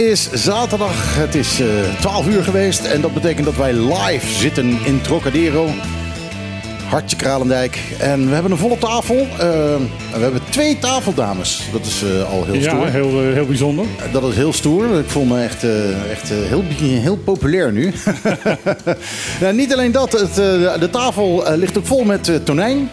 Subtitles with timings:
[0.00, 1.16] is zaterdag.
[1.16, 1.66] Het is eh
[2.00, 5.68] 12 uur geweest en dat betekent dat wij live zitten in Trocadero.
[6.88, 7.78] Hartje Kralendijk.
[7.98, 9.16] En we hebben een volle tafel.
[9.16, 9.38] Eh,
[10.12, 11.62] we hebben twee tafeldames.
[11.72, 12.86] Dat is eh, al heel stoer.
[12.86, 13.86] Ja, heel, heel bijzonder.
[14.12, 14.98] Dat is heel stoer.
[14.98, 15.64] Ik voel me echt,
[16.10, 17.92] echt heel, heel populair nu.
[19.40, 20.12] nou, niet alleen dat.
[20.12, 20.34] Het,
[20.80, 22.90] de tafel ligt ook vol met tonijn.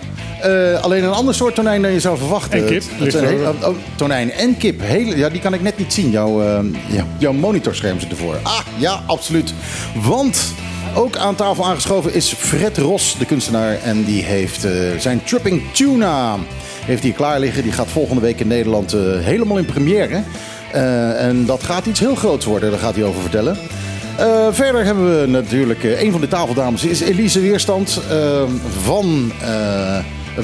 [0.47, 2.59] Eh, alleen een ander soort tonijn dan je zou verwachten.
[2.59, 3.63] En kip, zijn heel- ook.
[3.67, 4.81] oh, tonijn en kip.
[5.15, 6.09] Ja, die kan ik net niet zien.
[6.09, 8.35] Jouw, eh, ja, jouw monitorscherm zit ervoor.
[8.43, 9.53] Ah, ja, absoluut.
[10.03, 10.41] Want
[10.95, 13.77] ook aan tafel aangeschoven is Fred Ros, de kunstenaar.
[13.83, 16.35] En die heeft eh, zijn Tripping Tuna
[16.85, 17.63] heeft hij klaar liggen.
[17.63, 20.23] Die gaat volgende week in Nederland eh, helemaal in première.
[20.71, 22.71] Eh, en dat gaat iets heel groots worden.
[22.71, 23.57] Daar gaat hij over vertellen.
[24.17, 28.17] Eh, verder hebben we natuurlijk eh, een van de tafeldames is Elise Weerstand eh,
[28.83, 29.97] van eh,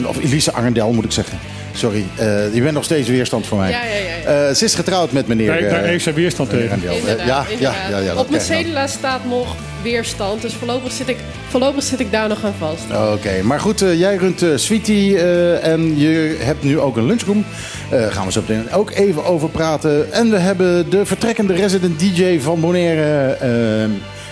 [0.06, 1.40] of Elise Arendel moet ik zeggen.
[1.74, 3.70] Sorry, eh, je bent nog steeds weerstand voor mij.
[3.70, 4.48] Ja, ja, ja, ja.
[4.48, 5.48] Eh, ze is getrouwd met meneer.
[5.48, 6.82] Daar, daar eh, heeft zij weerstand tegen.
[6.84, 7.90] Inderdaad, ja, inderdaad.
[7.90, 12.12] ja, ja, Op mijn cedula staat nog weerstand, dus voorlopig zit ik, voorlopig zit ik
[12.12, 12.84] daar nog aan vast.
[13.14, 17.06] Oké, maar goed, eh, jij runt eh Sweetie eh, en je hebt nu ook een
[17.06, 17.46] lunchroom.
[17.90, 20.14] Daar gaan we zo meteen ook even over praten.
[20.14, 23.90] En we hebben de vertrekkende resident DJ van Bonaire, eh,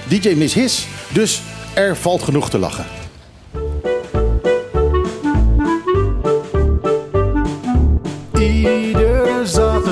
[0.08, 0.88] DJ Miss His.
[1.14, 1.42] Dus
[1.73, 3.01] er valt genoeg te lachen.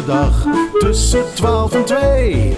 [0.09, 0.45] Zaterdag
[0.79, 2.57] tussen 12 en 2.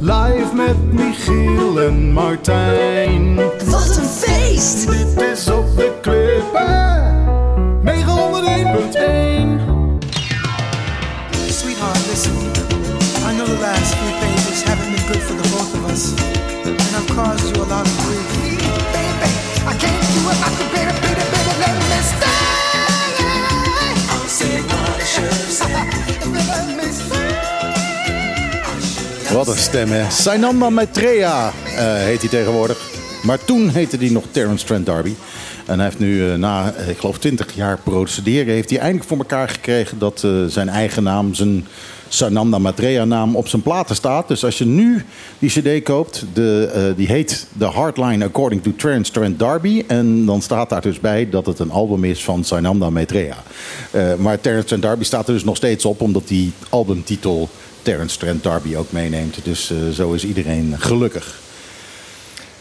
[0.00, 3.34] Live met Michiel en Martijn.
[3.64, 4.86] Wat een feest!
[4.86, 7.22] Dit is op de klippen.
[7.82, 7.90] 901.1.
[11.48, 12.32] Sweetheart, listen.
[13.28, 16.12] I know the last few pages haven't been good for the both of us.
[16.64, 18.30] And I've caused you a lot of grief.
[18.92, 19.30] Baby,
[19.66, 20.73] I can't do it like a
[29.34, 30.10] Wat een stem, hè?
[30.10, 32.90] Sainanda Maitreya eh, heet hij tegenwoordig.
[33.22, 35.14] Maar toen heette hij nog Terence Trent D'Arby.
[35.66, 38.54] En hij heeft nu eh, na, eh, ik geloof, 20 jaar procederen...
[38.54, 41.34] heeft hij eindelijk voor elkaar gekregen dat zijn eigen naam...
[41.34, 41.66] zijn
[42.08, 44.28] Sananda Maitreya naam op zijn platen staat.
[44.28, 45.04] Dus als je nu
[45.38, 49.84] die cd koopt, de, die heet The Hardline According to Terence Trent D'Arby.
[49.86, 53.36] En dan staat daar dus bij dat het een album is van Sananda Maitreya.
[54.18, 56.00] Maar Terence Trent D'Arby staat er dus nog steeds op...
[56.00, 57.48] omdat die albumtitel
[57.84, 59.36] Terence Trent D'Arby ook meeneemt.
[59.44, 61.38] Dus eh, zo is iedereen gelukkig.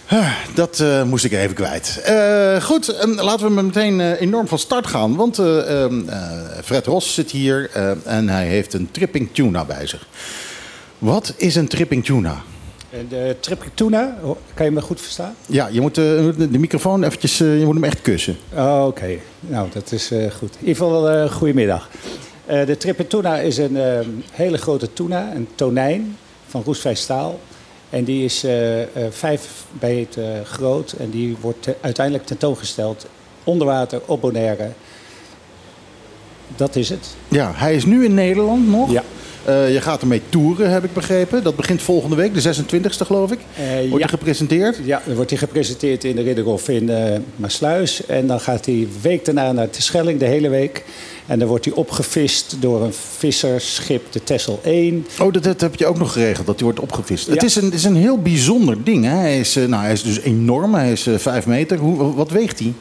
[0.08, 2.02] Ah, Dat eh, moest ik even kwijt.
[2.04, 5.16] Eh, goed, en laten we meteen enorm van start gaan.
[5.16, 6.20] Want eh, ehm, eh,
[6.64, 7.70] Fred Ros zit hier
[8.06, 10.08] en hij heeft een tripping tuna bij zich.
[11.00, 12.42] Wat is een tripping tuna?
[13.10, 14.18] De tripping tuna,
[14.54, 15.36] kan je me goed verstaan?
[15.46, 16.04] Ja, je moet eh,
[16.38, 18.38] de microfoon eventjes, je moet hem echt kussen.
[18.56, 20.08] Oh, Oké, nou dat is
[20.38, 20.56] goed.
[20.60, 21.90] In ieder geval goedemiddag.
[22.46, 24.00] Eh de tripping tuna is een eh,
[24.32, 26.18] hele grote tuna, een tonijn
[26.48, 27.40] van roestvrij staal.
[27.90, 33.06] En die is eh, eh, vijf beet eh, groot en die wordt te- uiteindelijk tentoongesteld
[33.44, 34.70] onder water op Bonaire.
[36.56, 37.08] Dat is het.
[37.28, 38.92] Ja, hij is nu in Nederland nog.
[38.92, 39.04] Ja.
[39.46, 41.44] Je gaat ermee toeren, heb ik begrepen.
[41.44, 43.40] Dat begint volgende week, de 26e geloof ik.
[43.58, 43.98] Wordt ja.
[43.98, 44.80] hij gepresenteerd?
[44.84, 48.06] Ja, dan wordt hij gepresenteerd in de Ridderhof in eh Maasluis.
[48.06, 50.84] En dan gaat hij week daarna naar Terschelling, de hele week.
[51.26, 55.08] En dan wordt hij opgevist door een vissersschip, de Tessel 1.
[55.22, 57.28] Oh, dat, dat heb je ook nog geregeld, dat hij wordt opgevist.
[57.28, 57.34] Ja.
[57.34, 59.06] Het, is een, het is een heel bijzonder ding.
[59.06, 59.16] Hè?
[59.16, 61.78] Hij, is, eh, nou, hij is dus enorm, hij is eh, vijf meter.
[61.78, 62.74] Hoe, wat weegt hij?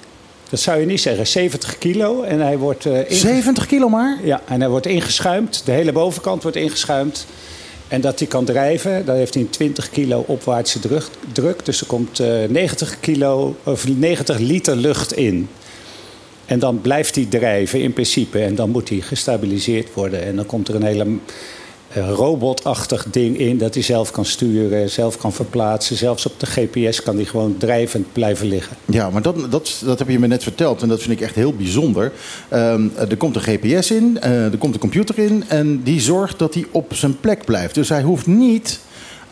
[0.50, 2.22] Dat zou je niet zeggen, 70 kilo.
[2.22, 4.19] En hij wordt, eh, inge- 70 kilo maar?
[4.25, 5.62] ja, en hij wordt ingeschuimd.
[5.64, 7.26] De hele bovenkant wordt ingeschuimd.
[7.88, 10.78] En dat hij kan drijven, dan heeft hij een 20 kilo opwaartse
[11.32, 11.64] druk.
[11.64, 15.49] Dus er komt eh, 90, kilo, of 90 liter lucht in.
[16.52, 18.38] En dan blijft hij drijven in principe.
[18.38, 20.25] En dan moet hij gestabiliseerd worden.
[20.25, 21.06] En dan komt er een hele
[21.88, 25.96] eh, robotachtig ding in dat hij zelf kan sturen, zelf kan verplaatsen.
[25.96, 28.76] Zelfs op de GPS kan hij gewoon drijvend blijven liggen.
[28.84, 31.34] Ja, maar dat, dat, dat heb je me net verteld en dat vind ik echt
[31.34, 32.12] heel bijzonder.
[32.49, 36.38] Ehm, er komt een GPS in, eh, er komt een computer in en die zorgt
[36.38, 37.75] dat hij op zijn plek blijft.
[37.75, 38.81] Dus hij hoeft niet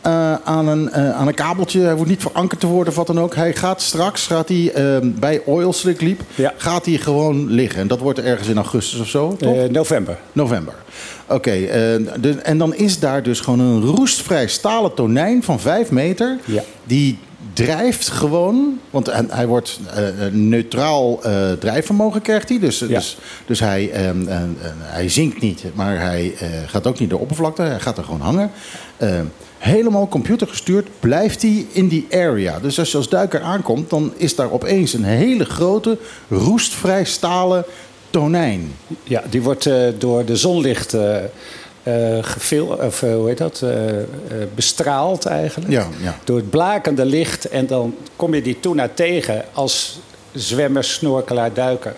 [0.00, 3.06] eh, aan, een, eh, aan een kabeltje, hij hoeft niet verankerd te worden of wat
[3.06, 3.35] dan ook.
[3.35, 6.55] Hij gaat straks, gaat hij, ehm, bij Oil Slick Leap, Ja.
[6.56, 7.81] gaat hij gewoon liggen.
[7.81, 9.56] En dat wordt ergens in augustus of zo, toch?
[9.56, 10.19] Eh, november.
[10.32, 10.75] November.
[11.26, 11.50] Oké,
[12.43, 16.38] en dan is daar dus gewoon een roestvrij stalen tonijn van 5 meter.
[16.44, 16.62] Ja.
[16.85, 17.19] Die
[17.52, 19.81] drijft gewoon, want hij, wordt
[20.31, 21.20] neutraal
[21.58, 22.58] drijfvermogen krijgt hij.
[22.58, 24.43] Dus, dus, dus hij, eh, eh, eh,
[24.79, 26.35] hij zinkt niet, maar hij
[26.67, 27.62] gaat ook niet de oppervlakte.
[27.62, 28.50] Hij gaat er gewoon hangen.
[29.61, 32.59] Helemaal computergestuurd blijft hij in die area.
[32.59, 35.99] Dus als je als duiker aankomt, dan is daar opeens een hele grote
[36.29, 37.65] roestvrij stalen
[38.11, 38.75] tonijn.
[39.05, 40.97] Ja, die wordt eh, door de zonlicht
[42.21, 43.65] gefil- of, hoe heet dat?
[44.55, 45.71] Bestraald eigenlijk.
[45.71, 46.19] Ja, ja.
[46.25, 47.49] Door het blakende licht.
[47.49, 50.01] En dan kom je die tuna tegen als
[50.33, 51.95] zwemmer, snorkelaar, duiker.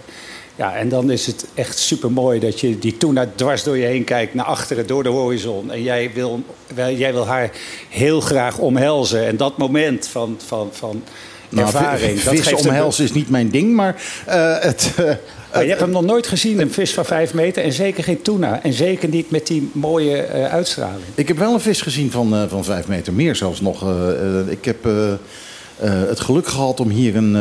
[0.63, 3.85] Ja, en dan is het echt super mooi dat je die tuna dwars door je
[3.87, 5.71] heen kijkt, naar achteren, door de horizon.
[5.73, 6.43] En jij wil,
[6.97, 7.51] jij wil haar
[7.89, 9.27] heel graag omhelzen.
[9.27, 11.03] En dat moment van, van, van
[11.49, 12.19] Nou, ervaring.
[12.19, 14.93] vi- dat vis geeft een- omhelzen is niet mijn ding, maar eh, het...
[14.97, 15.05] eh,
[15.53, 17.63] Maar je hebt hem nog nooit gezien, een vis van vijf meter.
[17.65, 18.63] En zeker geen tuna.
[18.63, 21.03] En zeker niet met die mooie eh, uitstraling.
[21.15, 23.85] Ik heb wel een vis gezien van, van vijf meter, meer zelfs nog.
[24.49, 24.85] Ik heb
[26.09, 27.37] het geluk gehad om hier een,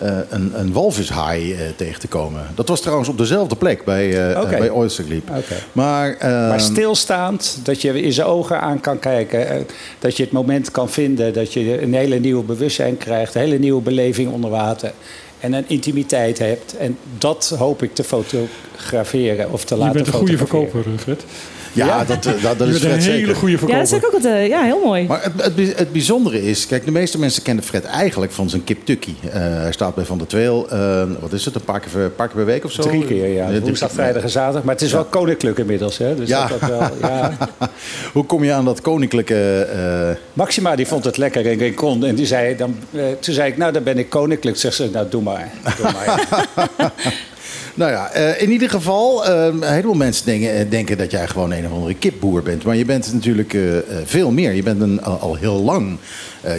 [0.00, 2.46] eh, een, een walvishaai eh, tegen te komen.
[2.54, 5.04] Dat was trouwens op dezelfde plek bij, eh eh, bij Oyster.
[5.28, 5.54] Oké.
[5.72, 9.66] Maar, eh, Maar stilstaand, dat je in zijn ogen aan kan kijken.
[9.98, 11.32] Dat je het moment kan vinden.
[11.32, 13.34] Dat je een hele nieuwe bewustzijn krijgt.
[13.34, 14.92] Een hele nieuwe beleving onder water.
[15.40, 16.76] En een intimiteit hebt.
[16.76, 20.82] En dat hoop ik te fotograferen of te Je laten bent een goede fotograferen.
[20.82, 21.24] verkoper, Fred.
[21.72, 23.34] Ja, dat, eh, dat, dat Je is bent een Fred hele zeker.
[23.34, 23.84] goede Ja, verkoper.
[23.84, 25.06] dat is ook altijd, eh, ja, heel mooi.
[25.06, 28.50] Maar het, het, bij- het bijzondere is, kijk, de meeste mensen kennen Fred eigenlijk van
[28.50, 29.16] zijn Kip Tukkie.
[29.22, 32.10] Eh, hij staat bij Van der Tweel, eh, wat is het, een paar keer, per-
[32.10, 32.82] paar keer per week of zo?
[32.82, 33.60] Drie keer, ja.
[33.60, 34.62] Woensdag, vrijdag en zaterdag.
[34.64, 35.98] Maar het is wel koninklijk inmiddels.
[35.98, 36.14] Hè?
[36.16, 36.46] Dus Ja.
[36.46, 37.32] dat, dat wel, ja.
[38.12, 39.68] Hoe kom je aan dat koninklijke...
[39.72, 42.04] eh, Maxima die vond het lekker in Rincon.
[42.04, 44.56] En die zei, dan, eh, toen zei ik, nou dan ben ik koninklijk.
[44.56, 45.50] Zegt ze, nou doe maar.
[45.76, 46.26] Doe maar.
[47.74, 51.28] Nou ja, eh, in ieder geval, eh, een heleboel mensen denken, eh, denken dat jij
[51.28, 52.64] gewoon een of andere kipboer bent.
[52.64, 53.62] Maar je bent natuurlijk eh,
[54.04, 54.52] veel meer.
[54.52, 55.96] Je bent een, al, heel lang,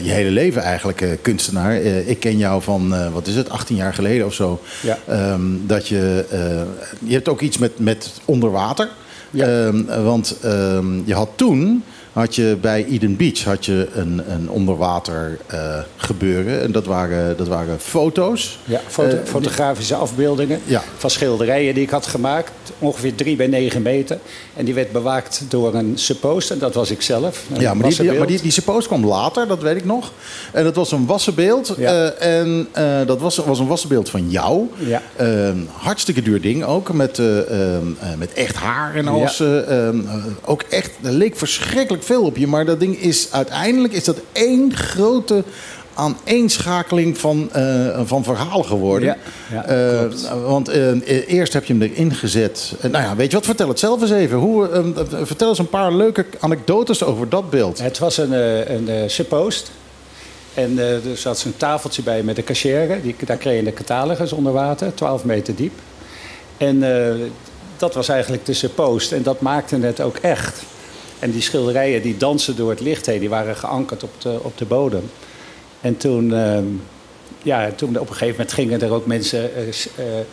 [0.04, 1.76] je hele leven eigenlijk, kunstenaar.
[1.76, 4.62] Ik ken jou van, wat is het, 18 jaar geleden of zo.
[4.82, 4.98] Ja.
[5.08, 6.26] Ehm, dat je,
[7.04, 8.90] je hebt ook iets met, met onder water.
[9.32, 9.46] Ja.
[9.46, 14.50] Ehm, want ehm, je had toen, had je bij Eden Beach had je een, een
[14.50, 16.62] onderwater eh, gebeuren.
[16.62, 18.60] En dat waren, dat waren foto's.
[18.66, 20.84] Ja, foto- Eh, fotografische afbeeldingen Ja.
[20.98, 22.52] van schilderijen die ik had gemaakt.
[22.80, 24.18] Ongeveer 3 bij 9 meter.
[24.56, 26.58] En die werd bewaakt door een supposter.
[26.60, 27.44] Dat was ik zelf.
[27.48, 28.18] Ja, maar die, die, wassenbeeld.
[28.18, 30.12] maar die, die suppose kwam later, dat weet ik nog.
[30.54, 31.74] En dat was een wassenbeeld.
[31.78, 32.10] Ja.
[32.12, 32.68] eh, en
[33.06, 34.68] dat was, was een wassenbeeld van jou.
[34.78, 35.02] Ja.
[35.16, 36.94] Ehm, hartstikke duur ding ook.
[36.94, 39.38] Met, eh, ehm, eh, met echt haar en alles.
[39.38, 39.46] Ja.
[39.46, 40.16] eh, ehm, eh,
[40.46, 42.48] ook echt, er leek verschrikkelijk veel op je.
[42.48, 45.44] Maar dat ding is uiteindelijk is dat één grote
[45.94, 49.08] aaneenschakeling van, eh, van verhalen geworden.
[49.08, 49.18] Ja,
[49.52, 52.74] ja, Eh, want eh, eerst heb je hem erin gezet.
[52.82, 53.46] Nou ja, weet je wat?
[53.46, 54.38] Vertel het zelf eens even.
[54.38, 54.70] Hoe,
[55.24, 57.82] vertel eens een paar leuke anekdotes over dat beeld.
[57.82, 58.32] Het was een,
[58.74, 59.72] een suppost.
[60.54, 63.02] En er zat zo'n tafeltje bij met een cachère.
[63.02, 65.74] Die, daar kreeg je de catalogus onder water, 12 meter diep.
[66.58, 66.84] En
[67.78, 69.12] dat was eigenlijk de suppost.
[69.12, 70.64] En dat maakte het ook echt.
[71.22, 74.58] En die schilderijen die dansen door het licht heen, die waren geankerd op de, op
[74.58, 75.10] de bodem.
[75.82, 76.66] En toen, ehm,
[77.44, 80.26] ja, toen op een gegeven moment gingen er ook mensen eh, eh,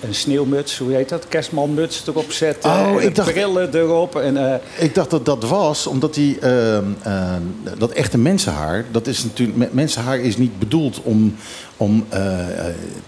[0.00, 1.28] een sneeuwmuts, hoe heet dat?
[1.28, 2.70] Kerstmanmuts erop zetten.
[2.70, 4.16] Oh, ik dacht- brillen erop.
[4.16, 7.32] En, eh, Ik dacht dat dat was omdat die, ehm, eh,
[7.78, 11.34] dat echte mensenhaar, dat is natuurlijk, me- mensenhaar is niet bedoeld om,
[11.76, 12.20] om eh,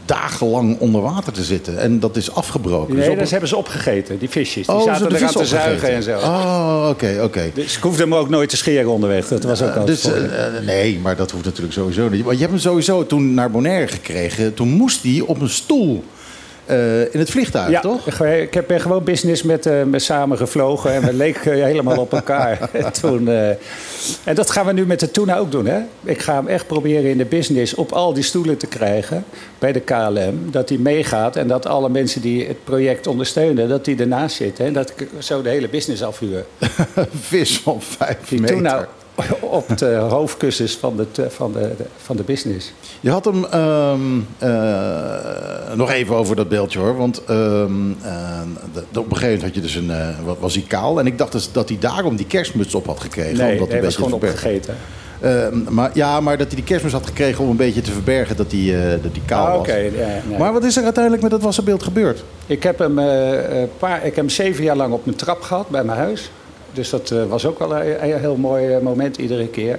[0.05, 1.79] dagenlang onder water te zitten.
[1.79, 2.95] En dat is afgebroken.
[2.95, 4.67] Dus Nee, op- dat hebben ze opgegeten, die visjes.
[4.67, 6.19] Die Oh, zaten eraan te zuigen en zo.
[6.19, 7.51] Oh, oké, oké.
[7.55, 9.29] Dus ik hoefde hem ook nooit te scheren onderweg.
[9.29, 10.09] Dat was ook Eh, al dus,
[10.65, 12.25] nee, maar dat hoeft natuurlijk sowieso niet.
[12.25, 14.55] Maar je hebt hem sowieso toen naar Bonaire gekregen.
[14.55, 16.05] Toen moest hij op een stoel
[16.67, 18.21] eh, in het vliegtuig, ja, toch?
[18.21, 22.69] ik heb gewoon business met, eh, met samen gevlogen en we leken helemaal op elkaar.
[22.73, 23.49] En Toen, eh,
[24.25, 25.67] en dat gaan we nu met de tuna ook doen.
[25.67, 25.81] Hè?
[26.05, 29.25] Ik ga hem echt proberen in de business op al die stoelen te krijgen
[29.59, 30.51] bij de KLM.
[30.51, 34.65] Dat hij meegaat en dat alle mensen die het project ondersteunen, dat die ernaast zitten.
[34.65, 36.45] En dat ik zo de hele business afhuur.
[37.21, 38.57] Vis van vijf Die meter.
[38.57, 38.89] tuna
[39.41, 42.73] op de hoofdkussens van de, van de, van de business.
[43.01, 44.01] Je had hem ehm,
[44.39, 46.97] eh, nog even over dat beeldje hoor.
[46.97, 48.41] Want ehm, eh,
[48.73, 49.93] de- op een gegeven moment had je dus een,
[50.25, 50.99] wat- was hij kaal.
[50.99, 53.37] En ik dacht dus dat hij daarom die kerstmuts op had gekregen.
[53.37, 54.77] Nee, om dat hij was gewoon opgegeten.
[55.21, 58.37] Ehm, maar, ja, maar dat hij die kerstmuts had gekregen om een beetje te verbergen
[58.37, 59.59] dat hij, dat hij kaal Ah, was.
[59.61, 59.91] oké, ja,
[60.29, 60.39] nee.
[60.39, 62.25] Maar wat is er uiteindelijk met dat wassenbeeld gebeurd?
[62.47, 62.95] Ik heb hem,
[63.79, 66.31] paar, ik heb hem zeven jaar lang op mijn trap gehad bij mijn huis.
[66.75, 69.79] Dus dat eh, was ook wel een, een heel mooi eh, moment iedere keer.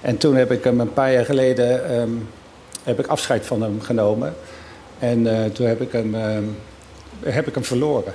[0.00, 2.10] En toen heb ik hem een paar jaar geleden ehm,
[2.82, 4.34] heb ik afscheid van hem genomen.
[4.98, 6.42] En eh, toen heb ik hem, ehm,
[7.24, 8.12] heb ik hem verloren.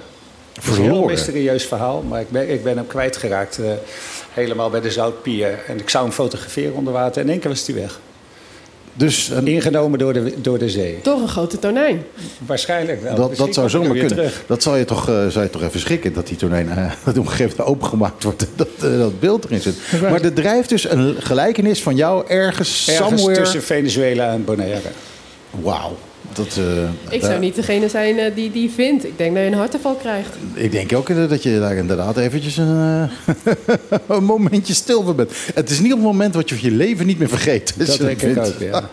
[0.54, 1.12] Het is een heel Verloren?
[1.12, 3.60] mysterieus verhaal, maar ik ben, ik ben hem kwijtgeraakt.
[3.60, 3.72] eh,
[4.34, 5.60] helemaal bij de Zoutpier.
[5.68, 7.18] En ik zou hem fotograferen onder water.
[7.22, 8.00] En in één keer was hij weg.
[8.94, 11.00] Dus een- Ingenomen door de, door de zee.
[11.04, 12.04] Door een grote tonijn.
[12.46, 13.16] Waarschijnlijk wel.
[13.16, 14.08] dat, dat zou zomaar kunnen.
[14.08, 14.44] terug.
[14.48, 17.18] Dat zal je toch, eh, zou je toch even schrikken dat die tonijn eh, dat
[17.18, 18.48] op een gegeven moment opengemaakt wordt.
[18.56, 19.76] Dat, eh, dat beeld erin zit.
[20.02, 23.42] Maar er drijft dus een gelijkenis van jou ergens, Ergens somewhere.
[23.44, 24.90] tussen Venezuela en Bonaire.
[25.50, 25.98] Wauw.
[26.34, 29.06] Dat, eh, Ik daar- zou niet degene zijn eh, die die vindt.
[29.06, 30.36] Ik denk dat je een hartaanval krijgt.
[30.54, 33.10] Ik denk ook dat je daar inderdaad eventjes een,
[33.46, 33.54] eh,
[34.18, 35.32] een momentje stil voor bent.
[35.54, 37.74] Het is niet op het moment wat je van je leven niet meer vergeet.
[37.78, 38.48] Dat denk ik vindt.
[38.48, 38.90] ook, ja.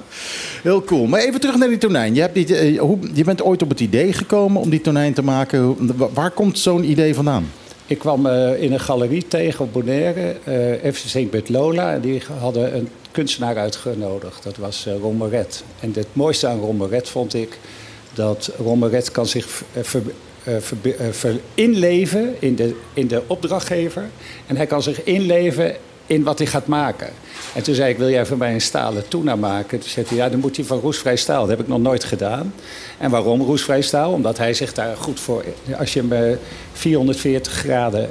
[0.62, 1.06] Heel cool.
[1.06, 2.14] Maar even terug naar die tonijn.
[2.14, 5.22] Je, hebt die, hoe, je bent ooit op het idee gekomen om die tonijn te
[5.22, 5.76] maken.
[6.14, 7.50] Waar komt zo'n idee vandaan?
[7.86, 8.26] Ik kwam
[8.58, 11.30] in een galerie tegen op Bonaire, eh FC St.
[11.30, 11.92] Bert Lola.
[11.92, 14.42] En die hadden een kunstenaar uitgenodigd.
[14.42, 15.64] Dat was eh Ron Moret.
[15.80, 17.58] En het mooiste aan Ron Moret vond ik
[18.14, 20.02] dat Ron Moret kan zich eh, ver,
[20.44, 20.54] eh,
[21.10, 24.04] ver- inleven in de, in de opdrachtgever.
[24.46, 27.08] En hij kan zich inleven in wat hij gaat maken.
[27.54, 29.78] En toen zei ik, wil jij voor mij een stalen tuna maken?
[29.78, 31.40] Toen zei hij, ja, dan moet hij van roestvrij staal.
[31.40, 32.54] Dat heb ik nog nooit gedaan.
[32.98, 34.12] En waarom roestvrij staal?
[34.12, 35.44] Omdat hij zich daar goed voor...
[35.78, 36.36] Als je hem eh,
[36.72, 38.10] 440 graden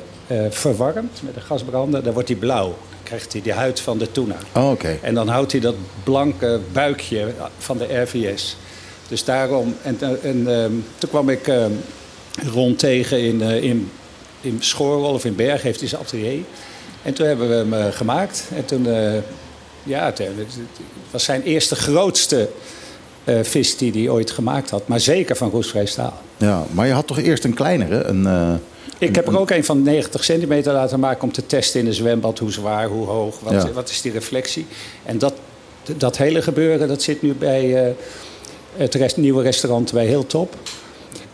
[0.50, 2.76] verwarmt met een gasbrander, dan wordt hij blauw.
[3.06, 4.38] Krijgt hij de huid van de tuna.
[4.56, 4.98] Oh, oké.
[5.02, 8.58] En dan houdt hij dat blanke buikje van de RVS.
[9.08, 9.76] Dus daarom...
[9.82, 11.72] En, en ehm, toen kwam ik ehm,
[12.54, 13.92] rond tegen in, eh, in,
[14.42, 16.44] in Schorrel of in Berg, heeft hij zijn atelier.
[17.04, 18.44] En toen hebben we hem eh, gemaakt.
[18.56, 18.88] En toen...
[18.88, 19.22] eh,
[19.86, 20.58] ja, het, het
[21.12, 22.50] was zijn eerste grootste
[23.26, 24.88] eh, vis die hij ooit gemaakt had.
[24.88, 26.14] Maar zeker van roestvrij staal.
[26.38, 28.04] Ja, maar je had toch eerst een kleinere?
[28.04, 28.54] Een, eh,
[28.98, 31.94] Ik heb er ook een van 90 centimeter laten maken om te testen in een
[31.94, 32.40] zwembad.
[32.40, 33.72] Hoe zwaar, hoe hoog, wat, Ja.
[33.72, 34.66] wat is die reflectie.
[35.06, 35.34] En dat,
[35.98, 37.92] dat hele gebeuren dat zit nu bij eh,
[38.76, 40.56] het rest, nieuwe restaurant bij Heel Top.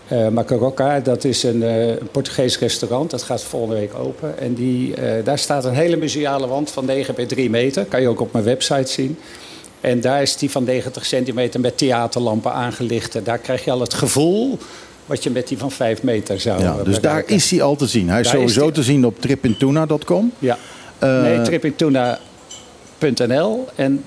[0.07, 1.63] Eh Macaroca, dat is een,
[2.11, 3.09] Portugees restaurant.
[3.11, 4.39] Dat gaat volgende week open.
[4.39, 4.93] En die,
[5.23, 7.85] daar staat een hele museale wand van 9 bij 3 meter.
[7.85, 9.17] Kan je ook op mijn website zien.
[9.81, 13.15] En daar is die van 90 centimeter met theaterlampen aangelicht.
[13.15, 14.57] En daar krijg je al het gevoel
[15.05, 17.75] wat je met die van 5 meter zou ja, eh, dus daar is hij al
[17.75, 18.09] te zien.
[18.09, 20.31] Hij is Daar is sowieso te zien op tripintuna.com.
[20.39, 20.57] Ja.
[20.99, 24.03] Eh, nee, trippingtuna.nl en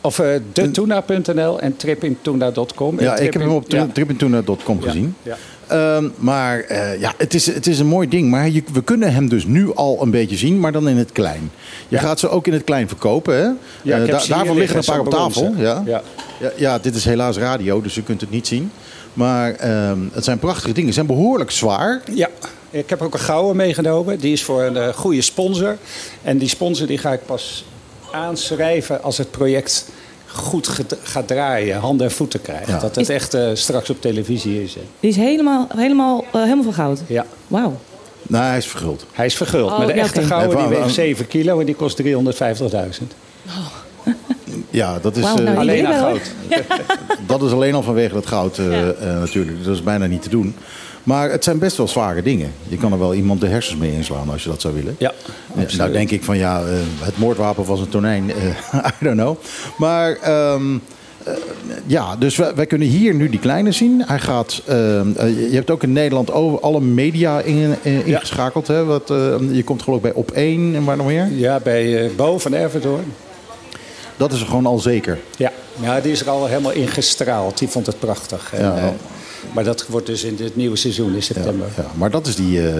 [0.00, 2.98] of uh, detuna.nl en trippingtuna.com.
[2.98, 3.86] En Ja, ik heb hem op ja.
[3.92, 5.14] tripintuna.com Ja, gezien.
[5.22, 5.36] ja.
[5.66, 8.30] Ehm, maar eh, ja, het is, het is een mooi ding.
[8.30, 11.12] Maar je, we kunnen hem dus nu al een beetje zien, maar dan in het
[11.12, 11.50] klein.
[11.88, 12.02] Je Ja.
[12.02, 13.42] gaat ze ook in het klein verkopen, hè?
[13.42, 15.54] Ja, da- hier daarvan liggen een paar op tafel.
[15.56, 15.82] Ja.
[15.86, 16.02] Ja.
[16.40, 18.70] Ja, ja, dit is helaas radio, dus u kunt het niet zien.
[19.12, 20.88] Maar ehm, het zijn prachtige dingen.
[20.88, 22.00] Ze zijn behoorlijk zwaar.
[22.14, 22.28] Ja,
[22.70, 24.18] ik heb ook een gouden meegenomen.
[24.18, 25.76] Die is voor een goede sponsor.
[26.22, 27.64] En die sponsor die ga ik pas
[28.12, 29.88] aanschrijven als het project
[30.26, 30.68] goed
[31.02, 32.68] gaat draaien, handen en voeten krijgt.
[32.68, 32.78] Ja.
[32.78, 34.74] Dat het echt eh, straks op televisie is.
[34.74, 34.80] hè.
[35.00, 37.00] Die is helemaal, helemaal, eh, helemaal van goud.
[37.06, 37.76] Ja, Wauw.
[38.22, 39.06] Nou, hij is verguld.
[39.12, 39.70] hij is verguld.
[39.70, 43.06] Oh, maar de ja, echte gouden die weegt 7 kilo en die kost 350.000.
[44.70, 46.20] Ja, dat is, Wauw, eh, nou, Alleen wel, goud.
[47.26, 48.90] dat is alleen al vanwege het goud eh, Ja.
[48.90, 49.64] eh, natuurlijk.
[49.64, 50.54] Dat is bijna niet te doen.
[51.04, 52.52] Maar het zijn best wel zware dingen.
[52.68, 54.96] Je kan er wel iemand de hersens mee inslaan als je dat zou willen.
[54.98, 55.12] Ja,
[55.56, 56.66] Ja, nou denk ik van ja, eh,
[57.00, 58.30] het moordwapen was een tonijn.
[58.32, 58.46] eh,
[59.00, 59.36] I don't know.
[59.78, 60.74] Maar ehm,
[61.24, 61.32] eh,
[61.86, 64.02] ja, dus wij, wij kunnen hier nu die kleine zien.
[64.06, 68.66] Hij gaat, ehm, eh, je hebt ook in Nederland over alle media in, eh, ingeschakeld.
[68.66, 68.84] Hè?
[68.84, 71.26] Wat, eh, je komt geloof ik bij Op 1 en waar nog meer.
[71.32, 73.12] Ja, bij eh Bo van Ervendoorn.
[74.16, 75.18] Dat is er gewoon al zeker.
[75.36, 75.52] Ja.
[75.80, 77.58] ja, die is er al helemaal ingestraald.
[77.58, 78.52] Die vond het prachtig.
[78.54, 78.76] En, Ja.
[78.76, 78.84] eh,
[79.52, 81.66] maar dat wordt dus in het nieuwe seizoen in Ja, september.
[81.76, 81.84] ja.
[81.94, 82.74] Maar dat is, die, eh,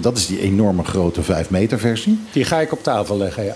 [0.00, 2.18] dat is die enorme grote 5 meter versie.
[2.32, 3.54] Die ga ik op tafel leggen, ja.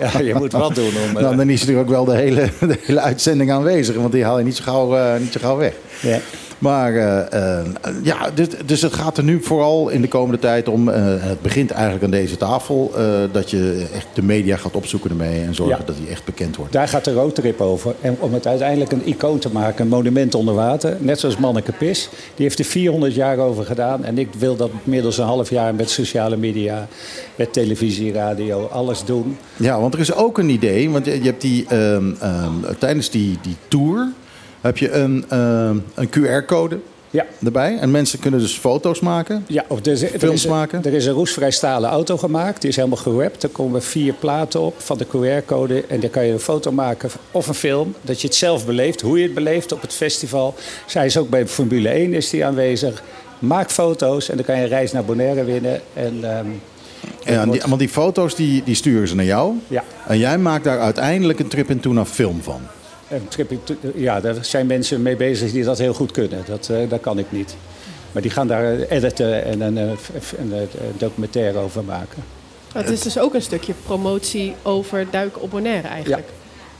[0.00, 1.16] Ja, je moet wat doen om...
[1.16, 3.96] eh, Nou, dan is er ook wel de hele, de hele uitzending aanwezig.
[3.96, 5.74] Want die haal je niet zo gauw, eh, niet zo gauw weg.
[6.00, 6.18] Ja.
[6.58, 7.66] Maar eh, eh,
[8.02, 10.88] ja, dus, dus het gaat er nu vooral in de komende tijd om.
[10.88, 12.92] eh, het begint eigenlijk aan deze tafel.
[13.32, 15.84] dat je echt de media gaat opzoeken ermee en zorgen Ja.
[15.86, 16.72] dat die echt bekend wordt.
[16.72, 17.94] Daar gaat de roadtrip over.
[18.00, 20.96] En om het uiteindelijk een icoon te maken, een monument onder water.
[20.98, 22.08] Net zoals Manneke Pis.
[22.34, 24.04] Die heeft er 400 jaar over gedaan.
[24.04, 26.86] En ik wil dat middels een half jaar met sociale media,
[27.36, 29.36] met televisie, radio, alles doen.
[29.56, 30.90] Ja, want er is ook een idee.
[30.90, 34.08] Want je, je hebt die ehm, ehm, tijdens die, die tour
[34.62, 36.78] heb je een, ehm, een QR-code
[37.10, 37.26] Ja.
[37.44, 37.78] erbij.
[37.78, 39.44] En mensen kunnen dus foto's maken.
[39.48, 40.84] Ja, of er, is- er Films is, een- maken?
[40.84, 42.60] Er is een roesvrij stalen auto gemaakt.
[42.60, 43.42] Die is helemaal gerapt.
[43.42, 45.84] Er komen vier platen op van de QR-code.
[45.88, 47.94] En daar kan je een foto maken of een film.
[48.02, 50.54] Dat je het zelf beleeft, hoe je het beleeft op het festival.
[50.86, 53.02] Zij is ook bij Formule 1 is die aanwezig.
[53.38, 55.80] Maak foto's en dan kan je een reis naar Bonaire winnen.
[55.94, 56.46] En, ehm,
[57.24, 59.52] Ja, en die, want die foto's die, die sturen ze naar jou.
[59.68, 59.84] Ja.
[60.08, 62.60] En jij maakt daar uiteindelijk een trip in tuna film van.
[63.28, 63.60] Trip in-
[63.94, 66.42] ja, daar zijn mensen mee bezig die dat heel goed kunnen.
[66.46, 67.54] Dat, eh, dat kan ik niet.
[68.12, 70.58] Maar die gaan daar eh, editen en een, eh, eh,
[70.98, 72.22] documentaire over maken.
[72.74, 76.28] Maar het is dus ook een stukje promotie over duiken op Bonaire eigenlijk.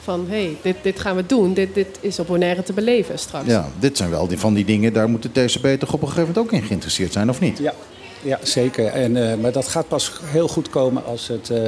[0.03, 1.55] Van hé, hey, dit, dit gaan we doen.
[1.55, 3.47] Dit, dit is op Bonaire te beleven straks.
[3.47, 4.93] Ja, dit zijn wel die, van die dingen.
[4.93, 7.59] Daar moet de TCB toch op een gegeven moment ook in geïnteresseerd zijn, of niet?
[7.59, 7.75] Ja.
[8.23, 8.87] Ja, zeker.
[8.87, 11.51] En, eh, maar dat gaat pas heel goed komen als het...
[11.51, 11.59] eh,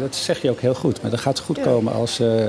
[0.00, 1.02] dat zeg je ook heel goed.
[1.02, 1.62] Maar dat gaat goed Ja.
[1.62, 2.44] komen als, eh,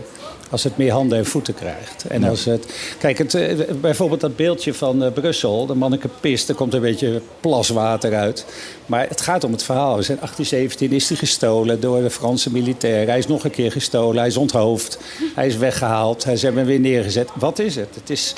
[0.49, 2.05] als het meer handen en voeten krijgt.
[2.07, 2.29] En Ja.
[2.29, 2.65] als het...
[2.99, 5.65] Kijk, het, eh, bijvoorbeeld dat beeldje van eh, Brussel.
[5.65, 8.45] De manneke pist, er komt een beetje plaswater uit.
[8.85, 9.97] Maar het gaat om het verhaal.
[9.97, 13.07] In 1817 is hij gestolen door de Franse militairen.
[13.09, 14.17] Hij is nog een keer gestolen.
[14.17, 14.99] Hij is onthoofd.
[15.35, 16.23] Hij is weggehaald.
[16.23, 17.29] Hij is hem weer neergezet.
[17.35, 17.95] Wat is het?
[17.95, 18.33] Het is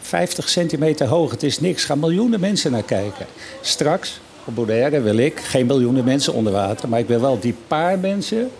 [0.00, 1.30] 50 centimeter hoog.
[1.30, 1.80] Het is niks.
[1.82, 3.26] Er gaan miljoenen mensen naar kijken.
[3.60, 6.88] Straks, op Bonaire, wil ik geen miljoenen mensen onder water.
[6.88, 8.50] Maar ik wil wel die paar mensen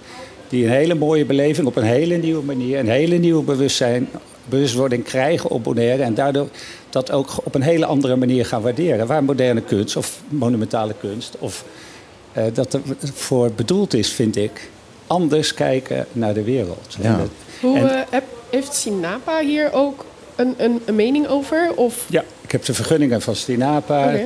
[0.48, 4.08] die een hele mooie beleving op een hele nieuwe manier, een hele nieuwe bewustzijn,
[4.44, 6.02] bewustwording krijgen op Bonaire.
[6.02, 6.48] En daardoor
[6.90, 9.06] dat ook op een hele andere manier gaan waarderen.
[9.06, 11.64] Waar moderne kunst of monumentale kunst of
[12.32, 12.80] eh, dat er
[13.14, 14.70] voor bedoeld is, vind ik.
[15.06, 16.96] Anders kijken naar de wereld.
[17.00, 17.04] Ja.
[17.08, 17.28] En dat-
[17.60, 18.18] Hoe, en- eh,
[18.50, 20.04] heeft Sinapa hier ook
[20.36, 21.72] een, een, een mening over?
[21.74, 24.04] Of Ja, ik heb de vergunningen van Stinapa.
[24.04, 24.24] Oké.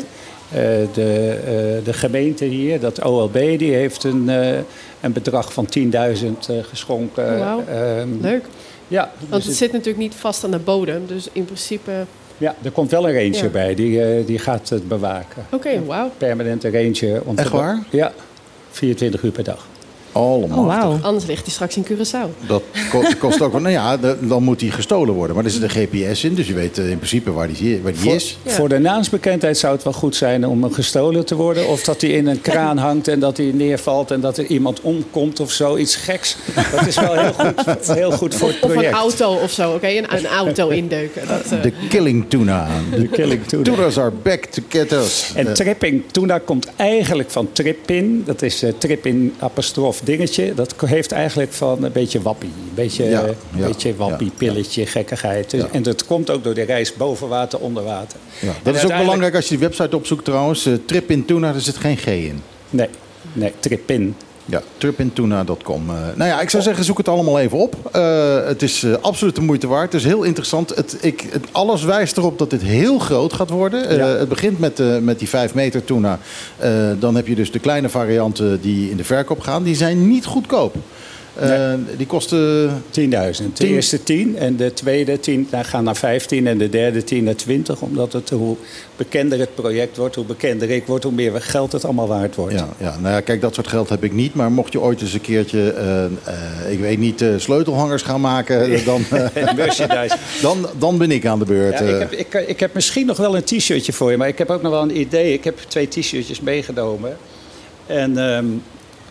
[0.52, 0.58] Eh,
[0.92, 4.58] de, eh, de gemeente hier, dat OLB, die heeft een, eh,
[5.00, 7.38] een bedrag van 10.000 eh, geschonken.
[7.38, 7.64] Wauw.
[7.68, 8.44] Ehm, leuk?
[8.88, 11.02] Ja, Want dus het het- zit natuurlijk niet vast aan de bodem.
[11.06, 11.90] Dus in principe...
[12.38, 13.48] ja, er komt wel een ranger Ja.
[13.48, 15.46] bij, die, die gaat het bewaken.
[15.52, 16.10] Oké, wauw.
[16.18, 17.22] Permanente ranger.
[17.24, 17.82] om Echt waar?
[17.90, 18.12] Ja,
[18.70, 19.66] 24 uur per dag.
[20.16, 20.90] Allemaal.
[20.92, 21.04] Oh.
[21.04, 22.46] Anders ligt hij straks in Curaçao.
[22.46, 23.60] Dat ko- kost ook wel.
[23.60, 25.36] Nou ja, dan moet die gestolen worden.
[25.36, 27.92] Maar er zit een GPS in, dus je weet eh, in principe waar die, waar
[27.92, 28.38] die Voor, is.
[28.42, 28.50] Ja.
[28.50, 31.68] voor de naamsbekendheid zou het wel goed zijn om gestolen te worden.
[31.68, 34.80] Of dat hij in een kraan hangt en dat hij neervalt en dat er iemand
[34.80, 35.76] omkomt of zo.
[35.76, 36.36] Iets geks.
[36.76, 38.94] Dat is wel heel goed, heel goed voor het Of een project.
[38.94, 39.72] auto of zo.
[39.72, 41.22] Oké, een, een auto indeuken.
[41.22, 42.68] Eh, De killing tuna.
[42.96, 43.62] De killing tuna.
[43.62, 45.30] Tunas are back to get us.
[45.34, 48.22] En Eh, tripping tuna komt eigenlijk van trippin.
[48.26, 50.54] Dat is eh trippin apostrof dingetje.
[50.54, 52.48] Dat heeft eigenlijk van een beetje wappie.
[52.48, 53.24] Een beetje, Ja,
[53.56, 55.50] ja, beetje wappie, pilletje, gekkigheid.
[55.50, 55.62] Dus-.
[55.72, 58.18] En dat komt ook door de reis boven water, onder water.
[58.40, 60.66] En dat is ook belangrijk als je die website opzoekt trouwens.
[60.66, 62.42] Eh, Trip in tuna, daar zit geen G in.
[62.70, 62.88] Nee,
[63.32, 64.16] nee, trippin.
[64.48, 65.90] Ja, tripintuna.com.
[65.90, 67.74] Eh nou ja, ik zou zeggen, zoek het allemaal even op.
[67.92, 69.92] Eh, het is eh, absoluut de moeite waard.
[69.92, 70.74] Het is heel interessant.
[70.74, 73.96] Het, ik, het, alles wijst erop dat dit heel groot gaat worden.
[73.96, 74.06] Ja.
[74.06, 76.18] het begint met, met die 5 meter tuna.
[76.98, 79.62] Dan heb je dus de kleine varianten die in de verkoop gaan.
[79.62, 80.74] Die zijn niet goedkoop.
[81.40, 83.56] Eh, Die kosten 10.000.
[83.56, 87.24] De eerste 10 en de tweede 10 nou, gaan naar 15 en de derde 10
[87.24, 87.80] naar 20.
[87.80, 88.56] Omdat het, hoe
[88.96, 92.54] bekender het project wordt, hoe bekender ik word, hoe meer geld het allemaal waard wordt.
[92.54, 94.34] Ja, ja, nou ja, kijk, dat soort geld heb ik niet.
[94.34, 96.10] Maar mocht je ooit eens een keertje, eh, eh,
[96.70, 99.04] ik weet niet, sleutelhangers gaan maken, dan,
[100.42, 101.78] dan, dan ben ik aan de beurt.
[101.78, 104.38] Ja, ik, heb, ik, ik heb misschien nog wel een t-shirtje voor je, maar ik
[104.38, 105.32] heb ook nog wel een idee.
[105.32, 107.16] Ik heb twee t-shirtjes meegenomen.
[107.86, 108.44] En ehm,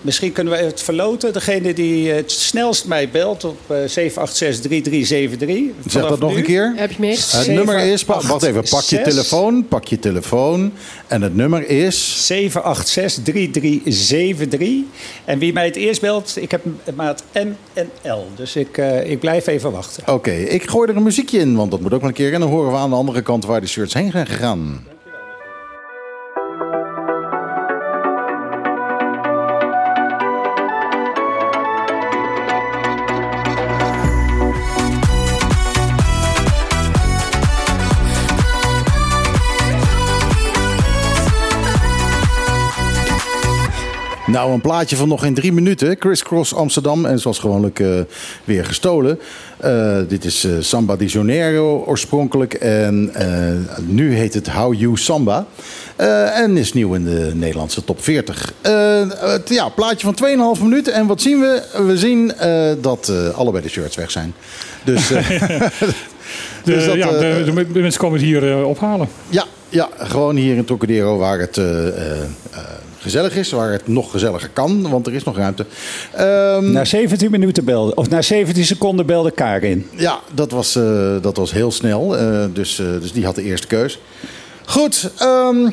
[0.05, 1.33] misschien kunnen we het verloten.
[1.33, 3.85] Degene die het snelst mij belt op eh 786-3373.
[3.87, 5.33] Zeg
[5.85, 6.37] vanaf dat nog nu.
[6.37, 6.73] een keer.
[6.75, 7.25] heb je meer?
[7.31, 10.71] Het nummer is, wacht even, pak je telefoon, pak je telefoon.
[11.07, 12.37] En het nummer is, 786-3373.
[15.25, 16.65] En wie mij het eerst belt, ik heb
[16.95, 18.27] maat M en L.
[18.35, 20.13] Dus ik, eh, ik blijf even wachten.
[20.13, 22.33] oké, ik gooi er een muziekje in, want dat moet ook wel een keer.
[22.33, 24.83] En dan horen we aan de andere kant waar de shirts heen zijn gegaan.
[44.35, 45.97] Nou, een plaatje van nog geen drie minuten.
[45.97, 47.05] Criss Cross Amsterdam.
[47.05, 47.99] En zoals gewoonlijk eh,
[48.43, 49.19] weer gestolen.
[49.57, 52.53] Eh, dit is eh, Samba di Janeiro oorspronkelijk.
[52.53, 53.11] En
[53.85, 55.45] nu heet het How You Samba.
[56.33, 58.53] En is nieuw in de Nederlandse top 40.
[58.61, 60.93] Eh, het, ja, plaatje van 2,5 minuten.
[60.93, 61.61] En wat zien we?
[61.85, 62.31] We zien
[62.81, 64.33] dat allebei de shirts weg zijn.
[64.83, 65.07] Dus,
[66.63, 69.07] De, Dus dat, ja, de, de, de mensen komen het hier ophalen.
[69.29, 71.57] ja, ja, gewoon hier in Trocadero waar het
[73.05, 73.51] gezellig is.
[73.51, 75.65] Waar het nog gezelliger kan, want er is nog ruimte.
[76.13, 79.89] Ehm, Na 17 minuten belde, of na 17 seconden belde Karin.
[79.95, 82.17] Ja, dat was, eh, dat was heel snel.
[82.17, 83.99] eh, dus, eh, dus die had de eerste keus.
[84.65, 85.69] Goed, ehm,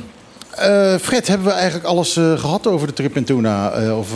[0.50, 3.72] eh, Fred, hebben we eigenlijk alles eh, gehad over de trip in Tuna?
[3.98, 4.08] Of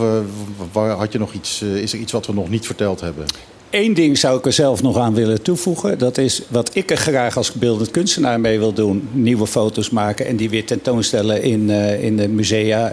[0.71, 3.25] waar had je nog iets, is er iets wat we nog niet verteld hebben?
[3.69, 5.97] Eén ding zou ik er zelf nog aan willen toevoegen.
[5.97, 9.09] Dat is wat ik er graag als beeldend kunstenaar mee wil doen.
[9.11, 12.91] Nieuwe foto's maken en die weer tentoonstellen in, eh, in de musea.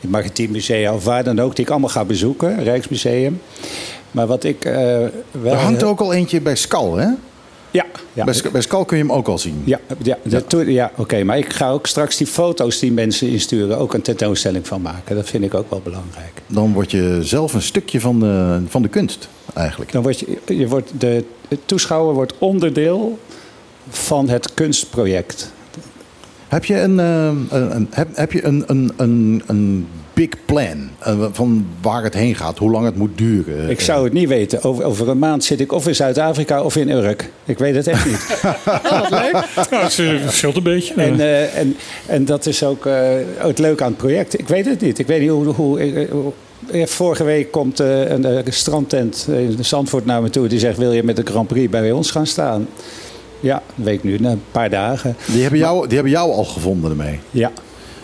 [0.00, 1.56] Het Maritiem Musea of waar dan ook.
[1.56, 2.64] Die ik allemaal ga bezoeken.
[2.64, 3.40] Rijksmuseum.
[4.10, 4.74] Maar wat ik eh,
[5.30, 5.52] wel...
[5.52, 7.08] Er hangt ook al eentje bij Skal, hè?
[7.74, 8.24] Ja, ja.
[8.24, 9.62] Bij, bij Skal kun je hem ook al zien.
[9.64, 11.24] Ja, ja, doe- ja oké.
[11.24, 13.78] Maar ik ga ook straks die foto's die mensen insturen...
[13.78, 15.16] ook een tentoonstelling van maken.
[15.16, 16.32] Dat vind ik ook wel belangrijk.
[16.46, 19.92] Dan word je zelf een stukje van de, van de kunst, eigenlijk.
[19.92, 23.18] Dan wordt je, je wordt de, de toeschouwer wordt onderdeel
[23.88, 25.52] van het kunstproject.
[26.48, 30.88] Heb je een, eh, een, een- heb, heb je een, een, een, een big plan
[30.98, 33.70] eh, van waar het heen gaat, hoe lang het moet duren?
[33.70, 34.62] Ik zou het niet weten.
[34.62, 37.30] Over, over een maand zit ik of in Zuid-Afrika of in Urk.
[37.44, 38.26] Ik weet het echt niet.
[39.70, 40.94] Nou, het eh, verschilt een beetje.
[40.94, 42.94] En, eh, en, en dat is ook eh,
[43.36, 44.38] het leuke aan het project.
[44.38, 44.98] Ik weet het niet.
[44.98, 45.44] Ik weet niet hoe...
[45.46, 46.32] hoe, hoe-
[46.84, 50.48] Vorige week komt eh, een eh, strandtent in Zandvoort naar me toe.
[50.48, 52.66] Die zegt, wil je met de Grand Prix bij ons gaan staan?
[53.40, 55.16] Ja, een week nu, na een paar dagen.
[55.26, 57.18] Die hebben, jou, die hebben jou al gevonden ermee.
[57.30, 57.50] Ja,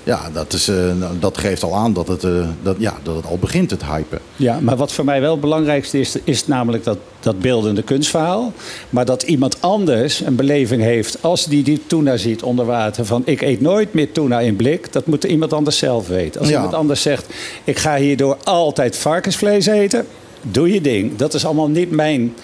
[0.04, 3.16] Ja, dat, is, eh, nou, dat geeft al aan dat het, eh, dat, ja, dat
[3.16, 4.18] het al begint, het hypen.
[4.36, 6.16] ja, maar wat voor mij wel het belangrijkste is...
[6.24, 8.52] is namelijk dat, dat beeldende kunstverhaal.
[8.90, 11.22] Maar dat iemand anders een beleving heeft...
[11.22, 13.04] als die die tuna ziet onder water...
[13.04, 14.92] van ik eet nooit meer tuna in blik...
[14.92, 16.40] dat moet iemand anders zelf weten.
[16.40, 16.54] Als Ja.
[16.56, 17.26] iemand anders zegt...
[17.64, 20.06] ik ga hierdoor altijd varkensvlees eten...
[20.42, 21.16] doe je ding.
[21.16, 22.34] Dat is allemaal niet mijn...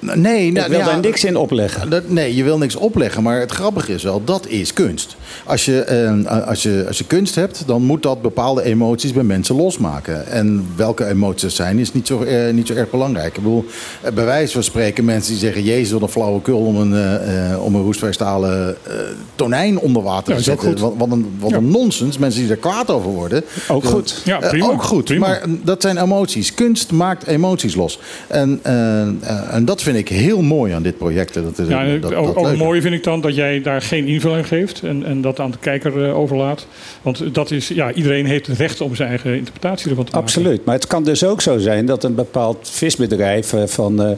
[0.00, 1.90] Nee, Ik nou, wil ja, daar niks in opleggen.
[1.90, 5.16] Dat, nee, je wil niks opleggen, maar het grappige is wel, dat is kunst.
[5.44, 9.22] Als je, eh, als, je, als je kunst hebt, dan moet dat bepaalde emoties bij
[9.22, 10.26] mensen losmaken.
[10.26, 13.26] En welke emoties dat zijn, is niet zo, eh, niet zo erg belangrijk.
[13.36, 13.64] Ik bedoel,
[14.02, 15.62] eh, bij wijze van spreken, mensen die zeggen...
[15.64, 18.92] Jezus, wat een flauwekul om een, eh, eh, om een roestvrijstalen eh,
[19.34, 20.78] tonijn onder water Ja, te zetten.
[20.78, 21.56] Wat, wat een, wat Ja.
[21.56, 22.18] een nonsens.
[22.18, 23.44] Mensen die er kwaad over worden.
[23.68, 24.20] Ook goed.
[24.24, 25.26] Ja, eh, prima, ook goed, prima.
[25.26, 26.54] maar mm, dat zijn emoties.
[26.54, 27.98] Kunst maakt emoties los.
[28.26, 29.08] En, eh, eh,
[29.54, 31.34] en dat vind ik heel mooi aan dit project.
[31.34, 32.58] Dat is, Ja, dat, ook, dat ook leuke.
[32.58, 35.58] mooi vind ik dan dat jij daar geen invulling geeft en, en dat aan de
[35.60, 36.66] kijker eh, overlaat.
[37.02, 40.26] Want dat is, ja, iedereen heeft het recht om zijn eigen interpretatie ervan te maken.
[40.26, 40.64] Absoluut.
[40.64, 44.10] Maar het kan dus ook zo zijn dat een bepaald visbedrijf eh, van, eh,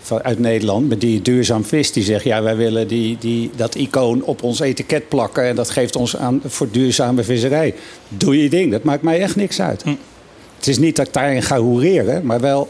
[0.00, 3.74] van, uit Nederland, met die duurzaam vis, die zegt: ja, wij willen die, die, dat
[3.74, 7.74] icoon op ons etiket plakken en dat geeft ons aan voor duurzame visserij.
[8.08, 9.82] Doe je ding, dat maakt mij echt niks uit.
[9.82, 9.94] Hm.
[10.56, 12.68] Het is niet dat ik daarin ga hoereren, maar wel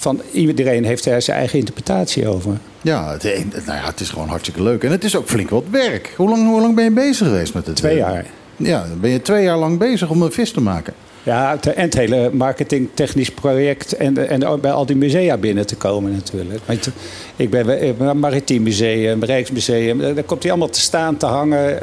[0.00, 2.58] van iedereen heeft daar zijn eigen interpretatie over.
[2.80, 3.22] Ja, het,
[3.66, 4.84] nou ja, het is gewoon hartstikke leuk.
[4.84, 6.14] En het is ook flink wat werk.
[6.16, 7.76] Hoe lang, hoe lang ben je bezig geweest met het?
[7.76, 8.26] Twee jaar.
[8.56, 10.94] Ja, dan ben je twee jaar lang bezig om een vis te maken.
[11.22, 15.76] Ja, en het hele marketingtechnisch project en, en ook bij al die musea binnen te
[15.76, 16.60] komen natuurlijk.
[16.66, 16.88] Want
[17.36, 21.78] ik ben het Maritiem Museum, Rijksmuseum, daar komt hij allemaal te staan, te hangen.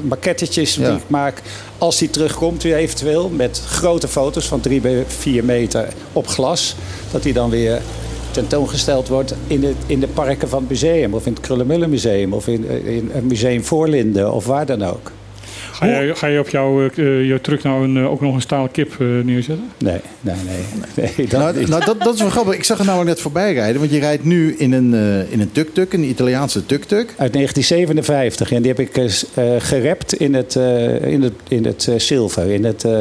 [0.00, 0.88] maquettetjes Ja.
[0.88, 1.42] die ik maak.
[1.78, 6.76] Als hij terugkomt weer eventueel met grote foto's van drie bij vier meter op glas.
[7.12, 7.80] Dat hij dan weer
[8.30, 11.14] tentoongesteld wordt in de, in de parken van het museum.
[11.14, 12.32] Of in het Krullenmullen Museum.
[12.32, 14.32] Of in, in het Museum Voorlinden.
[14.32, 15.12] Of waar dan ook.
[15.76, 16.94] Ga je, ga je op jouw eh,
[17.28, 19.70] je truck nou een, eh, ook nog een stalen kip eh, neerzetten?
[19.78, 21.10] Nee, nee, nee.
[21.16, 22.54] nee dat Nou, nou dat, dat is wel grappig.
[22.54, 23.80] Ik zag er namelijk net voorbij rijden.
[23.80, 27.14] Want je rijdt nu in een, eh, in een tuk-tuk, een Italiaanse tuk-tuk.
[27.16, 28.52] Uit 1957.
[28.52, 29.04] En die heb ik eh,
[29.54, 32.92] eh, gerept in het, eh, in het, in het eh, zilver, in het eh,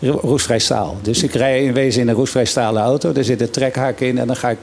[0.00, 0.98] ro- roestvrij staal.
[1.02, 3.12] Dus ik rij in wezen in een roestvrij stalen auto.
[3.12, 4.58] Daar zit een trekhaak in en dan ga ik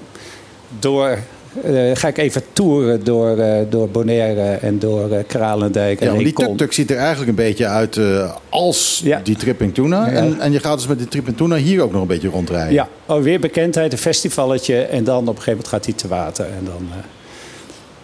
[0.79, 1.17] door...
[1.63, 6.11] eh, ga ik even toeren door, eh, door Bonaire en door eh, Kralendijk en Ja,
[6.11, 9.19] want die tuk-tuk ziet er eigenlijk een beetje uit eh, als Ja.
[9.23, 10.05] die Tripping Tuna.
[10.05, 10.11] Ja.
[10.11, 12.73] En, en je gaat dus met die Tripping Tuna hier ook nog een beetje rondrijden.
[12.73, 14.81] Ja, oh, weer bekendheid, een festivalletje.
[14.81, 16.45] En dan op een gegeven moment gaat hij te water.
[16.45, 16.97] En dan, eh,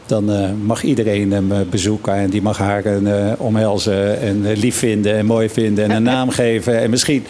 [0.05, 2.13] dan eh, mag iedereen hem bezoeken.
[2.13, 5.83] En die mag haar een, eh, omhelzen en eh, lief vinden en mooi vinden.
[5.83, 6.79] En een naam geven.
[6.79, 7.25] En misschien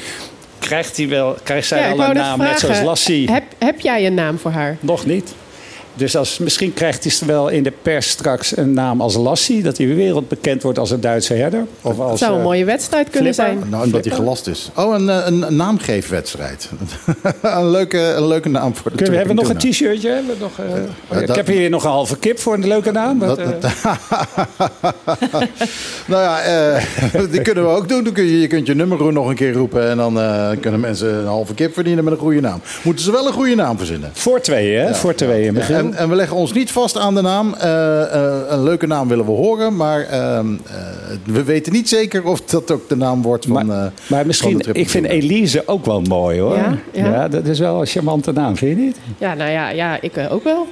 [0.59, 3.31] krijgt, hij wel, krijgt zij Ja, al een naam, net zoals Lassie.
[3.31, 4.77] Heb, heb jij een naam voor haar?
[4.79, 5.33] Nog niet.
[5.95, 9.61] Dus als, misschien krijgt hij wel in de pers straks een naam als Lassie.
[9.63, 11.65] Dat hij wereldbekend wordt als een Duitse herder.
[11.81, 13.55] Of als, Het zou een eh, mooie wedstrijd kunnen Flipper?
[13.57, 13.69] zijn.
[13.71, 14.69] Nou, omdat hij gelast is.
[14.75, 16.69] Oh, een, eh, een, een naamgeefwedstrijd.
[17.41, 20.09] een, leuke, een leuke naam voor de Kunnen we hebben nog een t-shirtje?
[20.09, 20.65] Hebben we nog, oh
[21.11, 23.19] ja, ik dat- heb hier nog een halve kip voor een leuke naam.
[23.19, 23.71] Dat, eh, dat-
[26.07, 26.83] nou ja, eh,
[27.31, 28.03] die kunnen we ook doen.
[28.03, 29.89] Dan kun je, je kunt je nummer nog een keer roepen.
[29.89, 32.61] En dan eh, kunnen mensen een halve kip verdienen met een goede naam.
[32.83, 34.09] Moeten ze wel een goede naam verzinnen.
[34.13, 34.95] Voor tweeën, hè?
[34.95, 35.82] voor tweeën, Michiel.
[35.83, 37.53] En, en we leggen ons niet vast aan de naam.
[37.53, 39.75] Eh, eh, een leuke naam willen we horen.
[39.75, 40.75] Maar ehm, eh,
[41.25, 43.65] we weten niet zeker of dat ook de naam wordt van.
[43.65, 45.05] maar, eh, maar van misschien, ik vind.
[45.05, 46.55] Elise ook wel mooi hoor.
[46.55, 46.77] Ja?
[46.91, 47.27] Ja.
[47.27, 48.97] dat is wel een charmante naam, vind je niet?
[49.17, 50.67] Ja, nou ja, ja ik ook wel.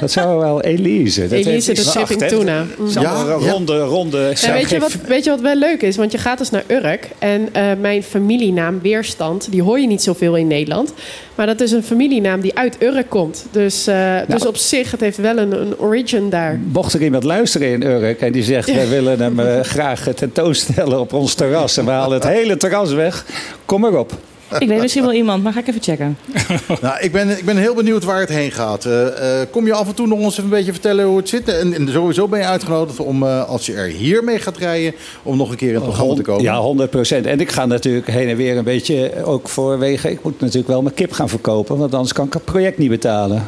[0.00, 1.20] Dat zou wel Elise.
[1.20, 2.28] Dat Elise heeft- de hè?
[2.28, 2.66] Tuna.
[2.78, 2.88] Mm.
[2.88, 4.32] Ja, ronde, ronde.
[4.42, 5.96] En weet, je wat, weet je wat wel leuk is?
[5.96, 7.08] Want je gaat dus naar Urk.
[7.18, 10.92] En eh, mijn familienaam Weerstand, die hoor je niet zoveel in Nederland.
[11.34, 13.46] Maar dat is een familienaam die uit Urk komt.
[13.50, 16.60] Dus, eh, dus op zich, het heeft wel een, een origin daar.
[16.72, 18.74] Mocht er iemand luisteren in Urk en die zegt...
[18.74, 21.76] wij willen hem eh, graag tentoonstellen op ons terras...
[21.76, 23.24] en we halen het hele terras weg,
[23.64, 24.12] kom erop.
[24.58, 26.18] Ik weet misschien wel iemand, maar ga ik even checken.
[26.80, 28.84] Nou, ik, ben, ik ben heel benieuwd waar het heen gaat.
[28.84, 31.28] Eh, eh, kom je af en toe nog eens even een beetje vertellen hoe het
[31.28, 31.48] zit?
[31.48, 35.36] En, en sowieso ben je uitgenodigd om, eh, als je er hiermee gaat rijden, om
[35.36, 36.42] nog een keer in het programma te komen.
[36.42, 37.26] Ja, 100 procent.
[37.26, 40.10] En ik ga natuurlijk heen en weer een beetje ook voorwege...
[40.10, 41.76] ik moet natuurlijk wel mijn kip gaan verkopen...
[41.76, 43.46] want anders kan ik het project niet betalen.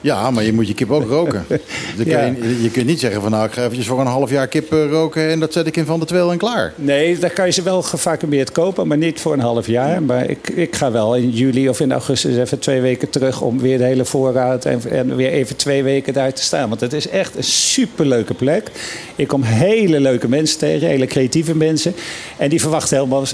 [0.00, 1.44] Ja, maar je moet je kip ook roken.
[1.96, 4.30] Dan kun je, je kunt niet zeggen van nou, ik ga eventjes voor een half
[4.30, 6.72] jaar kip eh, roken en dat zet ik in van de tweel en klaar.
[6.76, 10.02] Nee, daar kan je ze wel gevacumeerd kopen, maar niet voor een half jaar.
[10.02, 13.58] Maar ik, ik ga wel in juli of in augustus even twee weken terug om
[13.58, 16.68] weer de hele voorraad en, en weer even twee weken daar te staan.
[16.68, 18.70] Want het is echt een superleuke plek.
[19.16, 21.94] Ik kom hele leuke mensen tegen, hele creatieve mensen.
[22.36, 23.24] En die verwachten helemaal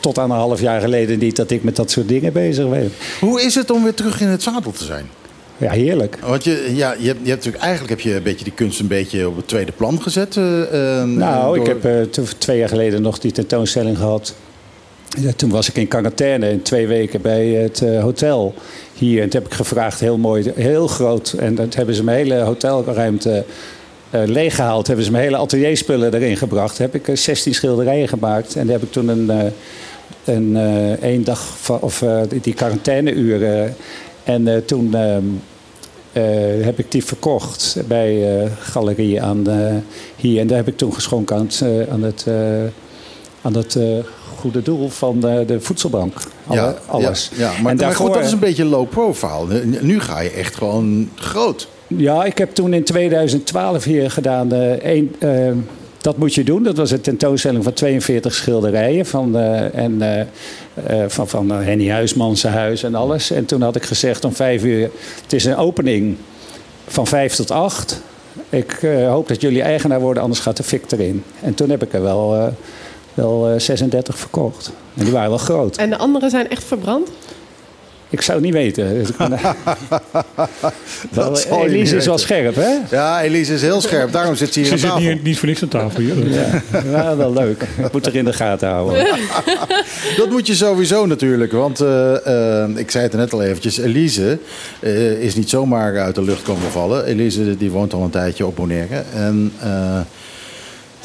[0.00, 2.92] tot aan een half jaar geleden niet dat ik met dat soort dingen bezig ben.
[3.20, 5.17] Hoe is het om weer terug in het zadel te zijn?
[5.58, 6.18] Ja, heerlijk.
[6.26, 8.80] Want je, ja, je, hebt, je hebt natuurlijk, eigenlijk heb je een beetje die kunst
[8.80, 10.36] een beetje op het tweede plan gezet.
[10.36, 14.34] eh, eh, Nou, ik heb eh, twee jaar geleden nog die tentoonstelling gehad.
[15.20, 18.54] Ja, toen was ik in quarantaine in twee weken bij het eh, hotel
[18.94, 19.22] hier.
[19.22, 21.32] En toen heb ik gevraagd, heel mooi, heel groot.
[21.38, 23.44] En dat hebben ze mijn hele hotelruimte
[24.10, 24.86] eh leeggehaald.
[24.86, 26.78] Hebben ze mijn hele atelierspullen erin gebracht.
[26.78, 28.54] Heb ik eh, 16 schilderijen gemaakt.
[28.56, 29.44] En daar heb ik toen een, eh,
[30.34, 33.74] een eh, één dag of eh, die- die quarantaineuren.
[34.28, 35.22] En eh, toen ehm,
[36.12, 39.44] eh, heb ik die verkocht bij eh galerieën aan
[40.16, 40.40] hier.
[40.40, 42.26] En daar heb ik toen geschonken aan het, aan het,
[43.42, 43.78] aan het
[44.36, 46.14] goede doel van eh, de voedselbank.
[46.46, 47.30] Alle- ja, alles.
[47.34, 47.46] Ja, ja.
[47.48, 49.64] Maar, En maar daarvoor- goed, dat is een beetje low profile.
[49.64, 51.68] Nu- ga je echt gewoon groot.
[51.86, 54.48] Ja, ik heb toen in 2012 hier gedaan.
[56.00, 56.62] dat moet je doen.
[56.62, 59.06] Dat was een tentoonstelling van 42 schilderijen.
[59.06, 59.36] Van,
[59.72, 60.02] en,
[60.86, 63.30] eh, van, van eh, Henny Huisman huis en alles.
[63.30, 64.90] En toen had ik gezegd om vijf uur...
[65.22, 66.16] Het is een opening
[66.86, 68.00] van vijf tot acht.
[68.48, 71.24] Ik eh, hoop dat jullie eigenaar worden, anders gaat de fik erin.
[71.40, 72.54] En toen heb ik er wel,
[73.14, 74.72] wel eh, 36 verkocht.
[74.94, 75.76] En die waren wel groot.
[75.76, 77.08] En de andere zijn echt verbrand?
[78.10, 78.94] Ik zou het niet weten.
[78.98, 79.10] Dus
[81.10, 82.68] Dat Elise niet is wel scherp, hè?
[82.90, 84.12] Ja, Elise is heel scherp.
[84.12, 85.08] Daarom zit ze hier Ze aan zit tafel.
[85.08, 86.28] niet, niet voor niks aan tafel hier.
[86.30, 87.62] Ja, ja, wel leuk.
[87.78, 89.06] Ik moet er in de gaten houden.
[90.16, 91.52] Dat moet je sowieso natuurlijk.
[91.52, 93.78] Want eh, eh, ik zei het er net al eventjes.
[93.78, 94.38] Elise
[94.80, 97.04] eh, is niet zomaar uit de lucht komen vallen.
[97.04, 99.02] Elise die woont al een tijdje op Bonaire.
[99.14, 100.00] En eh,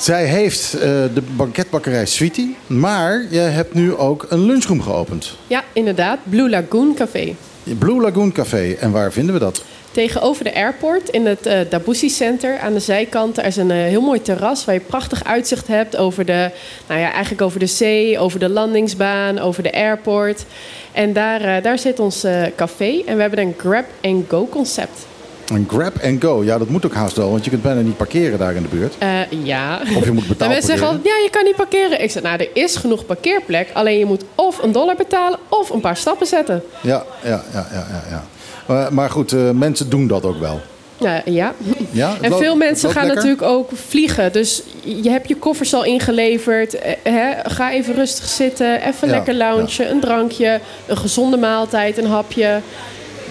[0.03, 0.81] zij heeft eh,
[1.13, 2.55] de banketbakkerij Sweetie.
[2.67, 5.37] Maar je hebt nu ook een lunchroom geopend.
[5.47, 6.19] Ja, inderdaad.
[6.23, 7.35] Blue Lagoon Café.
[7.63, 8.75] Blue Lagoon Café.
[8.79, 9.63] En waar vinden we dat?
[9.91, 13.37] Tegenover de airport in het eh Dabusi Center aan de zijkant.
[13.37, 16.51] Er is een eh, heel mooi terras waar je prachtig uitzicht hebt over de,
[16.87, 20.45] nou ja, eigenlijk over de zee, over de landingsbaan, over de airport.
[20.91, 25.05] En daar, daar zit ons café en we hebben een grab-and-go concept.
[25.53, 26.43] Een grab and go.
[26.43, 27.31] Ja, dat moet ook haast wel.
[27.31, 28.93] Want je kunt bijna niet parkeren daar in de buurt.
[28.97, 29.09] Eh,
[29.43, 29.79] ja.
[29.97, 30.53] Of je moet En betalen.
[30.53, 32.03] mensen zeggen al, ja, je kan niet parkeren.
[32.03, 33.67] Ik zeg, nou, er is genoeg parkeerplek.
[33.73, 36.63] Alleen je moet of een dollar betalen of een paar stappen zetten.
[36.81, 38.03] Ja, ja, ja, ja, ja.
[38.09, 38.23] ja.
[38.65, 40.61] Maar, maar goed, eh, mensen doen dat ook wel.
[40.97, 41.53] Ja, ja.
[41.91, 43.23] Ja, het En loopt- veel mensen gaan lekker?
[43.25, 44.31] natuurlijk ook vliegen.
[44.31, 46.73] Dus je hebt je koffers al ingeleverd.
[46.79, 47.31] Eh, Hè?
[47.43, 48.81] Ga even rustig zitten.
[48.87, 49.91] Even Ja, lekker loungen.
[49.91, 50.59] Een drankje.
[50.85, 51.97] Een gezonde maaltijd.
[51.97, 52.59] Een hapje.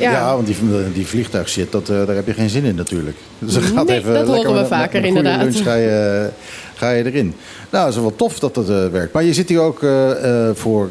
[0.03, 0.57] Ja, Ja, want die,
[0.93, 3.17] die vliegtuigshit, dat, eh, daar heb je geen zin in natuurlijk.
[3.39, 5.43] Dus dan gaat Nee, even dat horen we met- met vaker, goede inderdaad.
[5.43, 6.29] lunch ga je,
[6.75, 7.35] ga je erin.
[7.73, 9.13] Nou, dat is wel tof dat dat eh, werkt.
[9.13, 10.89] Maar je zit hier ook eh, eh, voor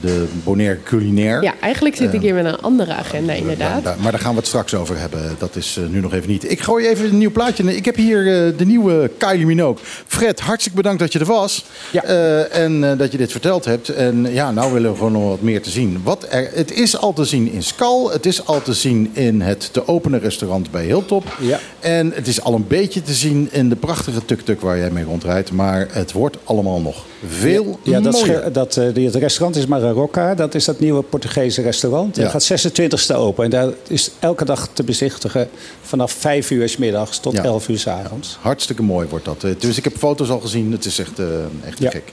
[0.00, 1.42] de Bonaire culinair.
[1.42, 3.82] ja, eigenlijk zit ik hier met een andere agenda, inderdaad.
[3.84, 5.34] Maar daar gaan we het straks over hebben.
[5.38, 6.50] Dat is nu nog even niet.
[6.50, 7.76] Ik gooi even een nieuw plaatje.
[7.76, 8.24] Ik heb hier
[8.56, 9.84] de nieuwe Kylie Minogue.
[10.06, 11.64] Fred, hartstikke bedankt dat je er was.
[11.90, 12.02] Ja.
[12.44, 13.88] En dat je dit verteld hebt.
[13.88, 16.00] En ja, nou willen we gewoon nog wat meer te zien.
[16.04, 18.10] Wat er, het is al te zien in Skal.
[18.10, 21.36] Het is al te zien in het te openen restaurant bij Hilltop.
[21.40, 21.58] Ja.
[21.80, 25.04] En het is al een beetje te zien in de prachtige tuk-tuk waar jij mee
[25.04, 25.52] rondrijdt.
[25.52, 28.52] Maar het wordt allemaal nog veel Ja, dat, mooier.
[28.52, 30.34] dat, eh, het restaurant is Mararocca.
[30.34, 32.16] Dat is dat nieuwe Portugese restaurant.
[32.16, 32.22] Ja.
[32.22, 33.44] Dat gaat 26e open.
[33.44, 35.48] En daar is elke dag te bezichtigen
[35.82, 37.42] vanaf 5 uur s middags tot Ja.
[37.44, 38.38] 11 uur s avonds.
[38.40, 39.44] Hartstikke mooi wordt dat.
[39.44, 40.72] Eh, Dus ik heb foto's al gezien.
[40.72, 41.26] Het is echt, eh,
[41.66, 42.12] echt te gek.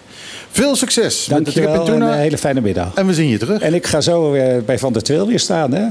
[0.52, 2.94] Veel succes met de trip en een hele fijne middag.
[2.94, 3.62] En we zien je terug.
[3.62, 5.74] En ik ga zo weer bij Van der Twil weer staan.
[5.74, 5.88] Hè?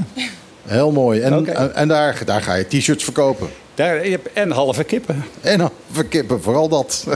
[0.65, 1.19] Heel mooi.
[1.21, 3.47] En, en daar, daar ga je t-shirts verkopen.
[3.79, 4.01] Daar,
[4.33, 5.23] en halve kippen.
[5.41, 7.07] En dan verkippen, vooral dat.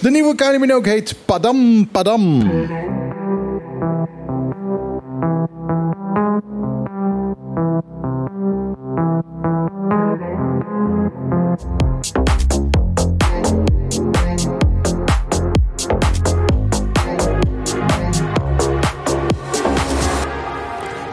[0.00, 2.42] De nieuwe Kylie Minogue heet Padam Padam.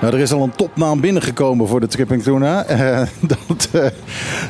[0.10, 2.66] Nou, er is al een topnaam binnengekomen voor de Tripping Tuna.
[2.66, 3.08] Eh,
[3.48, 3.86] dat, eh,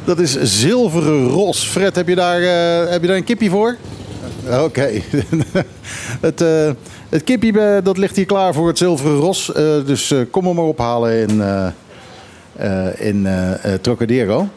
[0.05, 1.63] dat is Zilveren Ros.
[1.63, 3.75] Fred, heb je daar, eh, heb je daar een kipje voor?
[4.63, 4.89] Oké.
[6.27, 6.43] het,
[7.09, 9.51] het kipje eh, dat ligt hier klaar voor het Zilveren Ros.
[9.85, 11.41] Dus kom hem maar ophalen in,
[12.97, 13.27] in
[13.81, 14.47] Trocadero.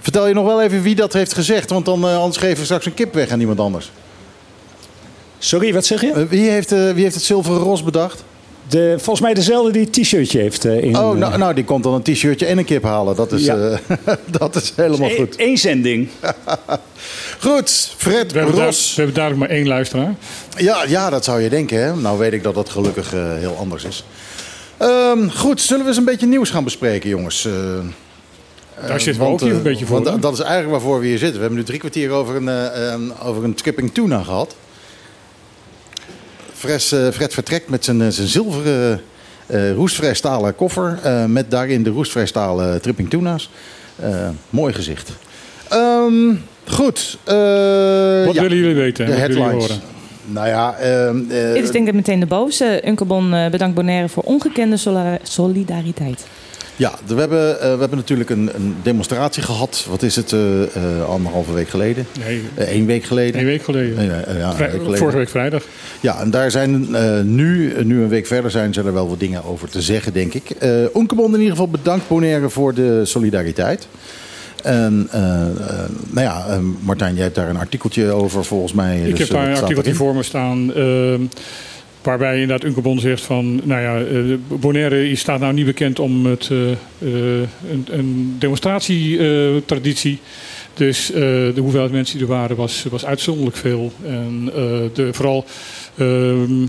[0.00, 1.70] Vertel je nog wel even wie dat heeft gezegd.
[1.70, 3.92] Want dan, anders geven we straks een kip weg aan iemand anders.
[5.38, 6.26] Sorry, wat zeg je?
[6.28, 8.24] Wie, heeft, wie heeft het Zilveren Ros bedacht?
[8.72, 10.96] De, volgens mij dezelfde die het t-shirtje heeft eh, in.
[10.98, 13.16] Oh, nou, nou, die komt dan een t-shirtje en een kip halen.
[13.16, 13.56] Dat is, Ja.
[13.56, 13.78] eh,
[14.38, 15.36] dat is helemaal Eén- goed.
[15.36, 16.08] één zending.
[17.40, 20.14] Goed, Fred We hebben, we hebben duidelijk maar één luisteraar.
[20.56, 21.82] Ja, ja, dat zou je denken.
[21.84, 21.96] Hè?
[21.96, 24.04] Nou weet ik dat dat gelukkig eh, heel anders is.
[24.76, 27.44] Ehm, goed, zullen we eens een beetje nieuws gaan bespreken, jongens?
[27.46, 27.52] Eh,
[28.86, 30.02] Daar zitten we want, ook hier eh, een beetje voor.
[30.02, 31.34] Want dat is eigenlijk waarvoor we hier zitten.
[31.36, 34.54] We hebben nu drie kwartier over een, eh, een- over een tripping tuna gehad.
[36.62, 39.00] Fres, eh, Fred vertrekt met zijn, eh, zijn zilveren
[39.46, 40.98] eh roestvrij stalen koffer.
[41.02, 43.50] eh, met daarin de roestvrij stalen tripping tuna's.
[43.96, 45.10] Eh, mooi gezicht.
[45.68, 46.34] Ehm,
[46.66, 47.18] goed.
[47.24, 47.34] eh,
[48.26, 49.06] Wat ja, willen jullie weten?
[49.06, 49.52] de headlines.
[49.52, 49.80] horen?
[50.26, 52.82] Nou ja, ehm, eh, Dit is denk ik meteen de boze.
[52.86, 54.76] Unkebon eh, bedankt Bonaire voor ongekende
[55.22, 56.26] solidariteit.
[56.76, 59.86] Ja, we hebben, eh, we hebben natuurlijk een, een demonstratie gehad.
[59.88, 60.32] Wat is het?
[60.32, 62.06] eh, eh, anderhalve week geleden?
[62.24, 63.40] Nee, Eén week geleden?
[63.40, 64.04] een week geleden.
[64.38, 64.96] Ja, week geleden.
[64.96, 65.64] vorige week vrijdag.
[66.00, 66.90] Ja, en daar zijn
[67.34, 70.34] nu, nu een week verder zijn, zijn er wel wat dingen over te zeggen, denk
[70.34, 70.44] ik.
[70.92, 73.88] Onkebond in ieder geval bedankt Bonaire voor de solidariteit.
[74.62, 75.08] En
[76.10, 79.00] nou ja, Martijn, jij hebt daar een artikeltje over volgens mij.
[79.00, 80.72] Ik dus, heb daar een artikeltje voor me staan.
[82.02, 83.60] Waarbij inderdaad Unkebon zegt van...
[83.64, 86.78] Nou ja, eh, Bonaire staat nou niet bekend om het, eh, eh,
[87.70, 90.18] een, een demonstratietraditie.
[90.74, 93.92] dus de hoeveelheid mensen die er waren was, was uitzonderlijk veel.
[94.06, 94.50] En
[94.94, 95.44] de, vooral...
[95.98, 96.66] ehm,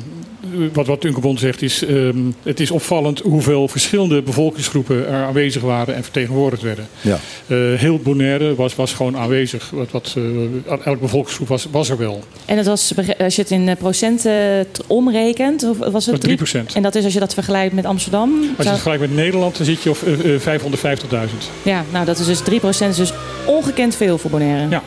[0.74, 1.02] wat, wat
[1.38, 6.88] zegt is, ehm, het is opvallend hoeveel verschillende bevolkingsgroepen er aanwezig waren en vertegenwoordigd werden.
[7.02, 7.20] Ja.
[7.48, 9.70] Eh, heel Bonaire was, was gewoon aanwezig.
[9.70, 12.24] Wat, wat, eh, elke bevolkingsgroep was, was er wel.
[12.46, 16.36] En dat was, als je het in eh, procenten omrekent, of was het Met 3
[16.36, 16.74] procent.
[16.74, 18.30] En dat is als je dat vergelijkt met Amsterdam.
[18.30, 21.50] Als je zou- het vergelijkt met Nederland, dan zit je op eh, 550.000.
[21.64, 23.14] Ja, nou dat is dus 3 is dus
[23.46, 24.70] ongekend veel voor Bonaire.
[24.70, 24.84] Ja.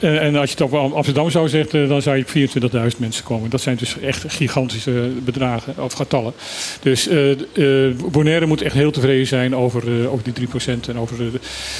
[0.00, 3.24] Eh, en als je het op Amsterdam zou zeggen, dan zou je op 24.000 mensen
[3.24, 3.50] komen.
[3.50, 6.32] Dat zijn dus echt gigantische bedragen of getallen.
[6.80, 10.88] Dus eh eh, Bonaire moet echt heel tevreden zijn over, eh, over die 3%.
[10.88, 11.16] En over,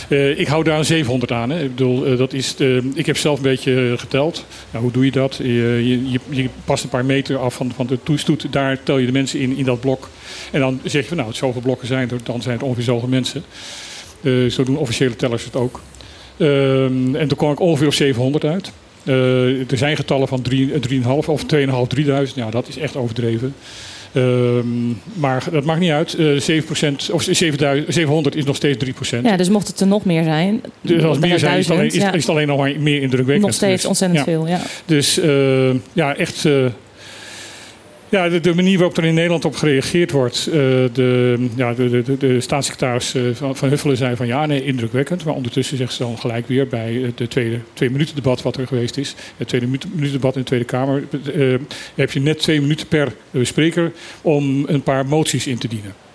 [0.09, 1.51] eh, ik hou daar een 700 aan.
[1.51, 1.63] Hè.
[1.63, 2.55] Ik, bedoel, eh, dat is
[2.95, 4.45] ik heb zelf een beetje eh, geteld.
[4.71, 5.37] Nou, hoe doe je dat?
[5.37, 8.53] Je, je, je, past een paar meter af van, van de toestoet.
[8.53, 10.09] Daar tel je de mensen in, in dat blok.
[10.53, 12.19] En dan zeg je van nou, zoveel blokken zijn er.
[12.23, 13.45] Dan zijn het ongeveer zoveel mensen.
[14.23, 15.81] Eh, zo doen officiële tellers het ook.
[16.37, 18.73] Ehm, en toen kwam ik ongeveer op 700 uit.
[19.05, 22.39] Eh, er zijn getallen van 3,5 of 2,5, 3000.
[22.39, 23.55] Ja, dat is echt overdreven.
[24.13, 26.15] Ehm, maar dat maakt niet uit.
[26.15, 29.25] Eh 7%, of 7000, 700 is nog steeds 3%.
[29.25, 31.77] Ja, dus mocht het er nog meer zijn, dus als het meer zijn, is het
[31.77, 33.47] alleen, is, ja, is het alleen nog maar meer indrukwekkend.
[33.47, 34.25] nog steeds Dus, ontzettend ja.
[34.25, 34.47] veel.
[34.47, 34.61] Ja.
[34.85, 36.49] Dus eh, ja, echt.
[38.11, 40.47] Eh, ja, de, manier waarop er in Nederland op gereageerd wordt.
[40.47, 40.55] eh,
[40.93, 45.25] de, ja, de, de, de, staatssecretaris eh, van, van Huffelen zei van ja, nee, indrukwekkend.
[45.25, 48.57] Maar ondertussen zegt ze dan gelijk weer bij eh, de tweede twee minuten debat wat
[48.57, 49.15] er geweest is.
[49.37, 51.03] Het tweede minuten debat in de Tweede Kamer.
[51.35, 51.55] eh,
[51.95, 53.93] heb je net twee minuten per eh, spreker
[54.23, 56.06] om een paar moties in te dienen.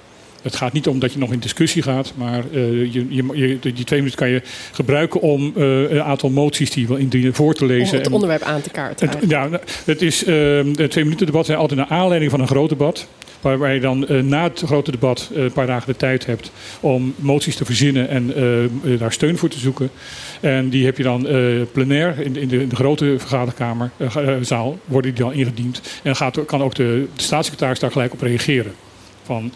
[0.42, 3.84] Het gaat niet om dat je nog in discussie gaat, maar eh, je, je, die
[3.86, 7.54] twee minuten kan je gebruiken om eh, een aantal moties die je wil indienen voor
[7.54, 7.98] te Om lezen.
[7.98, 9.10] het En- onderwerp aan te kaarten.
[9.10, 12.48] het, ja, nou, het is ehm twee minuten debat zijn altijd naar aanleiding van een
[12.48, 13.08] groot debat.
[13.42, 17.14] Waarbij je dan eh, na het grote debat een paar dagen de tijd hebt om
[17.18, 19.90] moties te verzinnen en eh, eh, daar steun voor te zoeken.
[20.40, 21.28] En die heb je dan
[21.72, 25.24] plenair in, de- in, de, in de grote vergaderkamer, eh, ga- eh, zaal, worden die
[25.24, 25.78] dan ingediend.
[25.84, 28.72] En dan gaat, kan ook de, de staatssecretaris daar gelijk op reageren.
[29.24, 29.52] Van,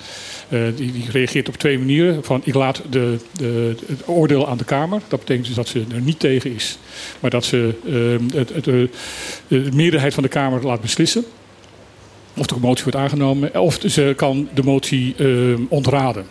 [0.49, 2.23] eh, die, die reageert op twee manieren.
[2.23, 5.01] Van ik laat de, de, het oordeel aan de Kamer.
[5.07, 6.77] Dat betekent dus dat ze er niet tegen is.
[7.19, 8.73] Maar dat ze eh, het, het, eh,
[9.47, 11.25] de meerderheid van de Kamer laat beslissen.
[12.37, 13.61] Of de motie wordt aangenomen.
[13.61, 16.25] Of ze kan de motie eh, ontraden.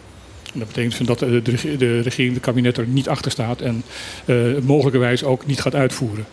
[0.55, 3.61] Dat betekent dat de, de, reg- de regering, het kabinet er niet achter staat.
[3.61, 3.83] En
[4.25, 6.25] eh, mogelijkerwijs ook niet gaat uitvoeren.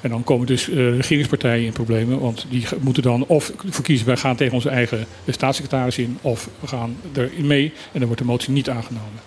[0.00, 2.20] En dan komen dus eh, regeringspartijen in problemen.
[2.20, 6.18] Want die moeten dan of voor kiezen, wij gaan tegen onze eigen staatssecretaris in.
[6.20, 9.20] Of we gaan erin mee en dan wordt de motie niet aangenomen.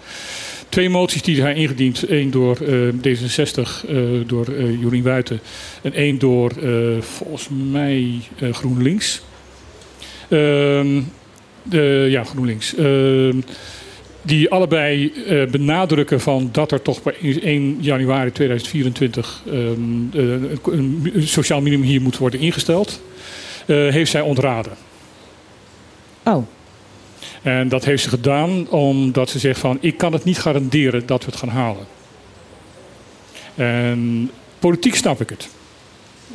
[0.70, 2.10] Twee moties die zijn ingediend.
[2.10, 5.40] Eén door eh, D66, eh, door eh Jorien Wuiten.
[5.82, 6.52] En één door,
[7.00, 9.22] volgens mij, GroenLinks.
[10.30, 11.02] Ehm,
[11.64, 12.74] de, ja, GroenLinks.
[14.26, 19.58] Die allebei eh, benadrukken van dat er toch bij 1 januari 2024 ehm,
[20.14, 23.02] eh, een sociaal minimum hier moet worden ingesteld.
[23.66, 24.74] eh, heeft zij ontraden.
[26.24, 26.48] Oh,
[27.42, 31.26] En dat heeft ze gedaan omdat ze zegt van ik kan het niet garanderen dat
[31.26, 31.86] we het gaan halen.
[33.56, 35.48] En politiek snap ik het.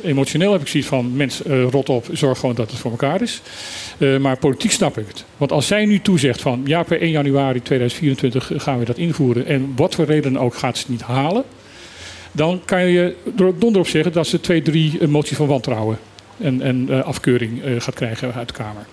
[0.03, 3.21] Emotioneel heb ik zoiets van mens eh, rot op, zorg gewoon dat het voor elkaar
[3.21, 3.41] is.
[3.97, 5.25] Eh, maar politiek snap ik het.
[5.37, 9.45] Want als zij nu toezegt van ja per 1 januari 2024 gaan we dat invoeren.
[9.45, 11.43] En wat voor reden ook gaat ze het niet halen.
[12.31, 15.99] Dan kan je er donder op zeggen dat ze twee, drie moties van wantrouwen
[16.37, 18.85] en, en eh, afkeuring gaat krijgen uit de Kamer.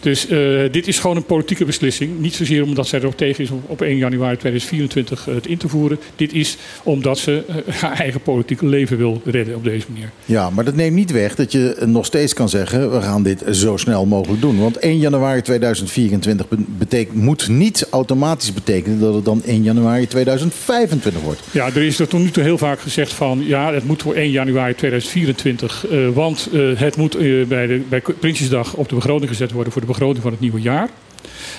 [0.00, 0.38] Dus eh,
[0.70, 2.18] dit is gewoon een politieke beslissing.
[2.18, 5.56] Niet zozeer omdat zij er ook tegen is om op 1 januari 2024 het in
[5.58, 5.98] te voeren.
[6.16, 10.10] Dit is omdat ze eh, haar eigen politieke leven wil redden op deze manier.
[10.24, 12.92] Ja, maar dat neemt niet weg dat je nog steeds kan zeggen...
[12.92, 14.58] we gaan dit zo snel mogelijk doen.
[14.58, 19.00] Want 1 januari 2024 be- betekent, moet niet automatisch betekenen...
[19.00, 21.40] dat het dan 1 januari 2025 wordt.
[21.50, 24.14] Ja, er is er tot nu toe heel vaak gezegd van ja, het moet voor
[24.14, 25.86] 1 januari 2024.
[25.90, 29.72] eh, want eh, het moet eh, bij, de, bij Prinsjesdag op de begroting gezet worden
[29.72, 30.88] voor de begroting van het nieuwe jaar.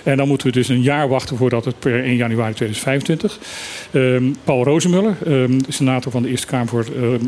[0.04, 3.40] En dan moeten we dus een jaar wachten voordat het per 1 januari 2025.
[3.92, 6.86] Ehm, Paul Rozemuller, ehm, senator van de Eerste Kamer voor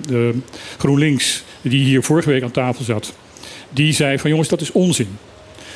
[0.10, 0.36] ehm,
[0.78, 3.14] GroenLinks, die hier vorige week aan tafel zat,
[3.70, 5.18] die zei van jongens, dat is onzin.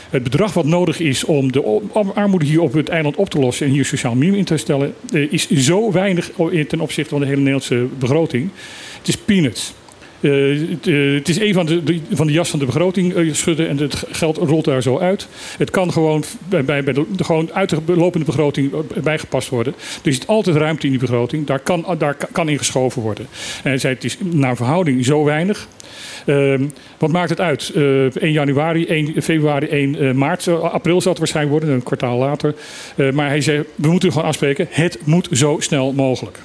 [0.09, 1.81] Het bedrag wat nodig is om de
[2.13, 4.93] armoede hier op het eiland op te lossen en hier sociaal minimum in te stellen,
[5.13, 6.31] eh, is zo weinig
[6.67, 8.49] ten opzichte van de hele Nederlandse begroting.
[8.97, 9.73] Het is peanuts.
[10.21, 10.31] Eh,
[10.69, 13.33] het, eh, het is een van de, de- van de jas van de begroting eh,
[13.33, 15.27] schudden en het geld rolt daar zo uit.
[15.57, 18.71] Het kan gewoon bij, bij, de, gewoon uit de lopende begroting
[19.03, 19.73] bijgepast worden.
[20.03, 21.45] Er zit altijd ruimte in die begroting.
[21.47, 23.27] Daar kan, daar ka- kan in geschoven worden.
[23.63, 25.67] En hij zei het is naar verhouding zo weinig.
[26.25, 26.63] Ehm,
[26.97, 27.71] wat maakt het uit?
[27.75, 27.83] Eh
[28.15, 32.55] 1 januari, 1 februari, 1 eh, maart, april zal het waarschijnlijk worden, een kwartaal later.
[33.13, 36.39] Maar hij zei, we moeten gewoon afspreken, het moet zo snel mogelijk.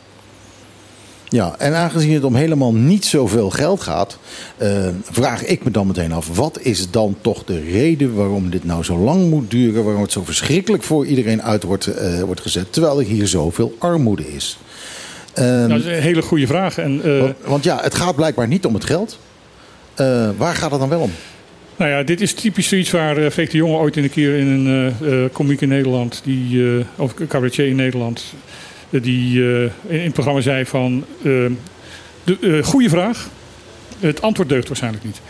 [1.33, 4.18] Ja, en aangezien het om helemaal niet zoveel geld gaat,
[4.57, 8.64] eh, vraag ik me dan meteen af: wat is dan toch de reden waarom dit
[8.64, 9.85] nou zo lang moet duren?
[9.85, 13.76] Waarom het zo verschrikkelijk voor iedereen uit wordt, eh, wordt gezet, terwijl er hier zoveel
[13.78, 14.59] armoede is?
[15.35, 16.78] Ehm, Nou, dat is een hele goede vraag.
[16.78, 19.18] En, eh, want, want ja, het gaat blijkbaar niet om het geld.
[20.37, 21.11] Waar gaat het dan wel om?
[21.76, 24.39] Nou ja, dit is typisch zoiets waar uh, Freek de Jonge ooit in een keer
[24.39, 28.24] in een uh, komiek in Nederland, die, uh, of cabaretier in Nederland,
[29.01, 31.51] die uh, in het programma zei van, uh,
[32.24, 33.28] de, goede vraag,
[33.99, 35.20] het antwoord deugt waarschijnlijk niet.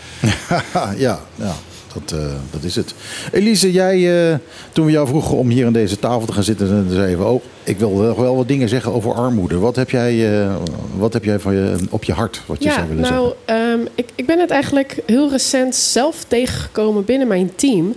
[0.97, 1.55] ja, ja.
[1.93, 2.95] Dat, uh, dat is het.
[3.33, 4.37] Elise, jij, uh,
[4.73, 7.25] toen we jou vroegen om hier aan deze tafel te gaan zitten, dan zeiden we:
[7.25, 9.59] Oh, ik wil wel, wel wat dingen zeggen over armoede.
[9.59, 10.55] Wat heb jij, uh,
[10.97, 13.71] wat heb jij van je, op je hart wat je ja, zou willen nou, zeggen?
[13.71, 17.95] Um, ik, ik ben het eigenlijk heel recent zelf tegengekomen binnen mijn team.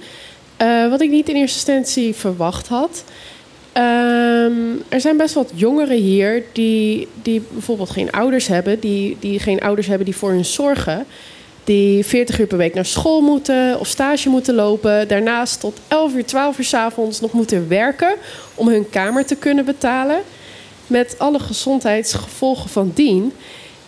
[0.61, 3.03] Uh, wat ik niet in eerste instantie verwacht had.
[3.77, 9.39] Um, er zijn best wat jongeren hier die, die bijvoorbeeld geen ouders hebben, die, die
[9.39, 11.05] geen ouders hebben die voor hun zorgen
[11.65, 15.07] die 40 uur per week naar school moeten of stage moeten lopen.
[15.07, 18.15] Daarnaast tot 11 uur, 12 uur s avonds nog moeten werken
[18.55, 20.21] om hun kamer te kunnen betalen.
[20.87, 23.33] Met alle gezondheidsgevolgen van dien.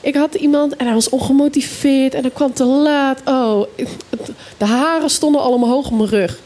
[0.01, 3.21] Ik had iemand en hij was ongemotiveerd en hij kwam te laat.
[3.25, 3.63] Oh,
[4.57, 6.39] de haren stonden al omhoog op mijn rug.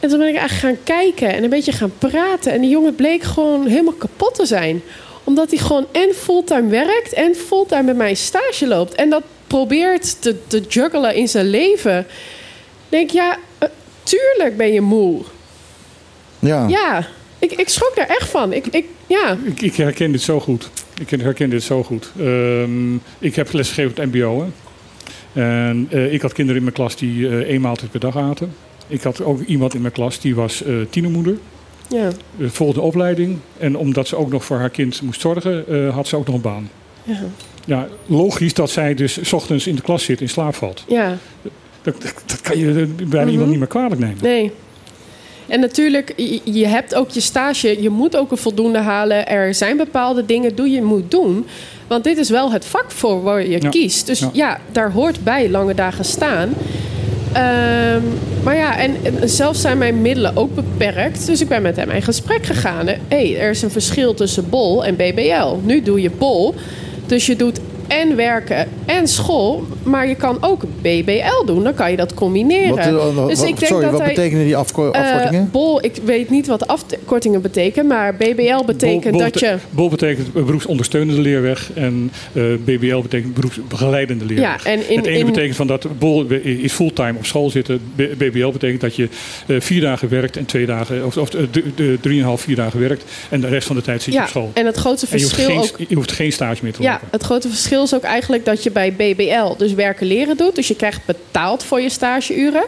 [0.00, 2.52] En toen ben ik eigenlijk gaan kijken en een beetje gaan praten.
[2.52, 4.82] En die jongen bleek gewoon helemaal kapot te zijn.
[5.24, 8.94] Omdat hij gewoon en fulltime werkt en fulltime bij mij stage loopt.
[8.94, 12.06] En dat probeert te, te juggelen in zijn leven.
[12.88, 13.68] Denk ja, uh,
[14.02, 15.22] tuurlijk ben je moe.
[16.38, 16.68] Ja.
[16.68, 17.06] Ja,
[17.38, 18.52] ik, ik schrok daar echt van.
[18.52, 19.36] Ik, ik, ja.
[19.44, 20.70] ik, ik herken dit zo goed.
[21.00, 22.10] Ik herken dit zo goed.
[22.20, 24.40] Um, ik heb lesgegeven op het mbo.
[24.40, 24.50] Hè.
[25.68, 28.54] En uh, ik had kinderen in mijn klas die uh, één maaltijd per dag aten.
[28.88, 31.38] Ik had ook iemand in mijn klas die was uh, tienermoeder.
[31.88, 32.10] Ja.
[32.40, 33.38] volgde opleiding.
[33.58, 36.40] En omdat ze ook nog voor haar kind moest zorgen, had ze ook nog een
[36.40, 36.70] baan.
[37.02, 37.20] Ja.
[37.64, 40.84] Ja, logisch dat zij dus s ochtends in de klas zit en slaap valt.
[40.86, 41.16] Ja.
[41.82, 43.28] Dat, dat, dat kan je bijna mm -hmm.
[43.28, 44.18] iemand niet meer kwalijk nemen.
[44.22, 44.52] Nee.
[45.48, 46.12] En natuurlijk,
[46.44, 49.26] je, hebt ook je stage, je moet ook een voldoende halen.
[49.26, 51.46] Er zijn bepaalde dingen die je moet doen.
[51.86, 53.68] Want dit is wel het vak voor waar je ja.
[53.68, 54.06] kiest.
[54.06, 54.60] Dus ja.
[54.72, 56.54] daar hoort bij lange dagen staan.
[57.28, 58.02] Um,
[58.42, 61.26] maar ja, en, en, zelf zijn mijn middelen ook beperkt.
[61.26, 62.86] Dus ik ben met hem in gesprek gegaan.
[62.86, 65.54] Hé, er is een verschil tussen bol en BBL.
[65.62, 66.54] Nu doe je bol.
[67.06, 69.66] Dus je doet en werken en school.
[69.82, 71.62] Maar je kan ook BBL doen.
[71.62, 72.68] Dan kan je dat combineren.
[72.68, 75.44] Wat, uh, dus wat, ik denk sorry, dat wat hij, betekenen die afko afkortingen?
[75.44, 77.86] Uh, bol, ik weet niet wat afkortingen betekenen.
[77.86, 79.56] Maar BBL betekent bol, bol dat je...
[79.70, 81.70] Bol betekent beroepsondersteunende leerweg.
[81.74, 84.64] En uh, BBL betekent beroepsbegeleidende leerweg.
[84.64, 87.80] Ja, en in, het ene in, betekent van dat bol is fulltime op school zitten.
[87.94, 89.08] BBL betekent dat je
[89.46, 91.06] uh, vier dagen werkt en twee dagen...
[91.06, 91.30] Of, of
[92.00, 93.04] drieënhalf, vier dagen werkt.
[93.28, 94.50] En de rest van de tijd zit je ja, op school.
[94.54, 95.76] en het grootste verschil je hoeft, ook...
[95.76, 97.08] geen, je hoeft geen stage meer te ja, lopen.
[97.10, 100.54] het grote verschil is ook eigenlijk dat je bij BBL dus werken leren doet.
[100.54, 102.64] Dus je krijgt betaald voor je stageuren.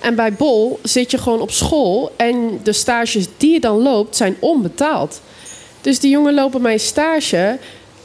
[0.00, 4.16] En bij Bol zit je gewoon op school en de stages die je dan loopt
[4.16, 5.20] zijn onbetaald.
[5.80, 7.58] Dus die jongen lopen mijn stage.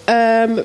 [0.10, 0.64] Um,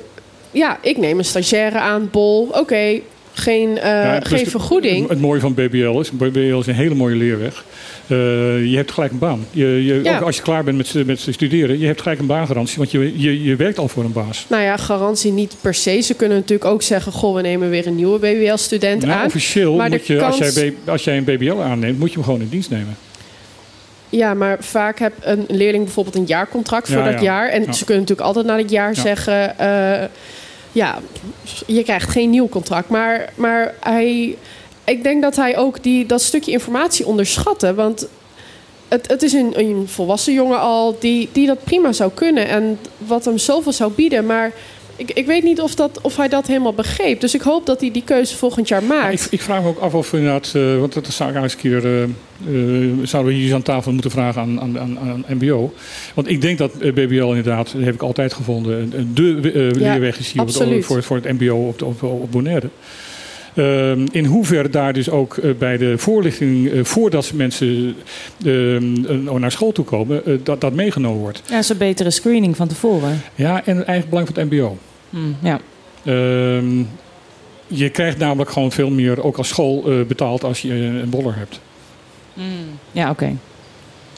[0.51, 2.47] ja, ik neem een stagiaire aan, Bol.
[2.51, 2.99] Oké,
[3.33, 5.09] geen, eh, Ja, geen vergoeding.
[5.09, 7.63] Het mooie van BBL is, BBL is een hele mooie leerweg.
[8.07, 8.17] Eh,
[8.65, 9.45] je hebt gelijk een baan.
[9.51, 10.15] Je, je, Ja.
[10.17, 12.77] Ook als je klaar bent met, met studeren, je hebt gelijk een baangarantie.
[12.77, 14.45] Want je, je, je werkt al voor een baas.
[14.49, 16.01] Nou ja, garantie niet per se.
[16.01, 19.25] Ze kunnen natuurlijk ook zeggen: Goh, we nemen weer een nieuwe BBL-student Nou, aan.
[19.25, 22.41] officieel, Maar moet je, als, jij, als jij een BBL aanneemt, moet je hem gewoon
[22.41, 22.95] in dienst nemen.
[24.09, 27.21] Ja, maar vaak heb een leerling bijvoorbeeld een jaarcontract voor Ja, dat ja.
[27.21, 27.49] jaar.
[27.49, 29.01] En ze kunnen natuurlijk altijd na het jaar Ja.
[29.01, 29.57] zeggen...
[29.59, 30.07] eh,
[30.71, 30.99] ja,
[31.67, 32.89] je krijgt geen nieuw contract.
[32.89, 34.37] Maar, maar hij,
[34.83, 37.73] ik denk dat hij ook die, dat stukje informatie onderschatte.
[37.73, 38.07] Want
[38.87, 42.47] het, het is een, een volwassen jongen al die, die dat prima zou kunnen.
[42.47, 44.25] En wat hem zoveel zou bieden.
[44.25, 44.51] Maar
[44.95, 47.19] ik, ik weet niet of, dat, of hij dat helemaal begreep.
[47.21, 49.25] Dus ik hoop dat hij die keuze volgend jaar maakt.
[49.25, 51.43] Ik, ik vraag me ook af of we inderdaad, eh, want dat zou ik eigenlijk
[51.43, 54.79] eens een keer, eh, eh, zouden we hier eens aan tafel moeten vragen aan, aan,
[54.79, 55.73] aan, aan MBO.
[56.13, 59.39] Want ik denk dat BBL inderdaad, dat heb ik altijd gevonden, de
[59.79, 60.85] Ja, leerweg is hier op het- absoluut.
[60.85, 62.69] voor, voor het MBO op, op, op Bonaire.
[63.55, 67.95] Ehm, in hoeverre daar dus ook eh, bij de voorlichting, eh, voordat ze mensen
[68.45, 71.41] ehm, eh, naar school toe komen, eh, dat dat meegenomen wordt.
[71.49, 73.21] Ja, een betere screening van tevoren.
[73.35, 74.77] Ja, en het eigen belang van het MBO.
[75.09, 75.59] Hm, ja.
[76.05, 76.83] Ehm,
[77.67, 81.35] je krijgt namelijk gewoon veel meer, ook als school, eh, betaald als je een boller
[81.37, 81.59] hebt.
[82.91, 83.35] Ja, oké.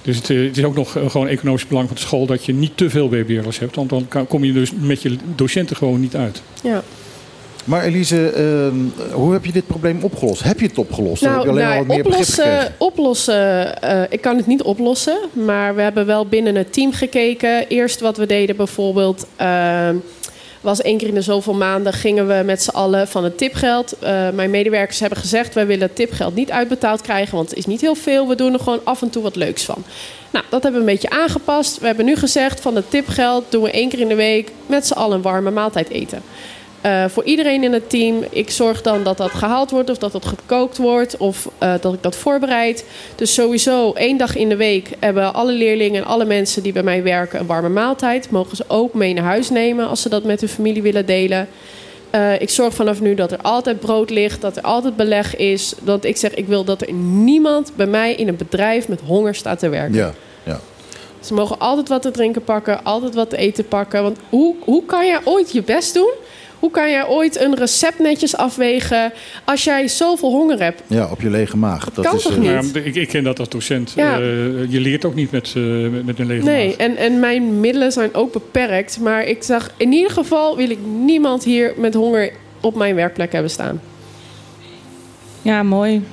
[0.01, 2.77] Dus het, het is ook nog gewoon economisch belang van de school dat je niet
[2.77, 3.75] te veel BBL'ers hebt.
[3.75, 6.41] Want dan kan- kom je dus met je docenten gewoon niet uit.
[6.63, 6.83] Ja.
[7.63, 10.43] Maar Elise, ehm, hoe heb je dit probleem opgelost?
[10.43, 11.23] Heb je het opgelost?
[11.23, 12.75] Of heb je Nou, alleen nou, al wat meer begrip oplossen, gekregen?
[12.77, 15.17] oplossen eh, ik kan het niet oplossen.
[15.33, 17.67] Maar we hebben wel binnen het team gekeken.
[17.67, 19.25] Eerst wat we deden bijvoorbeeld...
[19.35, 19.89] eh,
[20.61, 23.99] was één keer in de zoveel maanden gingen we met z'n allen van het tipgeld.
[23.99, 25.53] Eh, mijn medewerkers hebben gezegd...
[25.53, 27.35] wij willen het tipgeld niet uitbetaald krijgen...
[27.35, 28.27] want het is niet heel veel.
[28.27, 29.83] We doen er gewoon af en toe wat leuks van.
[30.31, 31.79] Nou, dat hebben we een beetje aangepast.
[31.79, 34.51] We hebben nu gezegd van het tipgeld doen we één keer in de week...
[34.65, 36.21] met z'n allen een warme maaltijd eten.
[36.83, 38.23] Eh, voor iedereen in het team.
[38.29, 41.93] Ik zorg dan dat dat gehaald wordt of dat dat gekookt wordt of eh, dat
[41.93, 42.85] ik dat voorbereid.
[43.15, 46.83] Dus sowieso één dag in de week hebben alle leerlingen en alle mensen die bij
[46.83, 48.29] mij werken een warme maaltijd.
[48.29, 51.47] Mogen ze ook mee naar huis nemen als ze dat met hun familie willen delen.
[52.09, 55.73] Eh, ik zorg vanaf nu dat er altijd brood ligt, dat er altijd beleg is.
[55.81, 59.35] Dat ik zeg, ik wil dat er niemand bij mij in een bedrijf met honger
[59.35, 59.95] staat te werken.
[59.95, 60.13] Ja,
[60.43, 60.59] ja.
[61.19, 64.03] Ze mogen altijd wat te drinken pakken, altijd wat te eten pakken.
[64.03, 66.13] Want hoe, hoe kan jij ooit je best doen?
[66.63, 70.81] Hoe kan jij ooit een recept netjes afwegen als jij zoveel honger hebt?
[70.87, 71.89] ja, op je lege maag.
[71.93, 72.73] Dat kan is, toch eh, niet?
[72.73, 73.93] Ja, ik, ik ken dat als docent.
[73.95, 74.13] Ja.
[74.13, 74.21] Eh,
[74.71, 76.75] je leert ook niet met, eh, met, met een lege Nee, maag.
[76.75, 78.99] en, en mijn middelen zijn ook beperkt.
[78.99, 83.31] Maar ik zag, in ieder geval wil ik niemand hier met honger op mijn werkplek
[83.31, 83.81] hebben staan.
[85.41, 86.03] Ja, mooi.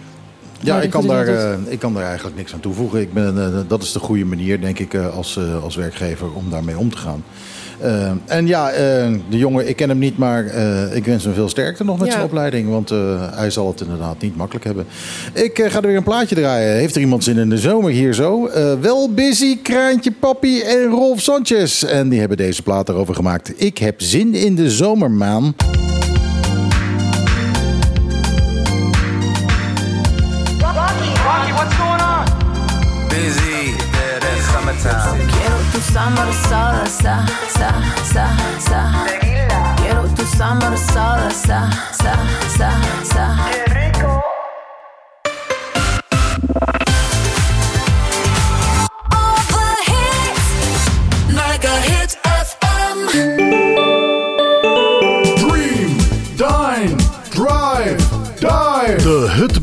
[0.60, 3.00] Ja, ik kan, daar, eh, ik kan daar eigenlijk niks aan toevoegen.
[3.00, 6.32] Ik ben, eh, dat is de goede manier, denk ik, eh, als, eh, als werkgever
[6.32, 7.24] om daarmee om te gaan.
[7.80, 8.78] Eh, en ja, eh,
[9.30, 12.06] de jongen, ik ken hem niet, maar eh, ik wens hem veel sterkte nog met
[12.06, 12.12] Ja.
[12.12, 12.68] zijn opleiding.
[12.68, 12.88] Want
[13.34, 14.86] hij zal het inderdaad niet makkelijk hebben.
[15.32, 16.74] Ik ga er weer een plaatje draaien.
[16.76, 18.50] Heeft er iemand zin in de zomer hier zo?
[18.80, 21.82] Wel Busy, Kraantje Papi en Rolf Sanchez.
[21.82, 23.52] En die hebben deze plaat erover gemaakt.
[23.56, 25.10] Ik heb zin in de zomer,
[36.10, 37.70] summer salsa, sa,
[38.02, 38.24] sa,
[38.58, 39.06] sa, sa.
[39.76, 42.16] Quiero tu summer salsa, sa,
[42.48, 42.70] sa,
[43.04, 43.26] sa,
[43.64, 43.69] sa.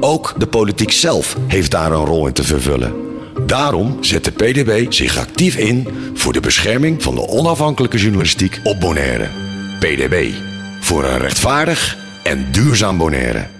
[0.00, 2.94] Ook de politiek zelf heeft daar een rol in te vervullen.
[3.46, 8.80] Daarom zet de PDB zich actief in voor de bescherming van de onafhankelijke journalistiek op
[8.80, 9.28] Bonaire.
[9.78, 10.32] PDB.
[10.80, 13.59] Voor een rechtvaardig en duurzaam Bonaire.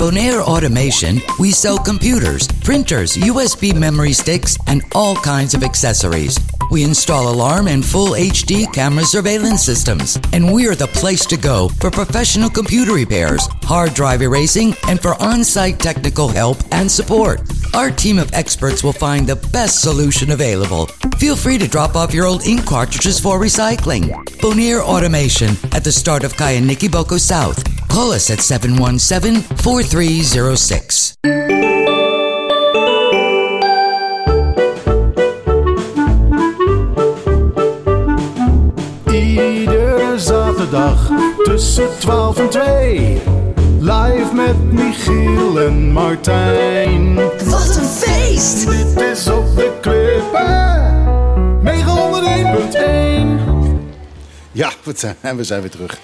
[0.00, 6.38] Bonaire Automation, we sell computers, printers, USB memory sticks, and all kinds of accessories.
[6.70, 11.68] We install alarm and full HD camera surveillance systems, and we're the place to go
[11.80, 17.42] for professional computer repairs, hard drive erasing, and for on site technical help and support.
[17.74, 20.86] Our team of experts will find the best solution available.
[21.18, 24.08] Feel free to drop off your old ink cartridges for recycling.
[24.40, 27.62] Bonaire Automation at the start of Kayaniki Boko South.
[27.90, 31.14] Call us at 717 4306.
[39.12, 41.10] Iedere zaterdag
[41.44, 43.22] tussen 12 en 2.
[43.80, 47.14] Live met Michiel en Martijn.
[47.44, 48.66] Wat een feest!
[48.66, 50.99] Dit is op de klippen.
[54.52, 54.70] Ja,
[55.20, 55.98] en we zijn weer terug.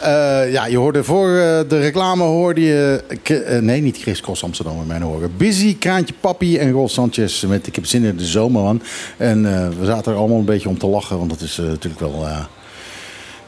[0.00, 3.04] Eh, ja, je hoorde voor eh, de reclame hoorde je...
[3.22, 5.36] Eh, nee, niet Chris Cross Amsterdam in mijn horen.
[5.36, 8.82] Busy, Kraantje Papi en Rolf Sanchez met Ik heb zin in de zomer, man.
[9.16, 9.42] En
[9.78, 12.26] we zaten er allemaal een beetje om te lachen, want dat is natuurlijk wel...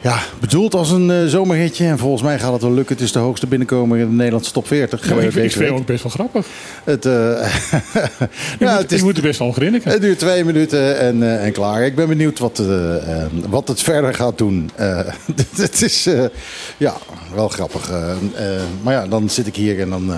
[0.03, 1.85] ja, bedoeld als een eh, zomerhitje.
[1.85, 2.95] En volgens mij gaat het wel lukken.
[2.95, 5.09] Het is de hoogste binnenkomer in de Nederlandse top 40.
[5.09, 6.45] Ja, eh, ik, vind- ik vind het ook best wel grappig.
[6.83, 7.11] Het, eh,
[8.59, 9.91] ja, moet, het, is, je moet er best wel grinniken.
[9.91, 11.85] het duurt twee minuten en, en klaar.
[11.85, 12.61] Ik ben benieuwd wat,
[13.49, 14.69] wat het verder gaat doen.
[15.55, 16.09] Het is
[16.77, 16.93] ja,
[17.35, 17.89] wel grappig.
[18.81, 20.11] maar ja, dan zit ik hier en dan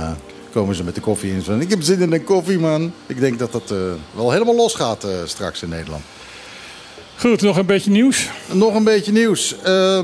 [0.52, 1.62] komen ze met de koffie in.
[1.62, 2.92] Ik heb zin in een koffie, man.
[3.08, 3.74] Ik denk dat dat
[4.16, 6.04] wel helemaal losgaat eh straks in Nederland.
[7.18, 8.30] Goed, nog een beetje nieuws.
[8.52, 9.56] Nog een beetje nieuws.
[9.64, 10.00] Eh,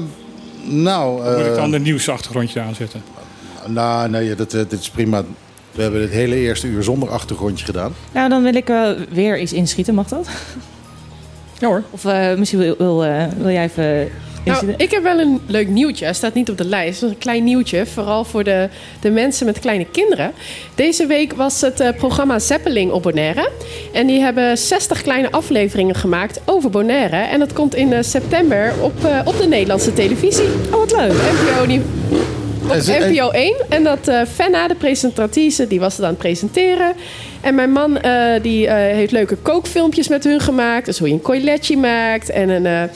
[0.63, 3.03] nou, Moet ik dan een nieuwsachtergrondje aanzetten?
[3.67, 5.23] nou, nee, dat, eh, dit is prima.
[5.71, 7.93] We hebben het hele eerste uur zonder achtergrondje gedaan.
[8.11, 8.71] Nou, dan wil ik
[9.09, 10.27] weer eens inschieten, mag dat?
[11.61, 11.83] Ja hoor.
[11.89, 14.11] Of eh, misschien wil, wil, eh, wil jij even
[14.45, 16.05] Nou, ik heb wel een leuk nieuwtje.
[16.05, 17.01] Hij staat niet op de lijst.
[17.01, 17.85] Het is een klein nieuwtje.
[17.85, 18.69] Vooral voor de,
[19.01, 20.31] de mensen met kleine kinderen.
[20.75, 23.49] Deze week was het eh, programma Zeppeling op Bonaire.
[23.93, 27.15] En die hebben 60 kleine afleveringen gemaakt over Bonaire.
[27.15, 30.47] En dat komt in eh, september op, eh, op de Nederlandse televisie.
[30.71, 31.11] Oh, wat leuk.
[31.11, 31.81] NPO, nie-
[32.63, 32.75] op
[33.09, 33.55] NPO 1.
[33.69, 36.93] En dat Fenna, de presentatrice, die was het aan het presenteren.
[37.41, 37.97] En mijn man
[38.41, 40.85] die, heeft leuke kookfilmpjes met hun gemaakt.
[40.85, 42.29] Dus hoe je een coiletje maakt.
[42.29, 42.89] En een,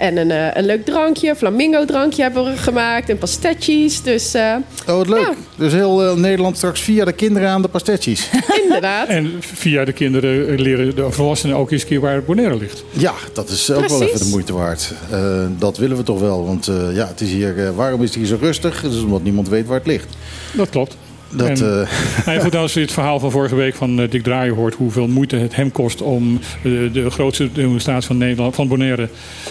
[0.00, 3.08] en een, eh, een leuk drankje, flamingo drankje hebben we gemaakt.
[3.08, 4.02] En pastetjes.
[4.02, 4.54] Dus eh,
[4.88, 5.20] Oh, wat leuk.
[5.20, 5.34] Ja.
[5.56, 8.28] Dus heel eh, Nederland straks via de kinderen aan de pastetjes.
[8.62, 9.08] inderdaad.
[9.08, 12.84] En via de kinderen leren de volwassenen ook eens een keer waar Bonaire ligt.
[12.90, 14.92] Ja, dat is ook wel even de moeite waard.
[15.10, 16.46] Eh, dat willen we toch wel.
[16.46, 18.82] Want eh, ja, het is hier, waarom is het hier zo rustig?
[18.82, 20.08] Dat is omdat niemand weet waar het ligt.
[20.52, 20.96] Dat klopt.
[21.30, 21.88] Dat, En- eh,
[22.26, 24.74] Nou ja, goed, als je het verhaal van vorige week van eh, Dick Draaien hoort...
[24.74, 29.08] hoeveel moeite het hem kost om eh, de grootste demonstratie van, Nederland, van Bonaire...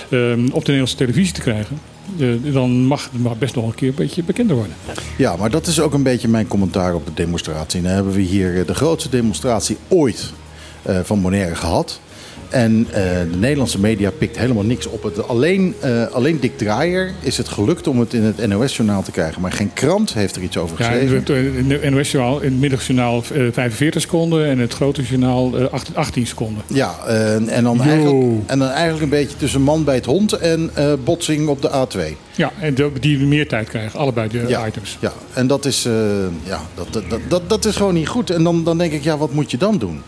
[0.09, 1.79] eh, op de Nederlandse televisie te krijgen...
[2.53, 4.75] dan mag het maar best nog een keer een beetje bekender worden.
[5.17, 7.81] ja, maar dat is ook een beetje mijn commentaar op de demonstratie.
[7.81, 10.33] Dan hebben we hier de grootste demonstratie ooit
[11.03, 11.99] van Bonaire gehad.
[12.49, 15.03] En eh, de Nederlandse media pikt helemaal niks op.
[15.03, 19.11] Het, alleen, eh, alleen Dick Draaier is het gelukt om het in het NOS-journaal te
[19.11, 19.41] krijgen.
[19.41, 21.55] Maar geen krant heeft er iets over Ja, geschreven.
[21.57, 24.45] in het NOS-journaal, in het middagjournaal eh, 45 seconden...
[24.45, 26.63] en het grote journaal eh, 18 18 seconden.
[26.67, 27.81] Ja, eh, en, dan Yo.
[27.83, 31.61] eigenlijk, en dan eigenlijk een beetje tussen man bij het hond en eh, botsing op
[31.61, 32.15] de A2.
[32.35, 34.97] Ja, en die meer tijd krijgen, allebei de Ja, items.
[35.01, 35.93] ja, en dat is, eh,
[36.43, 38.29] ja, dat, dat, dat, dat is gewoon niet goed.
[38.29, 40.01] En dan, dan denk ik, ja, wat moet je dan doen?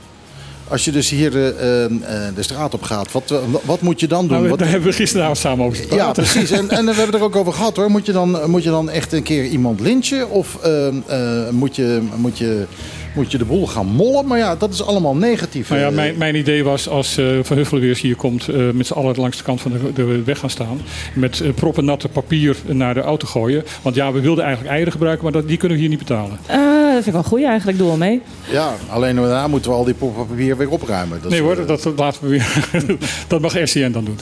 [0.72, 4.00] Als je dus hier de, eh, eh, de straat op gaat, wat, eh, wat moet
[4.00, 4.38] je dan doen?
[4.38, 6.06] Nou, Wat- daar hebben we gisteravond samen over gesproken.
[6.06, 6.52] ja, precies.
[6.52, 7.90] En, en we hebben er ook over gehad hoor.
[7.92, 10.30] Moet je dan, moet je dan echt een keer iemand lynchen?
[10.30, 12.66] Of eh, eh, moet, je, moet, je,
[13.14, 14.28] moet je de boel gaan mollen?
[14.28, 15.70] Maar ja, dat is allemaal negatief.
[15.70, 18.48] Nou ja, Eh, mijn, mijn idee was als eh, Van Huffelen weer eens hier komt...
[18.48, 20.82] eh, met z'n allen langs de kant van de, de weg gaan staan...
[21.14, 23.64] met proppen natte papier naar de auto gooien.
[23.82, 25.24] Want ja, we wilden eigenlijk eieren gebruiken...
[25.24, 26.40] maar dat, die kunnen we hier niet betalen.
[26.46, 27.78] Eh, dat vind ik wel goed eigenlijk.
[27.78, 28.22] Doe wel mee.
[28.52, 31.20] Ja, alleen daarna moeten we al die poppen papier weer opruimen.
[31.22, 32.68] Dat nee hoor, dat, dat laten we weer...
[33.28, 34.20] dat mag RCN dan doen.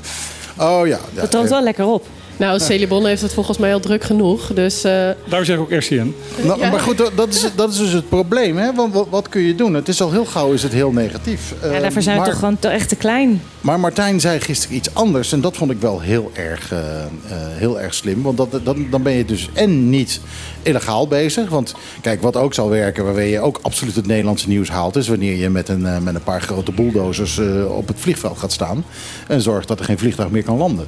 [0.58, 1.00] Oh ja.
[1.14, 2.06] ja, Dat toont wel lekker op.
[2.40, 4.54] Nou, Celibon heeft het volgens mij al druk genoeg.
[4.54, 4.92] Dus eh,
[5.26, 6.16] Daarom zeg ik ook RCN.
[6.46, 6.70] Nou, Ja.
[6.70, 8.58] Maar goed, dat- is, dat is dus het probleem.
[8.58, 8.74] Hè?
[8.74, 9.74] Want wat, wat kun je doen?
[9.74, 11.54] Het is al heel gauw is het heel negatief.
[11.62, 13.42] Ja, Eh, daarvoor zijn we toch gewoon te, echt te klein.
[13.62, 15.32] maar Martijn zei gisteren iets anders.
[15.32, 18.22] En dat vond ik wel heel erg, eh, eh, heel erg slim.
[18.22, 20.20] Want dat, dat, dan ben je dus en niet
[20.64, 21.50] illegaal bezig.
[21.50, 23.06] Want kijk, wat ook zal werken...
[23.06, 24.96] waarmee je ook absoluut het Nederlandse nieuws haalt...
[24.96, 28.52] is wanneer je met een, met een paar grote bulldozers eh, op het vliegveld gaat
[28.52, 28.86] staan...
[29.28, 30.88] en zorgt dat er geen vliegtuig meer kan landen.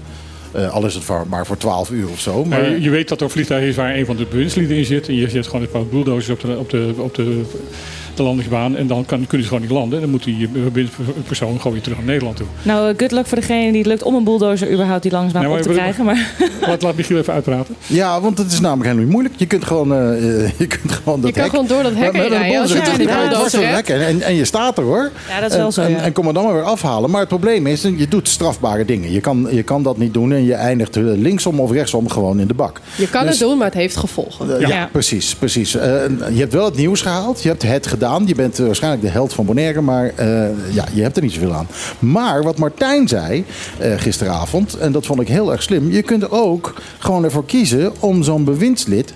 [0.51, 2.45] Eh, al is het voor, maar voor 12 uur of zo.
[2.45, 4.85] Maar, Maar je weet dat er een vliegtuig is waar een van de bewindslieden in
[4.85, 5.07] zit.
[5.07, 7.41] En je zet gewoon een paar bulldozers op de, op de, op de
[8.17, 8.75] de landingsbaan.
[8.77, 9.95] En dan kan, kunnen ze gewoon niet landen.
[9.95, 10.83] En dan moet die eh,
[11.27, 12.45] persoon gewoon weer terug naar Nederland toe.
[12.63, 15.47] Nou, eh, good luck voor degene die het lukt om een bulldozer überhaupt die landingsbaan
[15.51, 16.05] op te maar- krijgen.
[16.05, 16.31] Maar
[16.67, 17.75] Laat, laat Michiel even uitpraten.
[17.87, 19.35] Ja, want het is namelijk helemaal niet moeilijk.
[19.37, 21.93] Je kunt gewoon, eh, eh, je kunt gewoon dat Je kan hek- gewoon door dat
[21.95, 22.61] hek heen een rijden.
[22.61, 23.89] Als je die bulldozer hebt.
[23.89, 25.11] en, en, en je staat er hoor.
[25.29, 25.97] Ja, dat is wel en, zo, En, ja.
[25.97, 27.09] en kom er dan maar weer afhalen.
[27.09, 29.11] Maar het probleem is, je doet strafbare dingen.
[29.11, 32.47] Je kan, je kan dat niet doen en je eindigt linksom of rechtsom gewoon in
[32.47, 32.81] de bak.
[32.95, 34.59] Je kan Dus- het doen, maar het heeft gevolgen.
[34.67, 34.89] Ja.
[34.91, 35.35] precies.
[35.35, 35.75] precies.
[35.75, 35.89] Eh,
[36.33, 37.41] je hebt wel het nieuws gehaald.
[37.41, 38.10] Je hebt het gedaan.
[38.19, 39.81] Je bent eh, waarschijnlijk de held van Bonaire.
[39.81, 41.67] Maar eh, ja, je hebt er niet zoveel aan.
[41.99, 43.45] Maar wat Martijn zei
[43.79, 44.77] eh, gisteravond.
[44.77, 45.91] En dat vond ik heel erg slim.
[45.91, 49.13] Je kunt ook gewoon ervoor kiezen om zo'n bewindslid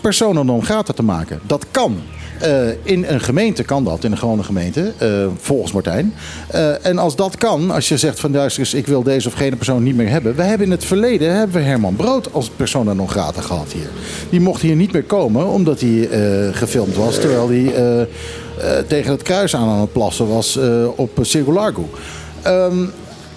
[0.00, 0.64] persona non
[0.94, 1.40] te maken.
[1.42, 1.98] Dat kan.
[2.40, 5.08] Eh, in een gemeente kan dat, in een gewone gemeente, eh,
[5.40, 6.14] volgens Martijn.
[6.48, 9.56] Eh, en als dat kan, als je zegt van luister ik wil deze of gene
[9.56, 10.36] persoon niet meer hebben.
[10.36, 13.88] We hebben in het verleden hebben we Herman Brood als persona non grata gehad hier.
[14.30, 16.08] Die mocht hier niet meer komen omdat hij
[16.52, 18.06] gefilmd was terwijl hij
[18.86, 20.58] tegen het kruis aan aan het plassen was
[20.96, 21.88] op Circo Largo.
[22.42, 22.84] Ehm,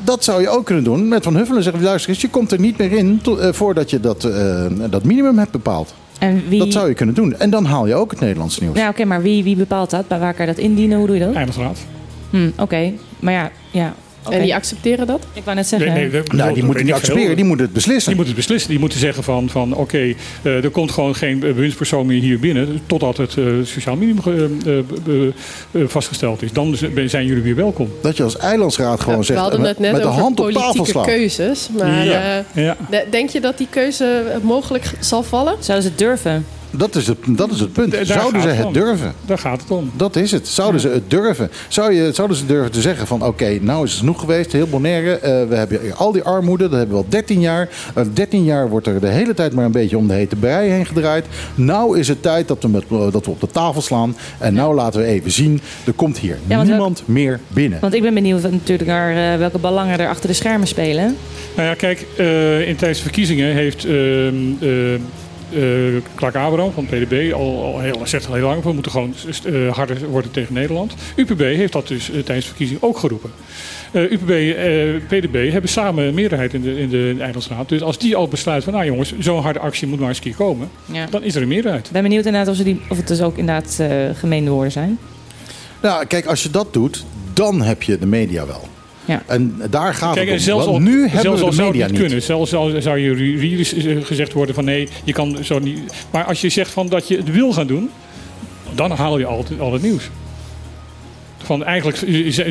[0.03, 1.63] dat zou je ook kunnen doen met Van Huffelen.
[1.63, 3.21] Zeggen, luister eens, je komt er niet meer in
[3.51, 4.27] voordat je dat,
[4.89, 5.93] dat minimum hebt bepaald.
[6.19, 6.59] En wie...
[6.59, 7.35] Dat zou je kunnen doen.
[7.35, 8.77] En dan haal je ook het Nederlandse nieuws.
[8.77, 10.07] Ja, oké, maar wie, wie bepaalt dat?
[10.07, 10.97] Bij waar kan je dat indienen?
[10.97, 11.33] Hoe doe je dat?
[11.33, 11.79] Eilandsraad.
[12.29, 12.91] Hm, oké.
[13.19, 13.93] Maar ja, ja.
[14.29, 15.19] En die accepteren dat?
[15.33, 15.93] Ik wou net zeggen.
[15.93, 18.05] Nee, nee, dat- Nou, die moeten niet accepteren, die moeten het beslissen.
[18.07, 18.69] Die moeten het beslissen.
[18.69, 19.97] Die moeten zeggen van, van oké,
[20.41, 22.81] eh, er komt gewoon geen bewindspersoon meer hier binnen.
[22.85, 26.51] Totdat het eh, sociaal minimum eh, vastgesteld is.
[26.51, 27.89] Dan zijn jullie weer welkom.
[28.01, 30.45] Dat je als eilandsraad gewoon we zegt, hadden met, het net met de hand op
[30.51, 31.05] tafel politieke slaan.
[31.05, 31.69] keuzes.
[31.77, 32.77] Maar Ja, eh, ja.
[32.89, 35.53] de- denk je dat die keuze mogelijk zal vallen?
[35.59, 36.45] Zouden ze het durven?
[36.71, 37.91] Dat is het, dat is het punt.
[37.91, 38.73] Daar Zouden ze het om.
[38.73, 39.13] durven?
[39.25, 39.91] Daar gaat het om.
[39.95, 40.47] Dat is het.
[40.47, 41.49] Zouden ze het durven?
[41.67, 43.23] Zou je, zouden ze durven te zeggen van...
[43.25, 45.13] oké, nou is het genoeg geweest, heel Bonaire.
[45.17, 47.69] eh, we hebben al die armoede, dat hebben we al 13 jaar.
[47.95, 50.69] Eh 13 jaar wordt er de hele tijd maar een beetje om de hete brei
[50.69, 51.25] heen gedraaid.
[51.55, 54.15] Nou is het tijd dat we, met, eh, dat we op de tafel slaan.
[54.37, 57.79] En nou laten we even zien, er komt hier Ja, niemand meer binnen.
[57.79, 61.15] Want ik ben benieuwd natuurlijk naar eh, welke belangen er achter de schermen spelen.
[61.55, 63.85] Nou ja, kijk, eh, in tijdens de verkiezingen heeft
[65.53, 68.63] eh, Clark Abraham van PDB al, al heel, zegt al heel lang...
[68.63, 69.13] we moeten gewoon
[69.45, 70.93] eh, harder worden tegen Nederland.
[71.15, 73.31] UPB heeft dat dus eh, tijdens de verkiezingen ook geroepen.
[73.91, 77.69] Eh, UPB en PDB hebben samen een meerderheid in de, in de Eilandsraad.
[77.69, 78.73] Dus als die al besluit van...
[78.73, 80.69] nou jongens, zo'n harde actie moet maar eens een keer komen...
[80.85, 81.05] Ja.
[81.09, 81.85] dan is er een meerderheid.
[81.85, 84.71] Ik ben benieuwd inderdaad of, ze die, of het dus ook inderdaad eh gemeende woorden
[84.71, 84.99] zijn.
[85.81, 88.67] Nou, kijk, als je dat doet, dan heb je de media wel.
[89.09, 89.21] Ja.
[89.25, 90.43] En daar gaat Kijk, het om.
[90.43, 92.09] zelfs al, nu hebben zelfs we al de zou media het niet niet.
[92.09, 92.25] kunnen.
[92.25, 95.79] Zelfs al zou je juridisch eh, gezegd worden van nee, je kan zo niet.
[96.11, 97.89] Maar als je zegt van dat je het wil gaan doen,
[98.75, 100.09] dan haal je altijd al het nieuws.
[101.49, 101.97] Van eigenlijk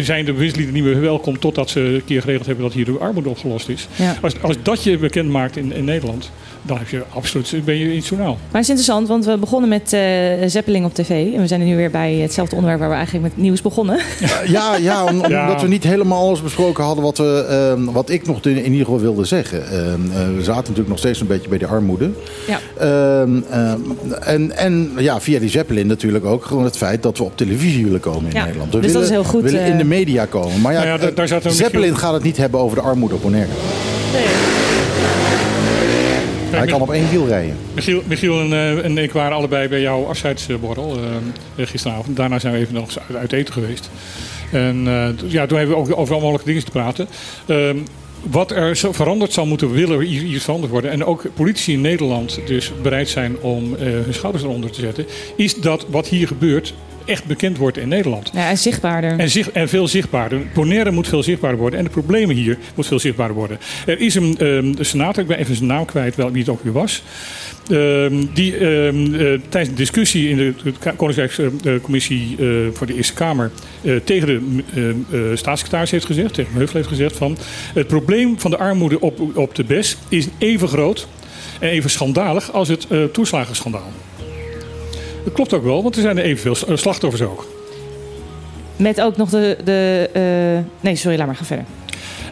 [0.05, 2.96] zijn de bewindslieden niet meer welkom totdat ze een keer geregeld hebben dat hier de
[2.99, 3.88] armoede opgelost is.
[3.96, 4.16] Ja.
[4.22, 6.30] Als, als dat je bekend maakt in, in Nederland,
[6.62, 8.32] dan heb je absoluut, ben je in het journaal.
[8.32, 10.01] Maar het is interessant, want we begonnen met eh
[10.46, 11.34] Zeppeling op tv.
[11.34, 13.99] En we zijn nu weer bij hetzelfde onderwerp waar we eigenlijk met nieuws begonnen.
[14.46, 15.61] Ja, ja om- omdat Ja.
[15.61, 18.84] we niet helemaal alles besproken hadden wat, we, ehm, wat ik nog in, in ieder
[18.84, 19.66] geval wilde zeggen.
[19.70, 19.76] Ehm,
[20.12, 22.11] eh, we zaten natuurlijk nog steeds een beetje bij de armoede.
[22.46, 22.59] Ja.
[22.78, 23.80] Ehm, ehm,
[24.24, 27.84] en, en ja, via die Zeppelin natuurlijk ook gewoon het feit dat we op televisie
[27.84, 28.72] willen komen in Ja, Nederland.
[28.74, 29.78] We dus dat willen, is heel goed, willen in eh.
[29.78, 30.61] de media komen.
[30.61, 32.76] Maar ja, Nou ja, daar- daar zat een Zeppelin Michiel- gaat het niet hebben over
[32.76, 33.51] de armoede op Bonaire.
[36.51, 37.57] Hij kan op één wiel rijden.
[37.74, 40.97] Michiel, Michiel en, eh, en ik waren allebei bij jouw afscheidsborrel
[41.57, 42.16] eh, gisteravond.
[42.16, 43.91] Daarna zijn we even nog eens uit, uit eten geweest.
[44.53, 47.09] En eh, ja, toen hebben we ook over alle mogelijke dingen te praten.
[47.47, 47.76] Ehm,
[48.22, 50.91] wat er zo veranderd zal moeten willen hier veranderd worden.
[50.91, 55.07] En ook politici in Nederland dus bereid zijn om eh, hun schouders eronder te zetten.
[55.36, 56.74] Is dat wat hier gebeurt
[57.09, 58.31] echt bekend wordt in Nederland.
[58.33, 59.19] Ja, en zichtbaarder.
[59.19, 60.41] En, zich, en veel zichtbaarder.
[60.55, 61.79] Bonaire moet veel zichtbaarder worden.
[61.79, 63.59] En de problemen hier moet veel zichtbaarder worden.
[63.87, 64.37] Er is een
[64.79, 67.03] de senator, ik ben even zijn naam kwijt, wel wie het ook weer was.
[67.71, 73.15] ehm, die ehm, eh, tijdens de discussie in de, de Koninkrijkscommissie eh, voor de Eerste
[73.15, 73.51] Kamer
[73.83, 77.39] eh, tegen de staatssecretaris heeft gezegd, tegen Heuvel heeft gezegd van
[77.75, 81.09] het probleem van de armoede op, op de BES is even groot
[81.61, 83.93] en even schandalig als het toeslagenschandaal.
[85.29, 87.47] Dat klopt ook wel, want er zijn er evenveel s- slachtoffers ook.
[88.76, 89.57] Met ook nog de...
[89.64, 91.64] de eh, Nee, sorry, laat maar, ga verder.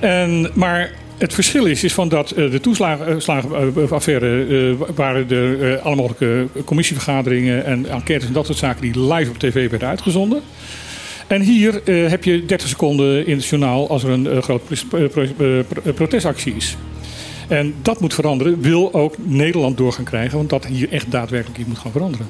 [0.01, 4.47] En, maar het verschil is, is van dat eh, de toeslagenaffaire
[4.79, 9.39] eh, waren eh, alle mogelijke commissievergaderingen en enquêtes en dat soort zaken die live op
[9.39, 10.41] tv werden uitgezonden.
[11.27, 14.65] En hier eh, heb je 30 seconden in het journaal als er een eh, groot
[14.65, 16.77] pres- eh, pro- eh, pro- protestactie is.
[17.49, 21.59] En dat moet veranderen, wil ook Nederland door gaan krijgen, want dat hier echt daadwerkelijk
[21.59, 22.27] iets moet gaan veranderen.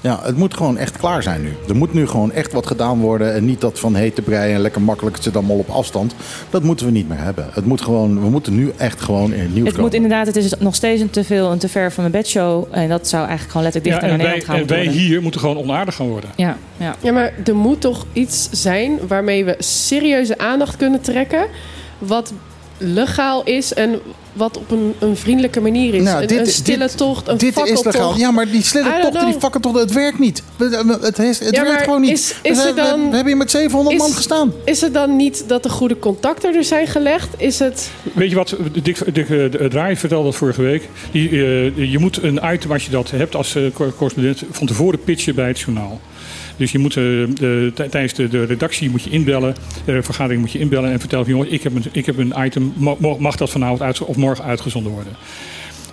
[0.00, 1.52] Ja, het moet gewoon echt klaar zijn nu.
[1.68, 3.34] Er moet nu gewoon echt wat gedaan worden.
[3.34, 6.14] En niet dat van hete brei en lekker makkelijk het zit allemaal op afstand.
[6.50, 7.48] Dat moeten we niet meer hebben.
[7.52, 10.36] Het moet gewoon, we moeten nu echt gewoon in het nieuws Het moet inderdaad, het
[10.36, 12.64] is nog steeds een te veel, een te ver van mijn bedshow.
[12.70, 14.84] En dat zou eigenlijk gewoon letterlijk Ja, dichter en naar wij, Nederland gaan en wij
[14.84, 15.02] worden.
[15.02, 16.30] hier moeten gewoon onaardig gaan worden.
[16.36, 16.94] Ja, ja.
[17.00, 21.46] Ja, maar er moet toch iets zijn waarmee we serieuze aandacht kunnen trekken.
[21.98, 22.32] Wat
[22.82, 24.00] legaal is en
[24.32, 26.02] wat op een, een vriendelijke manier is.
[26.02, 27.94] Nou, een, dit- een stille dit- tocht, een Dit is fakkeltocht.
[27.94, 28.16] legaal.
[28.16, 29.40] Ja, maar die stille tochten, die know.
[29.40, 30.42] fakkeltochten, het werkt niet.
[30.58, 32.10] Het, is- het Ja, werkt maar gewoon niet.
[32.10, 34.52] is- we, is dan- we, we hebben hier met 700 man gestaan.
[34.64, 37.28] Is het dan niet dat de goede contacten er zijn gelegd?
[37.36, 37.90] Is het...
[38.14, 40.88] Weet je wat, Dick, Dick eh, Draai vertelde dat vorige week.
[41.12, 44.66] Die, eh, je moet een item, als je dat hebt als eh, cor- correspondent, van
[44.66, 46.00] tevoren pitchen bij het journaal.
[46.60, 47.02] Dus je moet eh,
[47.34, 49.54] de, tij- tijdens de, de redactie moet je inbellen,
[49.84, 52.72] de vergadering moet je inbellen en vertellen jongens, ik heb een, ik heb een item,
[53.18, 55.12] mag dat vanavond uit, of morgen uitgezonden worden?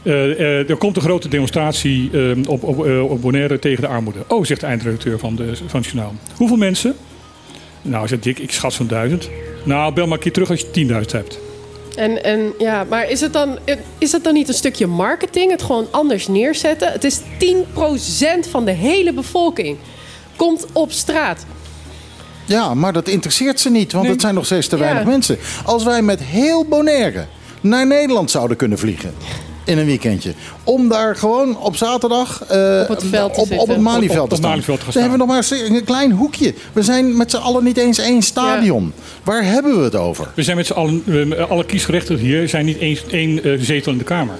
[0.03, 2.09] Eh, eh, er komt een grote demonstratie
[2.47, 2.77] op, op,
[3.09, 4.19] op Bonaire tegen de armoede.
[4.27, 6.13] Oh, zegt de eindredacteur van, de, van het journaal.
[6.35, 6.95] Hoeveel mensen?
[7.81, 9.29] Nou, zegt Dick, ik schat zo'n duizend.
[9.63, 11.39] Nou, bel maar een keer terug als je 10.000 hebt.
[11.95, 13.57] En, en ja, maar is het, dan,
[13.97, 15.51] is het dan niet een stukje marketing?
[15.51, 16.91] Het gewoon anders neerzetten?
[16.91, 17.23] Het is 10%
[18.49, 19.77] van de hele bevolking.
[20.37, 21.45] Komt op straat.
[22.45, 24.11] Ja, maar dat interesseert ze niet, want Nee.
[24.13, 24.81] het zijn nog steeds te Ja.
[24.81, 25.37] weinig mensen.
[25.65, 27.25] Als wij met heel Bonaire
[27.61, 29.13] naar Nederland zouden kunnen vliegen.
[29.65, 30.33] In een weekendje.
[30.63, 33.69] Om daar gewoon op zaterdag eh, Op het veld te op, op zitten.
[33.69, 34.49] het Malieveld te staan.
[34.49, 36.53] Malieveld Dan hebben we nog maar een klein hoekje.
[36.73, 38.93] We zijn met z'n allen niet eens één stadion.
[39.23, 40.27] Waar hebben we het over?
[40.33, 43.97] We zijn met z'n allen, alle kiesgerechtigden hier zijn niet eens één eh, zetel in
[43.97, 44.35] de Kamer.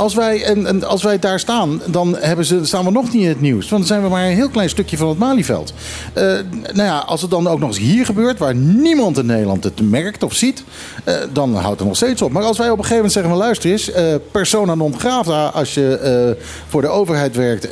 [0.00, 3.22] Als wij, en, en als wij daar staan, dan hebben ze, staan we nog niet
[3.22, 3.68] in het nieuws.
[3.68, 5.72] Want dan zijn we maar een heel klein stukje van het Malieveld.
[6.12, 6.24] Eh,
[6.72, 9.90] nou ja, als het dan ook nog eens hier gebeurt, waar niemand in Nederland het
[9.90, 10.64] merkt of ziet,
[11.04, 12.32] eh, dan houdt het nog steeds op.
[12.32, 15.46] Maar als wij op een gegeven moment zeggen: van, luister eens, eh, persona non grata,
[15.46, 16.36] als je
[16.68, 17.68] voor de overheid werkt,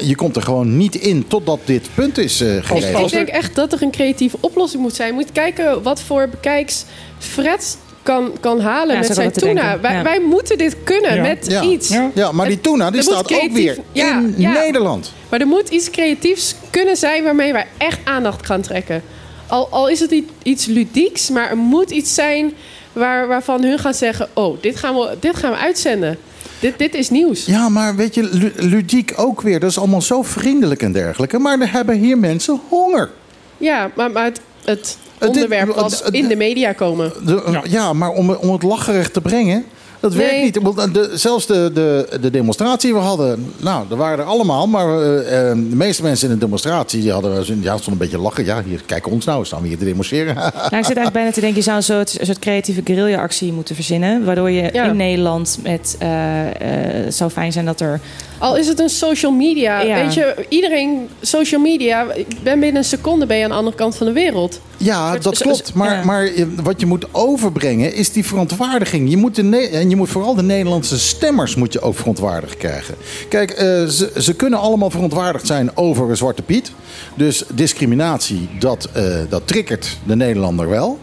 [0.00, 3.00] je komt er gewoon niet in totdat dit punt is gegeven.
[3.00, 5.08] Ik denk echt dat er een creatieve oplossing moet zijn.
[5.08, 6.84] Je moet kijken wat voor bekijks
[7.18, 7.76] Fred
[8.14, 9.80] kan, kan halen Ja, met zijn tuna.
[9.80, 10.02] Wij, ja.
[10.02, 11.22] wij moeten dit kunnen Ja.
[11.22, 11.62] met ja.
[11.62, 11.88] iets.
[12.14, 12.32] Ja.
[12.32, 14.52] maar die tuna die Er staat ook weer Ja, in ja.
[14.52, 15.12] Nederland.
[15.28, 19.02] Maar er moet iets creatiefs kunnen zijn waarmee wij echt aandacht gaan trekken.
[19.46, 22.52] Al, al is het niet iets ludieks, maar er moet iets zijn
[22.92, 26.18] waar, waarvan hun gaan zeggen: Oh, dit gaan we, dit gaan we uitzenden.
[26.60, 27.44] Dit, dit is nieuws.
[27.44, 29.60] Ja, maar weet je, lu- ludiek ook weer.
[29.60, 31.38] Dat is allemaal zo vriendelijk en dergelijke.
[31.38, 33.10] Maar er hebben hier mensen honger.
[33.56, 34.96] Ja, maar, maar het, het
[35.26, 37.12] onderwerp was in de media komen.
[37.24, 37.92] De- ja.
[37.92, 39.64] maar om, om het lacherig te brengen,
[40.00, 40.42] dat werkt Nee.
[40.44, 40.58] niet.
[40.62, 44.66] Want De, zelfs de, de, de demonstratie we hadden, nou, er waren er allemaal.
[44.66, 48.18] Maar eh, eh, de meeste mensen in de demonstratie die hadden, ja, stonden een beetje
[48.18, 48.44] lachen.
[48.44, 50.34] Ja, hier, kijk ons nou, staan we hier te demonstreren.
[50.40, 53.52] Nou, ik zit eigenlijk bijna te denken, je zou een soort, een soort creatieve guerrilla-actie
[53.52, 54.24] moeten verzinnen.
[54.24, 54.84] Waardoor je Ja.
[54.84, 55.96] in Nederland met...
[55.98, 58.00] eh, eh, het zou fijn zijn dat er...
[58.38, 59.80] Al is het een social media.
[59.80, 59.94] Ja.
[59.94, 62.12] Weet je, iedereen, social media.
[62.12, 64.60] Ik ben binnen een seconde ben je aan de andere kant van de wereld.
[64.76, 65.74] Ja, Soort- dat klopt.
[65.74, 66.04] Maar, ja.
[66.04, 69.10] maar je- wat je moet overbrengen is die verontwaardiging.
[69.10, 72.94] Je moet de en je moet vooral de Nederlandse stemmers moet je ook verontwaardigd krijgen.
[73.28, 76.72] Kijk, eh, ze, ze kunnen allemaal verontwaardigd zijn over Zwarte Piet.
[77.14, 80.98] Dus discriminatie, dat, eh, dat triggert de Nederlander wel.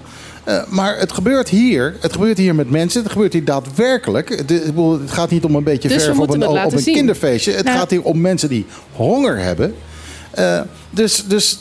[0.45, 1.95] Eh, maar het gebeurt hier.
[1.99, 3.03] Het gebeurt hier met mensen.
[3.03, 4.29] Het gebeurt hier daadwerkelijk.
[4.29, 4.53] Het,
[5.05, 7.51] gaat niet om een beetje Dus verf op een, op een kinderfeestje.
[7.51, 7.77] Het Nou.
[7.77, 9.75] gaat hier om mensen die honger hebben.
[10.31, 11.59] Eh, dus, dus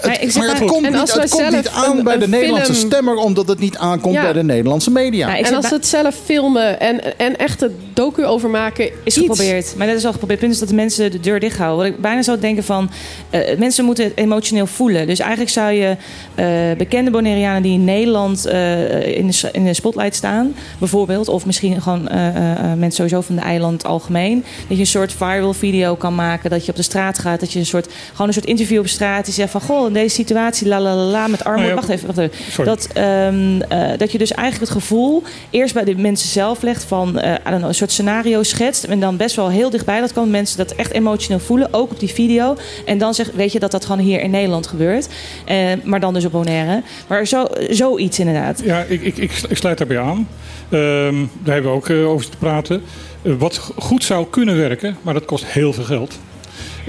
[0.00, 2.28] het, maar het komt, En niet, als wij het komt niet aan een- bij de
[2.28, 4.22] Nederlandse film- stemmer, omdat het niet aankomt Ja.
[4.22, 5.26] bij de Nederlandse media.
[5.26, 8.84] Nou, en als ze het zelf filmen en, en echt het docu over maken.
[8.84, 9.16] Is iets.
[9.16, 9.74] geprobeerd.
[9.76, 10.40] Maar dat is al geprobeerd.
[10.40, 11.76] Het punt is dat de mensen de deur dicht houden.
[11.86, 12.90] Wat ik bijna zou denken van...
[13.30, 15.06] eh, mensen moeten het emotioneel voelen.
[15.06, 15.96] Dus eigenlijk zou je
[16.34, 16.46] eh,
[16.78, 20.54] bekende Bonaireanen die in Nederland eh, in, de, in de spotlight staan...
[20.78, 24.44] bijvoorbeeld, of misschien gewoon eh, eh, eh, mensen sowieso van de eiland algemeen...
[24.68, 26.50] dat je een soort viral video kan maken.
[26.50, 27.40] Dat je op de straat gaat.
[27.40, 29.24] Dat je een soort, gewoon een soort interview op straat...
[29.24, 31.68] die zegt van, goh, in deze situatie, la la la met armoede...
[31.68, 32.64] Nou ja, wacht even, wacht even.
[32.64, 36.84] Dat, ehm, eh, dat je dus eigenlijk het gevoel eerst bij de mensen zelf legt
[36.84, 38.84] van eh, I don't know, een soort scenario schetst.
[38.84, 42.00] En dan best wel heel dichtbij dat kan mensen dat echt emotioneel voelen, ook op
[42.00, 42.56] die video.
[42.86, 45.08] En dan zeg, weet je dat dat gewoon hier in Nederland gebeurt.
[45.44, 46.82] Eh, maar dan dus op Bonaire.
[47.06, 48.62] Maar zo, zoiets inderdaad.
[48.64, 50.28] Ja, ik, ik, ik, ik sluit daarbij aan.
[50.68, 52.82] Ehm, daar hebben we ook over te praten.
[53.22, 56.18] Wat goed zou kunnen werken, maar dat kost heel veel geld.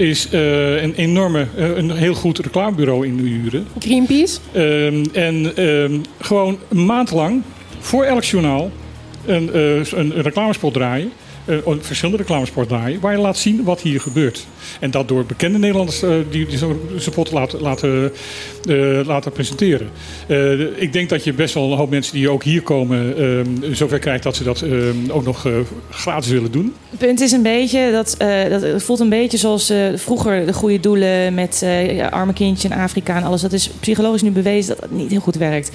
[0.00, 3.66] Is eh, een enorme, eh, een heel goed reclamebureau inhuren.
[3.78, 4.38] Greenpeace.
[4.52, 7.42] Ehm, en ehm, gewoon een maand lang
[7.78, 8.70] voor elk journaal
[9.26, 11.12] een, eh, een reclamespot draaien.
[11.44, 13.00] Eh, verschillende reclamespots draaien...
[13.00, 14.46] waar je laat zien wat hier gebeurt.
[14.80, 18.12] En dat door bekende Nederlanders eh, die, die zo'n spot laten, laten,
[18.68, 19.90] eh, laten presenteren.
[20.76, 23.14] Ik denk dat je best wel een hoop mensen die ook hier komen...
[23.72, 24.64] zover krijgt dat ze dat
[25.08, 25.46] ook nog
[25.90, 26.74] gratis willen doen.
[26.90, 28.16] Het punt is een beetje dat,
[28.50, 31.64] dat voelt een beetje zoals vroeger de goede doelen met
[32.10, 33.40] arme kindje in Afrika en alles.
[33.40, 35.70] Dat is psychologisch nu bewezen dat het niet heel goed werkt.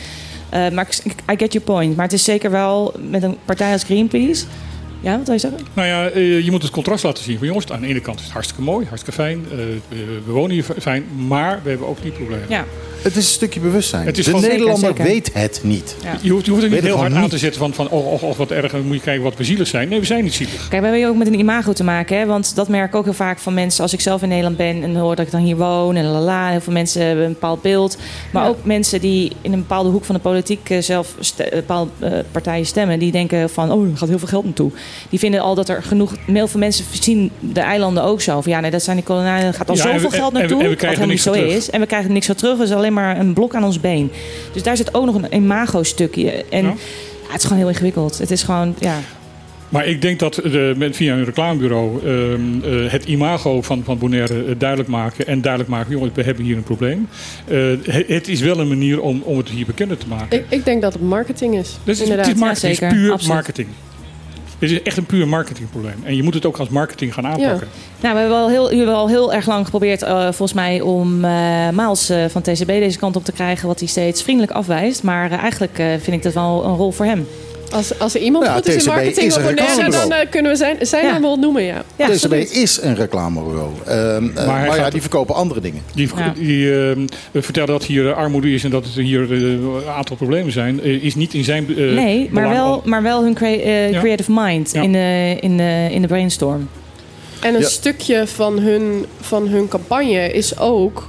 [0.51, 0.87] Maar
[1.31, 1.95] I get your point.
[1.95, 4.45] Maar het is zeker wel met een partij als Greenpeace.
[5.05, 5.59] Ja, wat wil je zeggen?
[5.73, 7.37] Nou ja, eh, je moet het contrast laten zien.
[7.37, 9.45] Van jongens, aan de ene kant is het hartstikke mooi, hartstikke fijn.
[9.51, 9.57] eh,
[9.89, 12.45] we- we wonen hier fijn, maar we hebben ook die problemen.
[12.49, 12.65] Ja.
[13.05, 14.05] Het is een stukje bewustzijn.
[14.05, 15.33] Het is de gewoon- Nederlander Zeker, zeker.
[15.33, 15.95] weet het niet.
[16.03, 16.17] Ja.
[16.21, 18.11] Je hoeft, je hoeft er Weet niet heel hard aan te zetten van, van oh,
[18.13, 19.89] oh, oh, wat erg, moet je kijken wat we zielig zijn.
[19.89, 20.53] Nee, we zijn niet zielig.
[20.55, 22.17] Kijk, we hebben hier ook met een imago te maken.
[22.17, 22.25] Hè?
[22.25, 23.83] Want dat merk ik ook heel vaak van mensen.
[23.83, 25.95] Als ik zelf in Nederland ben en hoor dat ik dan hier woon.
[25.95, 26.49] En lala.
[26.49, 27.97] Heel veel mensen hebben een bepaald beeld.
[28.31, 28.49] Maar Ja.
[28.49, 32.11] ook mensen die in een bepaalde hoek van de politiek eh, zelf ste- bepaalde eh,
[32.31, 32.99] partijen stemmen.
[32.99, 34.71] Die denken van, oh, er gaat heel veel geld naartoe.
[35.09, 36.13] Die vinden al dat er genoeg...
[36.25, 38.41] Heel veel mensen zien de eilanden ook zo.
[38.41, 39.45] Van ja, nee, dat zijn die kolonialen.
[39.45, 40.57] Er gaat al Ja, zoveel we- geld en- en we- naartoe.
[40.57, 41.63] en we wat krijgen helemaal niet niks zo terug.
[41.63, 41.69] is.
[41.69, 42.57] En we krijgen niks voor terug.
[42.57, 44.11] Het is alleen maar een blok aan ons been.
[44.53, 46.45] Dus daar zit ook nog een imago-stukje.
[46.49, 46.69] En Ja.
[46.69, 48.17] ja, het is gewoon heel ingewikkeld.
[48.17, 48.99] Het is gewoon, ja...
[49.69, 54.45] Maar ik denk dat de, via een reclamebureau ehm, eh, het imago van, van Bonaire
[54.45, 55.27] eh, duidelijk maken.
[55.27, 57.07] En duidelijk maken, jongens, we hebben hier een probleem.
[57.47, 57.57] Eh,
[58.07, 60.37] het, is wel een manier om, om het hier bekender te maken.
[60.37, 61.77] Ik, ik denk dat het marketing is.
[61.83, 62.25] Dus Inderdaad.
[62.25, 63.33] is, het is, marketing, is puur absoluut.
[63.33, 63.67] marketing.
[64.59, 66.03] Het is echt een puur marketingprobleem.
[66.03, 67.67] En je moet het ook als marketing gaan aanpakken.
[68.01, 71.25] Nou, we hebben al heel, hebben al heel erg lang geprobeerd, eh, volgens mij, om
[71.25, 75.03] eh Maals eh, van TCB deze kant op te krijgen, wat hij steeds vriendelijk afwijst.
[75.03, 77.27] Maar eigenlijk vind ik dat wel een rol voor hem.
[77.71, 80.57] Als, als er iemand goed is in marketing is op Bonaire, dan eh, kunnen we
[80.57, 81.11] zijn, zijn Ja.
[81.11, 81.83] naam wel noemen, ja.
[81.95, 82.51] Ja, TCB absoluut.
[82.51, 83.69] is een reclamebureau.
[83.85, 83.97] Ehm,
[84.29, 85.81] eh, hij maar ja, gaat- die verkopen andere dingen.
[85.93, 86.33] Die, Ja.
[86.37, 90.51] die ehm, vertellen dat hier eh, armoede is en dat er hier een aantal problemen
[90.51, 93.99] zijn, is niet in zijn eh, nee, maar wel, maar wel hun crea- Ja.
[93.99, 94.81] creative mind Ja.
[94.81, 96.69] in, de, in, de, in de brainstorm.
[97.41, 97.67] En een Ja.
[97.67, 101.07] stukje van hun, van hun campagne is ook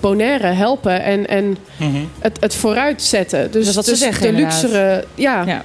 [0.00, 1.90] Bonaire helpen en, en Mhm.
[2.18, 3.50] het, het vooruitzetten.
[3.50, 4.62] Dus, Dat is wat ze dus zeggen, de inderdaad.
[4.62, 5.04] luxere...
[5.14, 5.62] Ja, Ja.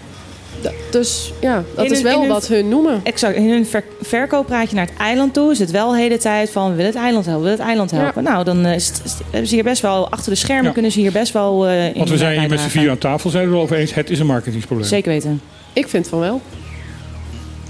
[0.61, 2.99] d- dus ja, dat is wel hun- wat hun noemen.
[3.03, 3.35] Exact.
[3.35, 5.51] In hun ver verkoop praat je naar het eiland toe.
[5.51, 7.67] Is het wel de hele tijd van, we willen het eiland helpen, we willen het
[7.69, 7.97] eiland Ja.
[7.97, 8.23] helpen.
[8.23, 10.71] Nou, dan eh, is het- is- hebben ze hier best wel, achter de schermen Ja.
[10.71, 12.97] kunnen ze hier best wel eh in Want we zijn hier met z'n vier aan
[12.97, 13.93] tafel, zijn we er wel over eens.
[13.93, 14.87] Het is een marketingsprobleem.
[14.87, 15.41] Zeker weten.
[15.73, 16.41] Ik vind van wel.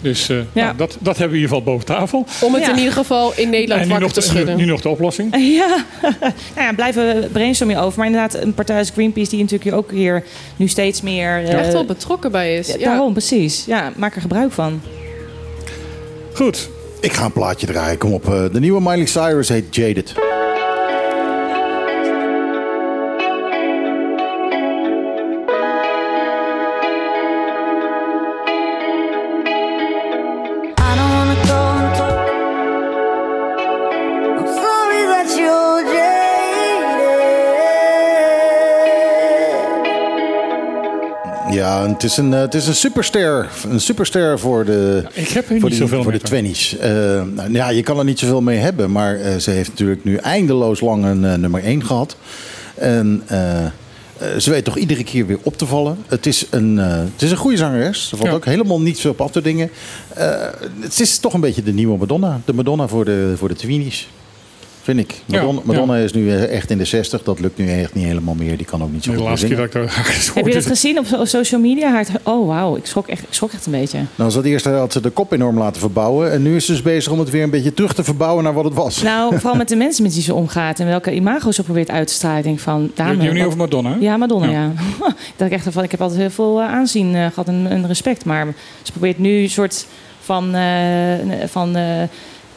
[0.01, 0.63] Dus eh, Ja.
[0.63, 2.25] nou, dat, dat hebben we in ieder geval boven tafel.
[2.41, 2.71] Om het Ja.
[2.71, 4.57] in ieder geval in Nederland wakker nog, te de, schudden.
[4.57, 5.35] nu, nu nog de oplossing.
[5.55, 5.83] Ja,
[6.21, 6.33] nou
[6.67, 7.97] ja, blijven brainstormen over.
[7.97, 10.23] Maar inderdaad, een partij als Greenpeace, die natuurlijk hier ook weer
[10.55, 11.43] nu steeds meer.
[11.43, 12.67] eh, echt wel betrokken bij is.
[12.67, 12.85] ja, Ja.
[12.89, 13.63] Daarom, precies.
[13.65, 14.81] Ja, maak er gebruik van.
[16.33, 16.69] Goed.
[16.99, 17.97] Ik ga een plaatje draaien.
[17.97, 18.25] Kom op.
[18.29, 20.13] eh, de nieuwe Miley Cyrus heet Jaded.
[41.85, 43.49] Ja, het is een, eh, het is een superster.
[43.69, 46.19] Een superster voor de, Ik heb er voor niet die, zoveel voor mee.
[46.21, 46.77] de twenties.
[46.77, 46.89] Eh,
[47.33, 48.91] nou, ja, je kan er niet zoveel mee hebben.
[48.91, 52.15] Maar eh, ze heeft natuurlijk nu eindeloos lang een nummer 1 gehad.
[52.75, 53.23] En
[54.37, 55.97] ze weet toch iedere keer weer op te vallen.
[56.07, 58.11] Het is een, het is een goede zangeres.
[58.11, 58.35] Er valt Ja.
[58.35, 59.69] ook helemaal niet zo op af te dingen.
[60.79, 62.41] Het is toch een beetje de nieuwe Madonna.
[62.45, 64.07] De Madonna voor de, voor de tweenies.
[64.85, 65.13] Vind ik.
[65.25, 67.23] Ja, Madonna, is nu eh, echt in de 60.
[67.23, 68.57] Dat lukt nu echt niet helemaal meer.
[68.57, 69.71] Die kan ook niet zo De goed meer laatste keer zingen.
[69.73, 71.91] dat ik daar Heb je dat gezien op so- social media?
[71.91, 72.75] Haar- Oh, wauw.
[72.75, 73.99] Ik schrok echt, ik schrok echt een beetje.
[74.15, 76.31] Nou, ze had eerst had ze de kop enorm laten verbouwen.
[76.31, 78.53] En nu is ze dus bezig om het weer een beetje terug te verbouwen naar
[78.53, 79.01] wat het was.
[79.01, 82.07] Nou, vooral met de mensen met wie ze omgaat en welke imago's ze probeert uit
[82.07, 82.37] te stralen.
[82.37, 83.95] Ik denk van, Je dame, hebt het niet over Madonna, hè?
[83.99, 84.51] Ja, Madonna, Ja.
[84.51, 84.71] ja.
[85.35, 87.87] dat ik echt van, ik heb altijd heel veel eh, aanzien eh, gehad en, en
[87.87, 88.25] respect.
[88.25, 88.47] Maar
[88.81, 89.85] ze probeert nu een soort
[90.21, 90.63] van, eh,
[91.47, 91.83] van eh,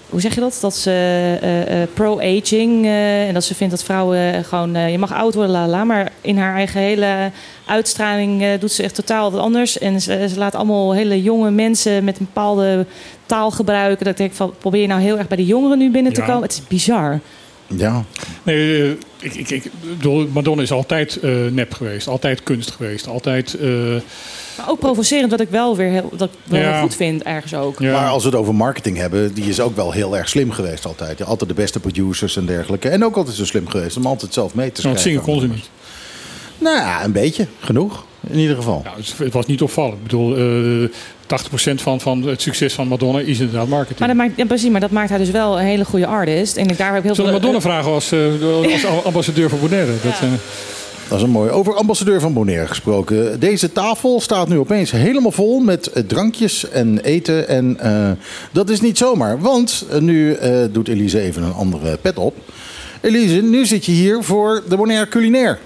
[0.08, 0.58] hoe zeg je dat?
[0.60, 4.98] Dat ze eh, eh, pro-aging eh, en dat ze vindt dat vrouwen gewoon, eh, je
[4.98, 5.84] mag oud worden, la la.
[5.84, 7.30] Maar in haar eigen hele
[7.66, 9.78] uitstraling eh, doet ze echt totaal wat anders.
[9.78, 12.86] En ze, ze laat allemaal hele jonge mensen met een bepaalde
[13.26, 14.04] taal gebruiken.
[14.04, 16.20] Dat ik denk van, probeer je nou heel erg bij de jongeren nu binnen te
[16.20, 16.26] Ja.
[16.26, 16.42] komen?
[16.42, 17.20] Het is bizar.
[17.76, 18.04] Ja,
[18.42, 22.08] Nee, ik, ik, ik bedoel, Madonna is altijd eh, nep geweest.
[22.08, 23.06] Altijd kunst geweest.
[23.08, 23.56] Altijd...
[24.58, 26.80] eh, Maar ook provocerend, wat ik wel weer heel, dat wel Ja.
[26.80, 27.78] goed vind ergens ook.
[27.80, 27.92] ja.
[27.92, 30.86] Maar als we het over marketing hebben, die is ook wel heel erg slim geweest
[30.86, 31.18] altijd.
[31.18, 32.88] Ja, altijd de beste producers en dergelijke.
[32.88, 35.02] En ook altijd zo slim geweest om altijd zelf mee te schrijven.
[35.02, 35.70] zingen kon ze niet.
[36.58, 37.46] Nou ja, een beetje.
[37.60, 38.04] Genoeg.
[38.30, 38.80] In ieder geval.
[38.84, 39.94] Nou, het, het was niet opvallend.
[39.96, 40.36] Ik bedoel,
[40.84, 40.88] eh
[41.28, 43.98] 80% van, van het succes van Madonna is inderdaad marketing.
[43.98, 46.56] Maar dat maakt, ja, precies, maar dat maakt haar dus wel een hele goede artist.
[46.56, 47.50] En ik, daar heb ik heel Zullen we veel...
[47.52, 49.92] Madonna vragen als, eh, als ambassadeur voor Bonaire?
[50.02, 50.28] Dat, eh,
[51.08, 51.50] Dat is een mooi.
[51.50, 53.40] Over ambassadeur van Bonaire gesproken.
[53.40, 57.48] Deze tafel staat nu opeens helemaal vol met eh, drankjes en eten.
[57.48, 58.10] En eh,
[58.52, 60.36] dat is niet zomaar, want eh, nu
[60.70, 62.36] doet Elise even een andere pet op.
[63.00, 65.58] Elise, nu zit je hier voor de Bonaire Culinair.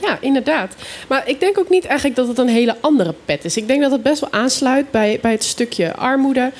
[0.00, 0.74] Ja, inderdaad.
[1.08, 3.56] Maar ik denk ook niet eigenlijk dat het een hele andere pet is.
[3.56, 6.52] Ik denk dat het best wel aansluit bij, bij het stukje armoede.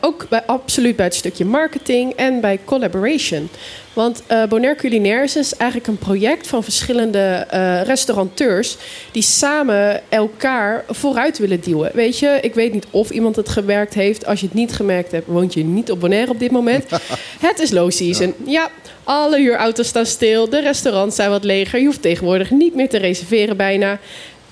[0.00, 3.48] Ook bij, absoluut bij het stukje marketing en bij collaboration.
[3.96, 8.76] Want eh Bonaire Culinaire is eigenlijk een project van verschillende eh, restaurateurs...
[9.12, 11.90] die samen elkaar vooruit willen duwen.
[11.94, 14.26] Weet je, ik weet niet of iemand het gemerkt heeft.
[14.26, 16.84] Als je het niet gemerkt hebt, woont je niet op Bonaire op dit moment.
[17.48, 18.34] het is low season.
[18.44, 18.70] Ja,
[19.04, 20.48] alle huurauto's staan stil.
[20.48, 21.78] De restaurants zijn wat leger.
[21.78, 23.98] Je hoeft tegenwoordig niet meer te reserveren bijna.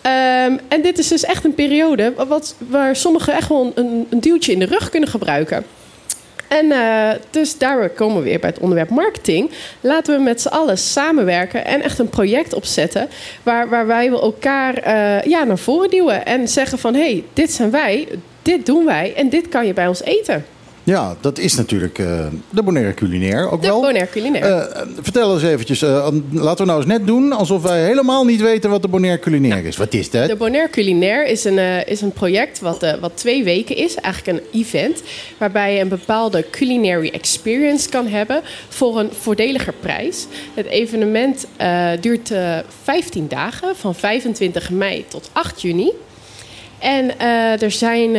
[0.01, 4.20] Ehm, en dit is dus echt een periode wat, waar sommigen echt wel een, een
[4.20, 5.64] duwtje in de rug kunnen gebruiken.
[6.59, 9.50] En eh, dus daar komen we weer bij het onderwerp marketing.
[9.80, 13.09] Laten we met z'n allen samenwerken en echt een project opzetten.
[13.42, 16.26] Waar, wij wel elkaar eh, ja, naar voren duwen.
[16.26, 18.09] En zeggen van hé, hey, dit zijn wij,
[18.42, 20.44] dit doen wij en dit kan je bij ons eten.
[20.85, 23.80] Ja, dat is natuurlijk eh, de Bonaire Culinair ook De wel.
[23.80, 24.45] Bonaire Culinair.
[24.45, 28.41] Eh, vertel eens eventjes, eh, laten we nou eens net doen alsof wij helemaal niet
[28.41, 29.76] weten wat de Bonaire Culinair is.
[29.76, 30.28] Wat is dat?
[30.28, 33.95] De Bonaire Culinair is een, is een project wat, wat twee weken is.
[33.95, 35.03] Eigenlijk een event.
[35.39, 40.26] Waarbij je een bepaalde culinary experience kan hebben voor een voordeliger prijs.
[40.55, 41.47] Het evenement
[42.01, 45.91] duurt eh 15 dagen, van 25 mei tot 8 juni.
[46.78, 47.18] En
[47.61, 48.16] er zijn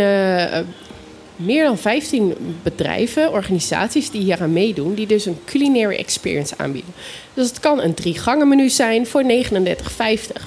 [1.36, 2.34] meer dan 15
[2.64, 6.94] bedrijven, organisaties die hier aan meedoen, die dus een culinary experience aanbieden.
[7.34, 9.30] Dus het kan een drie gangen menu zijn voor 39,50,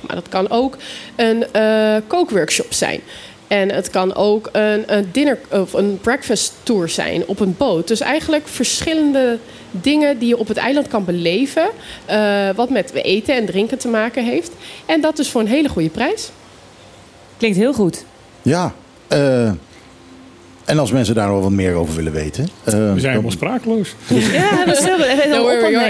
[0.06, 0.76] maar dat kan ook
[1.16, 3.00] een eh, kookworkshop zijn.
[3.48, 7.88] En het kan ook een, een dinner of een breakfast tour zijn op een boot.
[7.88, 9.38] Dus eigenlijk verschillende
[9.70, 11.68] dingen die je op het eiland kan beleven,
[12.04, 14.52] eh, wat met eten en drinken te maken heeft.
[14.86, 16.30] En dat dus voor een hele goede prijs.
[17.36, 18.04] Klinkt heel goed.
[18.42, 18.74] Ja,
[19.08, 19.52] eh,
[20.68, 22.44] en als mensen daar wel wat meer over willen weten.
[22.44, 23.94] eh, We zijn dan- helemaal sprakeloos.
[24.08, 24.98] Ja, dat is heel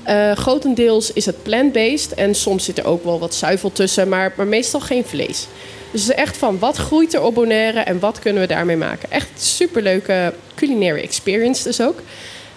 [0.07, 2.15] Eh, grotendeels is het plant-based.
[2.15, 5.47] En soms zit er ook wel wat zuivel tussen, maar, maar meestal geen vlees.
[5.91, 8.77] Dus het is echt van wat groeit er op Bonaire en wat kunnen we daarmee
[8.77, 9.11] maken.
[9.11, 12.01] Echt superleuke culinary experience dus ook.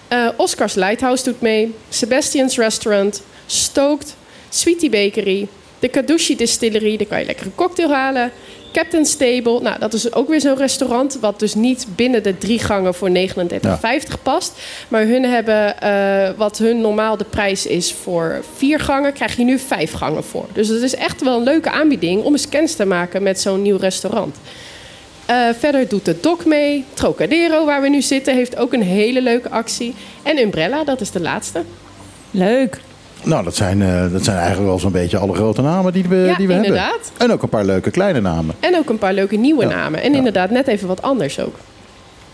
[0.07, 1.75] Eh, Oscars Lighthouse doet mee.
[1.89, 3.21] Sebastian's Restaurant.
[3.45, 4.15] Stoked.
[4.49, 5.47] Sweetie Bakery.
[5.79, 6.97] De Kadushi Distillery.
[6.97, 8.31] Daar kan je lekker een cocktail halen.
[8.73, 9.59] Captain's Table.
[9.61, 11.17] Nou, dat is ook weer zo'n restaurant...
[11.21, 14.59] wat dus niet binnen de drie gangen voor 39,50 past.
[14.87, 15.81] Maar hun hebben...
[15.81, 19.13] eh, wat hun normaal de prijs is voor vier gangen...
[19.13, 20.45] krijg je nu vijf gangen voor.
[20.53, 22.23] Dus het is echt wel een leuke aanbieding...
[22.23, 24.35] om eens kennis te maken met zo'n nieuw restaurant.
[25.25, 26.85] Eh, verder doet de Doc mee.
[26.93, 29.95] Trocadero, waar we nu zitten, heeft ook een hele leuke actie.
[30.23, 31.63] En Umbrella, dat is de laatste.
[32.31, 32.79] Leuk.
[33.23, 36.15] Nou, dat zijn, eh, dat zijn eigenlijk wel zo'n beetje alle grote namen die we,
[36.15, 36.71] Ja, die we hebben.
[36.71, 37.11] inderdaad.
[37.17, 38.55] En ook een paar leuke kleine namen.
[38.59, 40.01] En ook een paar leuke nieuwe Ja, namen.
[40.01, 40.17] En ja.
[40.17, 41.55] inderdaad net even wat anders ook.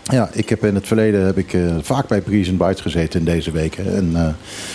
[0.02, 3.18] Ja, ik heb in het verleden heb ik, eh, vaak bij Breeze and Bites gezeten
[3.18, 3.96] in deze weken.
[3.96, 4.28] En eh,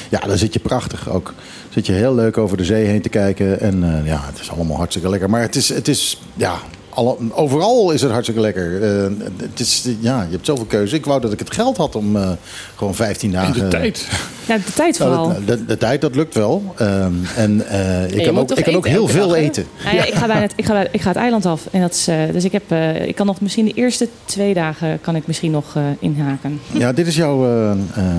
[0.10, 1.34] ja, daar zit je prachtig ook.
[1.70, 3.60] Zit je heel leuk over de zee heen te kijken.
[3.60, 5.30] En ja, het is allemaal hartstikke lekker.
[5.30, 6.56] Maar het is, het is ja,
[6.94, 8.84] alle, overal is het hartstikke lekker.
[8.84, 10.96] Eh, het is, ja, je hebt zoveel keuze.
[10.96, 12.30] Ik wou dat ik het geld had om eh,
[12.76, 13.54] gewoon 15 dagen...
[13.54, 14.08] de tijd.
[14.48, 15.34] Ja, de tijd Nou, vooral.
[15.40, 16.74] de, de, de tijd, dat lukt wel.
[16.78, 19.66] Ehm, en eh, ik kan ook, ik kan ook heel veel dag, eten.
[19.84, 21.68] Nou ja, ik, ga bijna het, ik, ga, bij- ik ga het eiland af.
[21.72, 24.54] En dat is, eh, dus ik, heb, eh, ik kan nog misschien de eerste twee
[24.54, 26.60] dagen kan ik misschien nog eh, inhaken.
[26.72, 27.78] Ja, dit is jouw, eh, eh,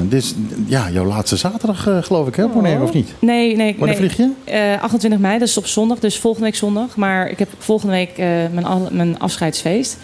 [0.09, 0.35] dit is,
[0.67, 3.09] ja, jouw laatste zaterdag, geloof ik, hè, Bonaire, of niet?
[3.19, 3.77] Nee, nee.
[3.79, 4.11] Wanneer nee.
[4.11, 4.53] vlieg je?
[4.77, 6.97] Eh, 28 mei, dat is op zondag, dus volgende week zondag.
[6.97, 8.27] Maar ik heb volgende week eh,
[8.63, 9.97] mijn, al- mijn afscheidsfeest.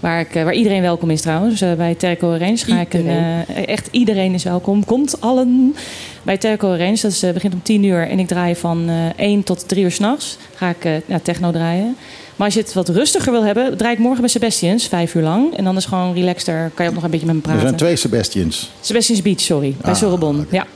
[0.00, 1.60] Waar, ik, eh, waar iedereen welkom is trouwens.
[1.60, 4.84] Eh, bij Terco Range ga ik een, eh, echt iedereen is welkom.
[4.84, 5.74] Komt allen
[6.22, 6.98] bij Terco Range.
[7.02, 8.94] Dat is, begint om 10 uur en ik draai van eh
[9.26, 10.36] 1 tot 3 uur s'nachts.
[10.54, 11.96] Ga ik ja, techno draaien.
[12.36, 15.22] Maar als je het wat rustiger wil hebben, draai ik morgen bij Sebastians, vijf uur
[15.22, 15.56] lang.
[15.56, 16.70] En dan is gewoon relaxter.
[16.74, 17.66] Kan je ook nog een beetje met me Er praten.
[17.66, 18.70] zijn twee Sebastians.
[18.80, 19.74] Sebastians Beach, sorry.
[19.82, 20.44] Bij Ah, Sorbonne.
[20.50, 20.66] Ja.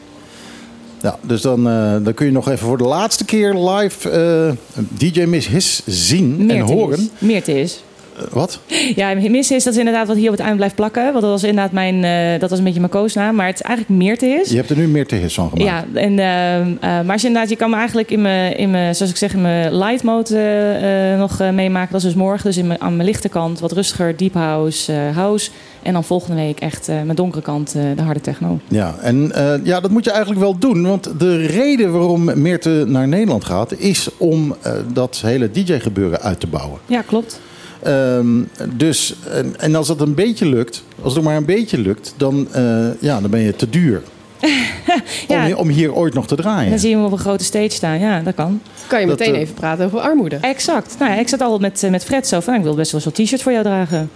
[1.07, 4.83] Ja, dus dan, eh, dan kun je nog even voor de laatste keer live eh,
[4.89, 7.11] DJ Miss His zien en horen.
[7.49, 7.83] is.
[8.17, 8.61] Eh, wat?
[8.95, 11.03] Ja, mis is dat is inderdaad wat hier op het eind blijft plakken.
[11.03, 13.35] Want dat was inderdaad mijn, eh, dat was een beetje mijn koosnaam.
[13.35, 14.51] Maar het is eigenlijk Meerte is.
[14.51, 15.65] Je hebt er nu meer te his van gemaakt.
[15.95, 18.71] Ja, en, ehm, eh, maar als je inderdaad, je kan me eigenlijk in mijn, in
[18.71, 21.93] mijn zoals ik zeg, in mijn light mode eh, eh, nog eh, meemaken.
[21.93, 22.45] Dat is dus morgen.
[22.47, 25.51] Dus in mijn, aan mijn lichte kant wat rustiger, deep house, eh, house.
[25.83, 28.59] En dan volgende week echt eh, mijn donkere kant, eh, de harde techno.
[28.69, 30.87] Ja, en eh, ja, dat moet je eigenlijk wel doen.
[30.87, 33.73] Want de reden waarom Meerte naar Nederland gaat...
[33.79, 36.79] is om eh, dat hele DJ-gebeuren uit te bouwen.
[36.87, 37.41] Ja, klopt.
[37.87, 38.43] Ehm,
[38.77, 42.15] dus, en, en als dat een beetje lukt, als het maar een beetje lukt...
[42.17, 44.03] dan, eh, ja, dan ben je te duur
[45.29, 45.47] Ja.
[45.47, 46.71] om, om hier ooit nog te draaien.
[46.71, 47.99] Dan zie je hem op een grote stage staan.
[47.99, 48.61] Ja, dat kan.
[48.87, 50.37] Kan je Dat, meteen eh, even praten over armoede.
[50.37, 50.97] Exact.
[50.99, 53.01] Nou, ja, ik zat altijd met, eh, met Fred zo van, ik wil best wel
[53.01, 54.11] zo'n t-shirt voor jou dragen.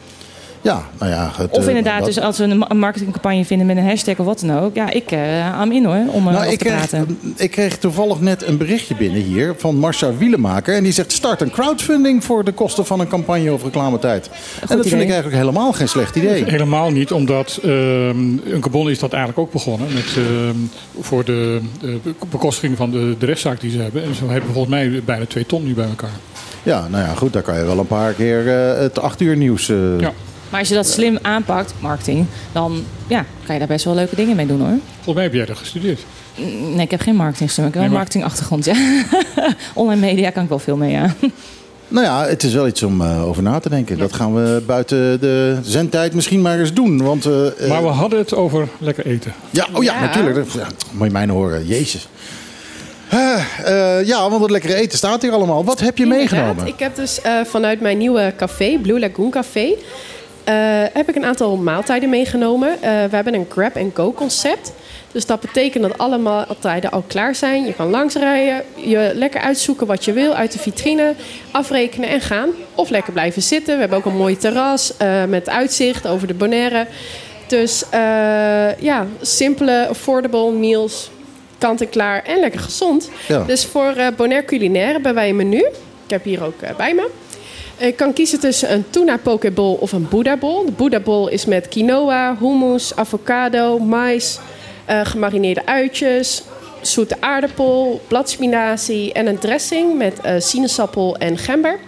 [0.62, 1.30] Ja, nou ja...
[1.36, 3.84] Het, Of eh, inderdaad, dat- dus als we een ma- een marketingcampagne vinden met een
[3.86, 4.74] hashtag of wat dan ook.
[4.74, 7.18] Ja, ik uh, am in hoor, om Nou, erover ik, te kreeg, praten.
[7.36, 10.74] ik kreeg toevallig net een berichtje binnen hier van Marcia Wielemaker.
[10.74, 14.30] En die zegt: start een crowdfunding voor de kosten van een campagne of reclametijd.
[14.68, 16.44] en dat vind ik eigenlijk helemaal geen slecht idee.
[16.44, 17.70] Helemaal niet, omdat ehm
[18.44, 19.88] een Carbon is dat eigenlijk ook begonnen.
[19.94, 20.56] Met, ehm,
[21.00, 21.98] voor de, de
[22.30, 24.02] bekostiging van de, de rechtszaak die ze hebben.
[24.02, 26.10] En zo hebben volgens mij bijna twee ton nu bij elkaar.
[26.62, 29.36] Ja, nou ja, goed, daar kan je wel een paar keer eh, het acht uur
[29.36, 29.68] nieuws.
[29.68, 30.12] eh, Ja.
[30.51, 34.16] Maar als je dat slim aanpakt, marketing, dan ja, kan je daar best wel leuke
[34.16, 34.78] dingen mee doen hoor.
[34.94, 36.01] Volgens mij heb jij dat gestudeerd.
[36.36, 37.66] Mm, Nee, ik heb geen marketingstem.
[37.66, 38.74] Ik heb wel een marketingachtergrond, ja.
[39.74, 41.14] Online media kan ik wel veel mee, ja.
[41.89, 43.98] Nou ja, het is wel iets om eh, over na te denken.
[43.98, 47.02] Dat gaan we buiten de zendtijd misschien maar eens doen.
[47.02, 49.32] Want, eh, eh, Maar we hadden het over lekker eten.
[49.51, 50.01] Ja, oh ja, Ja.
[50.01, 50.52] natuurlijk.
[50.52, 51.66] Ja, moet je mij nou horen.
[51.66, 52.09] Jezus.
[54.05, 55.64] Ja, want het lekkere eten staat hier allemaal.
[55.64, 56.31] Wat heb je Inderdaad.
[56.31, 56.66] meegenomen?
[56.66, 59.74] Ik heb dus eh, vanuit mijn nieuwe café, Blue Lagoon Café,
[60.93, 62.68] heb ik een aantal maaltijden meegenomen.
[62.68, 64.72] Eh, we hebben een grab-and-go concept.
[65.12, 67.64] Dus dat betekent dat alle maaltijden al klaar zijn.
[67.64, 71.14] Je kan langsrijden, je lekker uitzoeken wat je wil uit de vitrine,
[71.51, 72.51] afrekenen en gaan.
[72.74, 73.74] Of lekker blijven zitten.
[73.74, 76.86] We hebben ook een mooi terras eh, met uitzicht over de Bonaire.
[77.47, 81.10] Dus eh, ja, simpele, affordable meals.
[81.59, 83.10] Kant en klaar en lekker gezond.
[83.28, 83.43] Ja.
[83.43, 85.59] Dus voor eh Bonaire Culinaire hebben wij een menu.
[86.05, 87.10] Ik heb hier ook eh, bij me.
[87.81, 90.66] Je kan kiezen tussen een tuna pokeball of een Buddha bowl.
[90.66, 94.39] De Buddha bowl is met quinoa, hummus, avocado, mais,
[94.85, 96.43] eh, gemarineerde uitjes,
[96.81, 101.78] zoete aardappel, bladspinazie en een dressing met eh, sinaasappel en gember.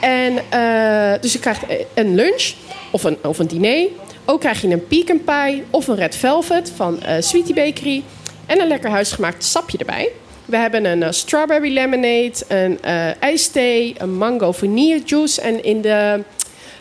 [0.00, 2.52] En, eh, dus je krijgt eh, een lunch
[2.90, 3.88] of een, of een diner.
[4.24, 8.02] Ook krijg je een pecan pie of een red velvet van eh, Sweetie Bakery.
[8.46, 10.10] En een lekker huisgemaakt sapje erbij.
[10.46, 15.40] We hebben een eh, strawberry lemonade, een eh ijsthee, een mango vanille juice.
[15.40, 16.22] En in de,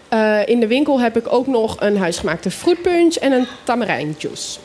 [0.10, 4.60] eh, in de winkel heb ik ook nog een huisgemaakte fruitpunch en een tamarijn juice.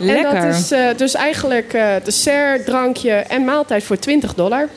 [0.00, 0.34] En Lekker.
[0.34, 4.68] dat is eh, dus eigenlijk eh, dessert, drankje en maaltijd voor 20 dollar.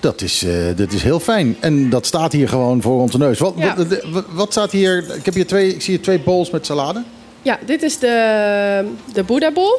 [0.00, 1.56] Dat is, eh, dat is heel fijn.
[1.60, 3.38] En dat staat hier gewoon voor onze neus.
[3.38, 3.76] Wat, Ja.
[3.76, 5.14] wat, wat, wat staat hier?
[5.16, 7.02] Ik, heb hier twee, ik zie hier twee bowls met salade.
[7.42, 9.78] Ja, dit is de, de Buddha Bowl.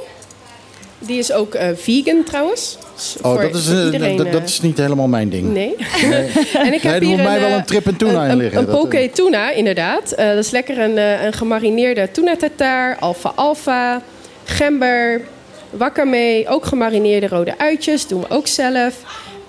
[0.99, 2.77] Die is ook eh, vegan trouwens.
[2.95, 5.53] Dus Oh, dat is, eh, iedereen, dat, dat eh, is niet helemaal mijn ding.
[5.53, 5.75] Nee.
[6.65, 8.37] en ik heb Nee, er hier moet mij wel een trip en tuna in een-
[8.37, 8.59] liggen.
[8.59, 10.11] Een, Dat, poke tuna, inderdaad.
[10.11, 14.01] Eh, dat is lekker een, eh, een gemarineerde tuna tartaar, alfa alfa,
[14.43, 15.21] gember,
[15.69, 18.93] wakame, ook gemarineerde rode uitjes, doen we ook zelf.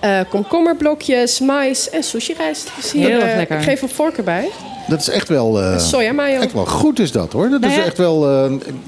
[0.00, 2.70] Eh komkommerblokjes, mais en sushi rijst.
[2.76, 3.56] Dus hier, Heel erg eh, lekker.
[3.56, 4.48] Ik geef een vork erbij.
[4.90, 6.40] Dat is echt wel, eh, Soja mayo.
[6.40, 7.48] echt wel goed is dat hoor.
[7.50, 8.28] Dat Nou is echt wel...
[8.28, 8.44] eh,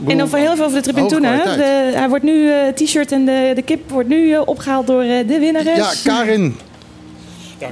[0.07, 1.09] En dan voor heel veel over de trip in.
[1.23, 4.87] De, hij wordt nu, eh, het t-shirt en de, de kip wordt nu eh, opgehaald
[4.87, 6.03] door eh, de winnares.
[6.05, 6.57] Ja, Karin.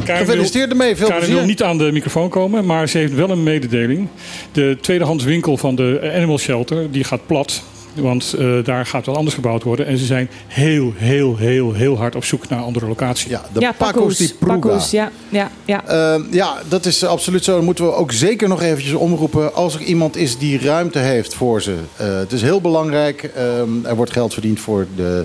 [0.04, 1.36] Karin Gefeliciteerd ermee, veel Karin plezier.
[1.38, 4.08] wil niet aan de microfoon komen, maar ze heeft wel een mededeling.
[4.52, 7.62] De tweedehands winkel van de Animal Shelter die gaat plat.
[7.94, 9.86] Want eh, daar gaat wel anders gebouwd worden.
[9.86, 13.30] En ze zijn heel, heel, heel, heel hard op zoek naar andere locaties.
[13.30, 14.58] Ja, de ja, Paco's di Pruga.
[14.58, 15.86] Paco's, ja, ja, ja.
[15.86, 17.54] Ehm, ja, dat is absoluut zo.
[17.56, 19.54] Dan moeten we ook zeker nog eventjes omroepen.
[19.54, 21.74] Als er iemand is die ruimte heeft voor ze.
[21.96, 23.22] Eh, het is heel belangrijk.
[23.22, 25.24] Ehm, er wordt geld verdiend voor de,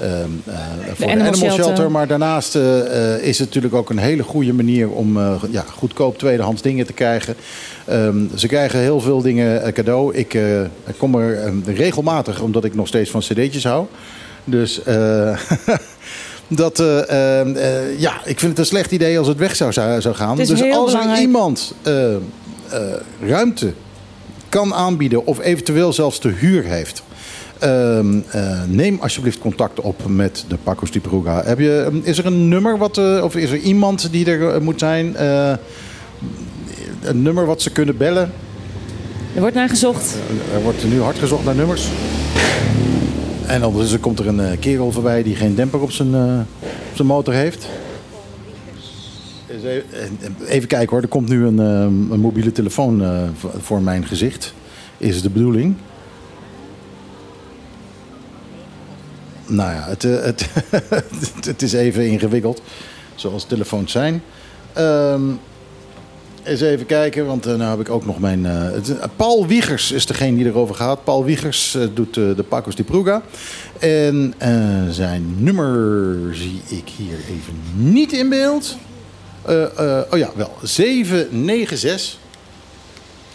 [0.00, 0.54] ehm, eh,
[0.86, 1.64] voor de Animal Animal Shelter.
[1.64, 1.90] Shelter.
[1.90, 5.18] Maar daarnaast eh, eh, is het natuurlijk ook een hele goede manier om
[5.50, 7.36] ja, goedkoop tweedehands dingen te krijgen.
[7.84, 10.14] Ehm, ze krijgen heel veel dingen cadeau.
[10.14, 10.38] Ik
[10.96, 13.86] kom er ehm, regelmatig, omdat ik nog steeds van cd'tjes hou.
[14.44, 14.80] Dus
[16.48, 16.82] dat,
[17.98, 20.36] ja, ik vind het een slecht idee als het weg zou, zou gaan.
[20.36, 21.74] Dus als er iemand
[23.26, 23.72] ruimte
[24.48, 27.02] kan aanbieden of eventueel zelfs te huur heeft.
[27.58, 31.42] Ehm, eh, neem alsjeblieft contact op met de Pacos di Pruga.
[31.44, 34.54] Heb je, ehm, is er een nummer wat, eh, of is er iemand die er
[34.54, 35.14] eh, moet zijn?
[37.02, 38.32] Een nummer wat ze kunnen bellen?
[39.34, 40.16] Er wordt naar gezocht.
[40.54, 41.88] Er wordt nu hard gezocht naar nummers.
[43.46, 46.14] En ondertussen komt er een kerel voorbij die geen demper op zijn,
[46.90, 47.68] op zijn motor heeft.
[50.46, 51.80] Even, kijken hoor, er komt nu een, eh,
[52.10, 53.02] een mobiele telefoon
[53.36, 54.54] voor- voor mijn gezicht.
[54.98, 55.74] Is het de bedoeling?
[59.46, 60.46] Nou ja, het, eh, het,
[61.46, 62.62] het is even ingewikkeld,
[63.14, 64.22] zoals telefoons zijn.
[64.72, 65.22] Ehm
[66.46, 68.46] eens even kijken, want uh, nou heb ik ook nog mijn...
[68.46, 68.82] eh, eh,
[69.16, 71.04] Paul Wiegers is degene die erover gaat.
[71.04, 73.22] Paul Wiegers eh, doet eh, de Pacos di Pruga.
[73.78, 74.50] En eh,
[74.90, 78.76] zijn nummer zie ik hier even niet in beeld.
[79.42, 79.62] Eh,
[79.98, 80.52] eh, oh ja, wel.
[80.62, 82.24] 796...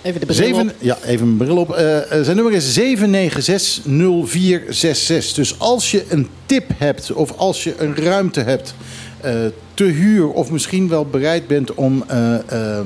[0.01, 0.75] Even de bril Zeven, op.
[0.79, 1.73] ja, even mijn bril op.
[1.73, 5.35] Eh, eh, zijn nummer is 7960466.
[5.35, 8.73] Dus als je een tip hebt of als je een ruimte hebt
[9.21, 9.33] eh,
[9.73, 10.29] te huur...
[10.29, 12.85] of misschien wel bereid bent om eh, ehm, eh,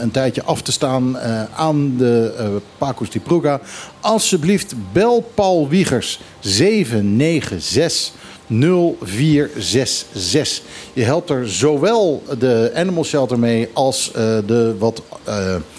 [0.00, 1.18] een tijdje af te staan
[1.56, 3.60] aan de Pacos di Pruga...
[4.00, 8.12] alsjeblieft bel Paul Wiegers 796
[8.48, 10.62] 0466.
[10.92, 14.10] Je helpt er zowel de Animal Shelter mee als
[14.46, 15.02] de wat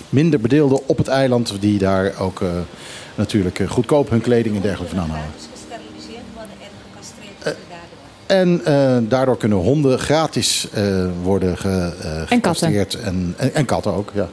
[0.10, 2.50] minder bedeelden op het eiland, die daar ook eh,
[3.16, 5.32] natuurlijk eh, goedkoop hun kleding en dergelijke vandaan halen.
[5.54, 7.64] gesteriliseerd worden en gecastreerd worden
[8.28, 8.64] daardoor.
[8.66, 12.72] En eh, daardoor kunnen honden gratis eh, worden ge, eh, En katten.
[12.72, 12.96] gecastreerd.
[12.96, 14.30] En, en, en katten ook, ja.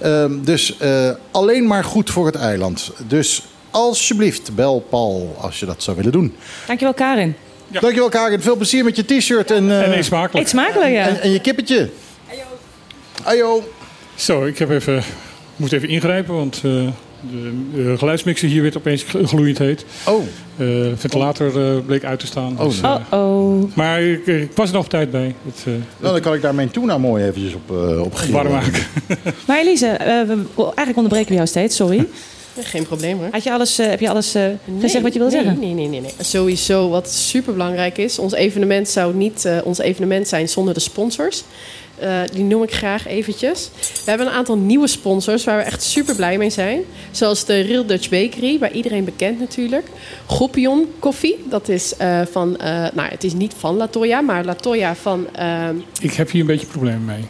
[0.00, 2.90] Ehm, dus eh, alleen maar goed voor het eiland.
[3.06, 6.34] Dus alsjeblieft, bel Paul als je dat zou willen doen.
[6.66, 7.34] Dankjewel, Karin.
[7.68, 9.50] Dankjewel Karin, veel plezier met je t-shirt.
[9.50, 10.44] En, eh, En eet smakelijk.
[10.44, 11.06] Eet smakelijk, ja.
[11.06, 11.90] En, en je kippetje.
[13.24, 13.62] Ajo.
[14.16, 15.02] Zo, ik heb even,
[15.56, 17.52] moet even ingrijpen, want eh, de
[17.92, 19.84] eh, geluidsmixer hier werd opeens gl- gloeiend heet.
[20.08, 20.22] Oh.
[20.56, 20.66] Eh,
[20.96, 22.56] ventilator eh, bleek uit te staan.
[22.62, 23.76] dus, eh, Oh-oh.
[23.76, 25.34] maar ik, ik was er nog op tijd bij.
[25.44, 28.50] Het, eh, Nou, dan kan ik daar mijn tuna mooi eventjes op, eh op warm
[28.52, 28.72] maken.
[29.46, 32.06] Maar Elise, eh, we, eigenlijk onderbreken we jou steeds, sorry.
[32.62, 33.28] Geen probleem hoor.
[33.30, 34.42] Had je alles, eh, heb je alles eh,
[34.80, 35.60] gezegd wat je wilde nee, zeggen?
[35.62, 36.10] Nee, nee, nee, nee.
[36.20, 38.18] Sowieso wat super belangrijk is.
[38.18, 41.44] Ons evenement zou niet eh, ons evenement zijn zonder de sponsors.
[41.98, 43.70] Eh, die noem ik graag eventjes.
[44.04, 46.80] We hebben een aantal nieuwe sponsors waar we echt super blij mee zijn.
[47.10, 49.86] Zoals de Real Dutch Bakery, bij iedereen bekend natuurlijk.
[50.26, 54.94] Goppion Koffie, dat is eh, van, eh, nou het is niet van Latoya, maar Latoya
[54.94, 55.68] van, eh,
[56.00, 57.24] Ik heb hier een beetje problemen mee.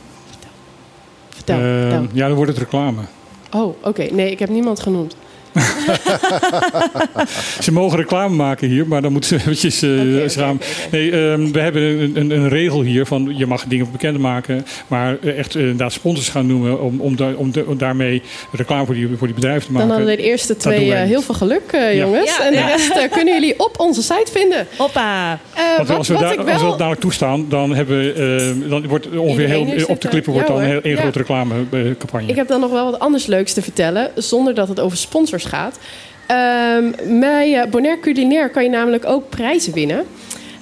[1.28, 2.06] vertel, vertel.
[2.12, 3.00] Ja, dan wordt het reclame.
[3.52, 4.02] Oh, oké.
[4.02, 5.16] Nee, ik heb niemand genoemd.
[7.60, 9.90] Ze mogen reclame maken hier, maar dan moeten ze eventjes eh
[10.26, 10.60] samen.
[10.90, 14.66] Nee, ehm, we hebben een, een, een regel hier van je mag dingen bekend maken,
[14.86, 18.22] maar echt eh, inderdaad sponsors gaan noemen om, om, da- om, de- om daarmee
[18.52, 19.88] reclame voor die, voor die bedrijven te maken.
[19.88, 22.04] Dan hadden we de eerste twee eh, heel veel geluk, eh, Ja.
[22.04, 22.36] jongens.
[22.36, 24.66] Ja, en de rest kunnen jullie op onze site vinden.
[24.76, 25.38] Hoppa.
[25.76, 26.68] Want wat, als we, wat daar, ik als we wel...
[26.68, 28.12] dat dadelijk toestaan, dan, hebben we,
[28.62, 30.96] eh, dan wordt ongeveer heel, op de klippen wordt dan één Ja.
[31.00, 32.28] grote reclamecampagne.
[32.28, 35.44] Ik heb dan nog wel wat anders leuks te vertellen, zonder dat het over sponsors
[35.46, 35.78] gaat.
[36.26, 36.90] Ehm
[37.20, 40.04] bij eh, Bonaire Culinaire kan je namelijk ook prijzen winnen.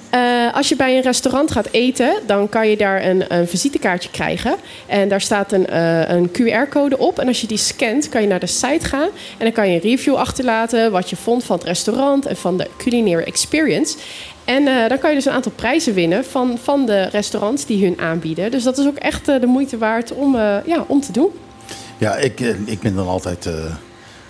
[0.09, 4.09] Eh, als je bij een restaurant gaat eten, dan kan je daar een, een visitekaartje
[4.09, 4.55] krijgen.
[4.87, 7.19] En daar staat een, eh, een QR-code op.
[7.19, 9.09] En als je die scant, kan je naar de site gaan.
[9.37, 12.57] En dan kan je een review achterlaten wat je vond van het restaurant en van
[12.57, 13.97] de culinaire experience.
[14.45, 17.99] En dan kan je dus een aantal prijzen winnen van, van de restaurants die hun
[17.99, 18.51] aanbieden.
[18.51, 20.35] Dus dat is ook echt de moeite waard om,
[20.65, 21.29] ja, om te doen.
[21.97, 23.49] Ja, ik, ik ben dan altijd,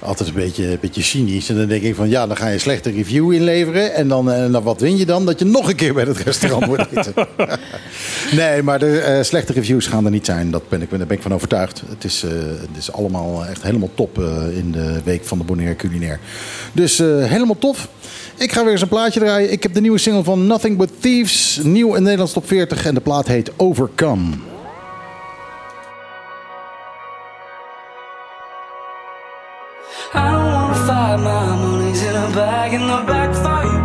[0.06, 1.50] altijd een beetje, een beetje cynisch.
[1.50, 3.94] En dan denk ik van, ja, dan ga je een slechte review inleveren.
[3.94, 5.26] En dan, eh, nou, wat win je dan?
[5.26, 7.14] Dat je nog een keer bij het restaurant wordt eten.
[8.40, 10.52] nee, maar de eh, slechte reviews gaan er niet zijn.
[10.52, 11.84] Dat ben ik, daar ben ik van overtuigd.
[11.88, 14.20] Het is, eh, het is allemaal echt helemaal top
[14.56, 16.20] in de week van de Bonaire Culinaire.
[16.72, 17.90] Dus helemaal tof.
[18.38, 19.52] Ik ga weer eens een plaatje draaien.
[19.52, 21.60] Ik heb de nieuwe single van Nothing But Thieves.
[21.64, 22.86] Nieuw in Nederlands top 40.
[22.86, 24.55] En de plaat heet Overcome.
[31.18, 33.80] My money's in a bag in the back for you.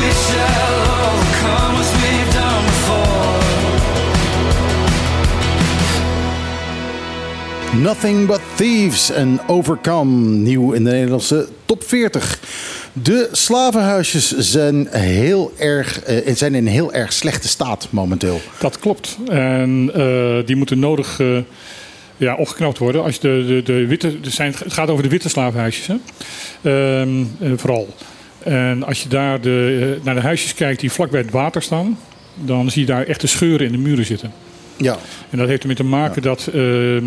[0.00, 0.74] We shall
[1.10, 3.18] overcome as we've done before.
[7.82, 10.28] Nothing But Thieves en Overcome.
[10.28, 12.38] Nieuw in de Nederlandse top 40.
[12.92, 18.40] De slavenhuisjes zijn, heel erg, eh, zijn in heel erg slechte staat momenteel.
[18.60, 19.18] Dat klopt.
[19.28, 21.38] En eh, die moeten nodig eh,
[22.18, 23.02] ja, opgeknapt worden.
[23.02, 25.96] Als je de, de, de witte, er zijn, het gaat over de witte slavenhuisjes, hè?
[26.62, 27.88] Ehm, eh, vooral.
[28.42, 31.62] En als je daar de, eh, naar de huisjes kijkt die vlak bij het water
[31.62, 31.98] staan,
[32.34, 34.32] dan zie je daar echte scheuren in de muren zitten.
[34.76, 34.98] Ja.
[35.30, 37.04] En dat heeft ermee te maken dat ehm,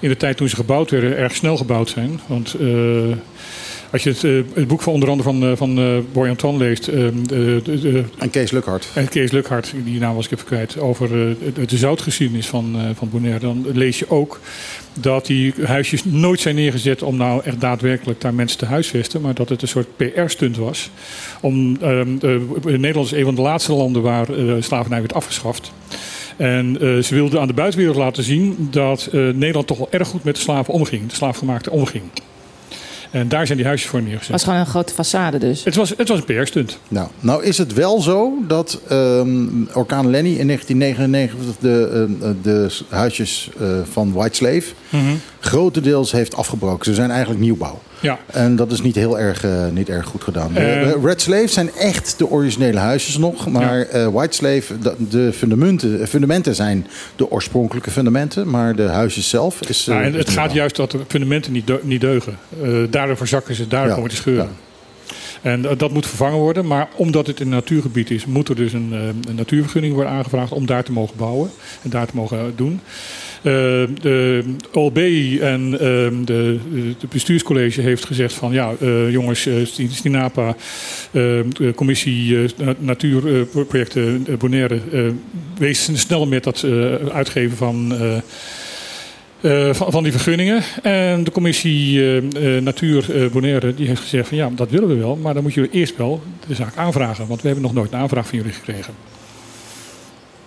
[0.00, 2.20] in de tijd toen ze gebouwd werden, erg snel gebouwd zijn.
[2.26, 2.68] Want eh,
[3.92, 6.56] als je het, eh, het boek van onder andere van, eh, van eh, Boy Anton
[6.56, 6.88] leest.
[6.88, 8.88] En Kees Lukhart.
[8.94, 13.10] en Kees Lukhart, die naam was ik even kwijt, over de, de zoutgeschiedenis van, van
[13.10, 13.38] Bonaire.
[13.38, 14.40] Dan lees je ook
[15.00, 19.20] dat die huisjes nooit zijn neergezet om nou echt daadwerkelijk daar mensen te huisvesten.
[19.20, 20.90] Maar dat het een soort PR-stunt was.
[21.40, 24.26] Om, ehm, eh, Nederland is een van de laatste landen waar
[24.60, 25.72] slavernij werd afgeschaft.
[26.36, 30.34] En ze wilden aan de buitenwereld laten zien dat Nederland toch wel erg goed met
[30.34, 31.08] de slaven omging.
[31.08, 32.02] De slaafgemaakte omging.
[33.12, 34.22] En daar zijn die huisjes voor neergezet.
[34.22, 35.64] Het was gewoon een grote façade dus.
[35.64, 36.78] Het was, het was een PR-stunt.
[36.88, 42.78] Nou, nou is het wel zo dat ehm, orkaan Lenny in 1999 de, eh, de
[42.88, 45.14] huisjes eh, van White Slave Mhm.
[45.40, 46.84] grotendeels heeft afgebroken.
[46.84, 47.80] Ze zijn eigenlijk nieuwbouw.
[48.02, 48.18] Ja.
[48.26, 50.52] En dat is niet heel erg, eh, niet erg goed gedaan.
[50.52, 53.48] De, eh, Red Slave zijn echt de originele huisjes nog.
[53.48, 58.50] Maar eh, White Slave, de, de fundamenten, fundamenten zijn de oorspronkelijke fundamenten.
[58.50, 59.86] Maar de huisjes zelf is...
[59.86, 62.38] Nou, en is het gaat juist dat de fundamenten niet, niet deugen.
[62.90, 64.50] Daardoor verzakken ze, daardoor Ja, komen die scheuren.
[65.42, 66.66] En dat moet vervangen worden.
[66.66, 68.92] Maar omdat het een natuurgebied is, moet er dus een,
[69.28, 71.50] een natuurvergunning worden aangevraagd om daar te mogen bouwen
[71.82, 72.80] en daar te mogen doen.
[73.42, 73.52] Eh,
[74.00, 74.42] de
[74.72, 74.96] OLB
[75.40, 76.58] en ehm, de,
[76.98, 80.54] de bestuurscollege heeft gezegd van ja, eh, jongens, eh, Sti- Stinapa, eh,
[81.48, 85.00] de commissie eh, Na- natuurprojecten eh, Bonaire, eh,
[85.58, 88.16] wees snel met dat eh, uitgeven van eh,
[89.68, 90.62] eh, van, van die vergunningen.
[90.82, 92.16] En de commissie eh,
[92.56, 95.16] eh, Natuur eh, Bonaire die heeft gezegd van ja, dat willen we wel.
[95.16, 97.26] Maar dan moet je eerst wel de zaak aanvragen.
[97.26, 98.94] Want we hebben nog nooit een aanvraag van jullie gekregen.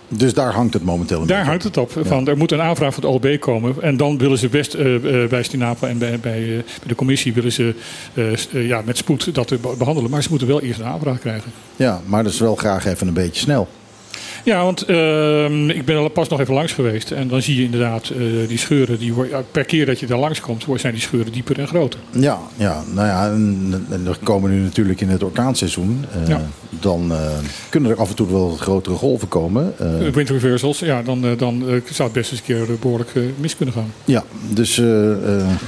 [0.08, 1.92] Dus daar hangt het momenteel een Daar hangt het op.
[2.02, 3.74] Van, er moet een aanvraag van het OLB komen.
[3.82, 6.94] En dan willen ze best eh, eh, bij Stinapa en bij, bij, eh, bij de
[6.94, 7.74] commissie willen ze
[8.50, 10.10] ja, met spoed dat be- behandelen.
[10.10, 11.52] Maar ze moeten wel eerst een aanvraag krijgen.
[11.76, 13.68] Ja, maar dat is wel graag even een beetje snel.
[14.46, 17.10] Ja, want ehm, ik ben er pas nog even langs geweest.
[17.10, 18.18] En dan zie je inderdaad eh,
[18.48, 18.98] die scheuren.
[18.98, 19.12] Die,
[19.50, 22.00] per keer dat je daar langs komt, zijn die scheuren dieper en groter.
[22.10, 26.04] Ja, ja, nou ja, en, en we komen nu natuurlijk in het orkaanseizoen.
[26.12, 26.40] Eh, Ja.
[26.80, 27.18] Dan eh,
[27.68, 29.74] kunnen er af en toe wel grotere golven komen.
[29.80, 33.22] Uh, Winter reversals, ja, dan, dan zou het best eens een keer eh, behoorlijk eh,
[33.36, 33.92] mis kunnen gaan.
[34.04, 34.76] ja, dus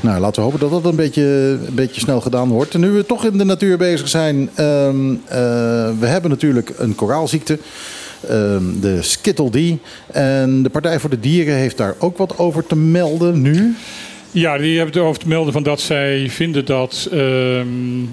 [0.00, 1.22] nou, laten we hopen dat dat een beetje,
[1.68, 2.74] een beetje snel gedaan wordt.
[2.74, 5.38] En nu we toch in de natuur bezig zijn, ehm, eh,
[5.98, 7.58] we hebben natuurlijk een koraalziekte.
[8.28, 9.78] Ehm, de Skittle D.
[10.12, 13.76] En de Partij voor de Dieren heeft daar ook wat over te melden nu.
[14.30, 17.18] Ja, die hebben erover te melden van dat zij vinden dat ehm,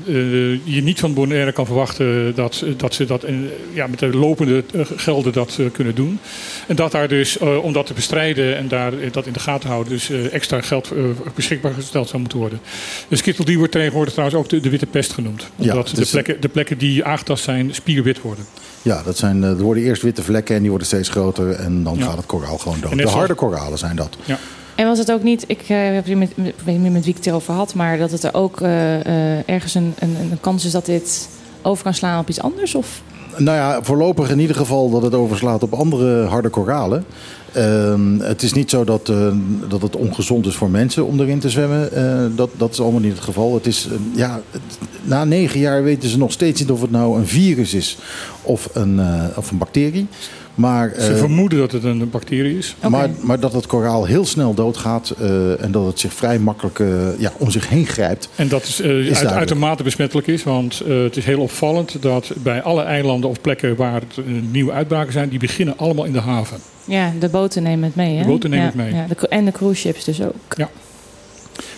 [0.07, 4.09] eh, je niet van Bonaire kan verwachten dat, dat ze dat in, ja, met de
[4.09, 6.19] lopende eh, gelden dat eh, kunnen doen.
[6.67, 9.93] En dat daar dus, om dat te bestrijden en daar dat in de gaten houden,
[9.93, 10.91] dus extra geld
[11.35, 12.59] beschikbaar gesteld zou moeten worden.
[13.07, 15.49] De skittel die wordt tegenwoordig trouwens ook de, de witte pest genoemd.
[15.55, 18.45] Omdat dus- de, plekken, de plekken die aangetast zijn spierwit worden.
[18.81, 21.51] Ja, dat zijn, er worden eerst witte vlekken en die worden steeds groter.
[21.51, 22.05] En dan Ja.
[22.05, 22.97] gaat het koraal gewoon dood.
[22.97, 24.17] De harde koralen zijn dat.
[24.25, 24.39] Ja.
[24.75, 27.15] En was het ook niet, ik eh, heb hier met, met, niet met wie ik
[27.15, 30.65] het erover had, maar dat het er ook eh, eh, ergens een, een, een kans
[30.65, 31.29] is dat dit
[31.61, 32.75] over kan slaan op iets anders?
[32.75, 33.01] Of?
[33.37, 37.05] Nou ja, voorlopig in ieder geval dat het overslaat op andere harde koralen.
[37.55, 39.27] Ehm, het is niet zo dat, eh,
[39.67, 41.91] dat het ongezond is voor mensen om erin te zwemmen.
[41.91, 43.53] Eh, dat, dat is allemaal niet het geval.
[43.53, 44.61] Het is, eh, ja, het-
[45.03, 47.97] na negen jaar weten ze nog steeds niet of het nou een virus is
[48.41, 50.07] of een, eh, of een bacterie.
[50.55, 52.75] Maar, Ze vermoeden dat het een bacterie is.
[52.89, 56.79] maar, maar dat het koraal heel snel doodgaat eh, en dat het zich vrij makkelijk
[57.17, 58.29] ja, om zich heen grijpt.
[58.35, 60.43] En dat is, Is uit, uitermate besmettelijk is.
[60.43, 64.71] Want eh, het is heel opvallend dat bij alle eilanden of plekken waar het, nieuwe
[64.71, 66.57] uitbraken zijn, die beginnen allemaal in de haven.
[66.85, 68.15] Ja, de boten nemen het mee.
[68.15, 68.21] Hè?
[68.21, 68.93] De boten nemen Ja, het mee.
[68.93, 70.33] Ja, de, en de cruise ships dus ook.
[70.57, 70.69] Ja.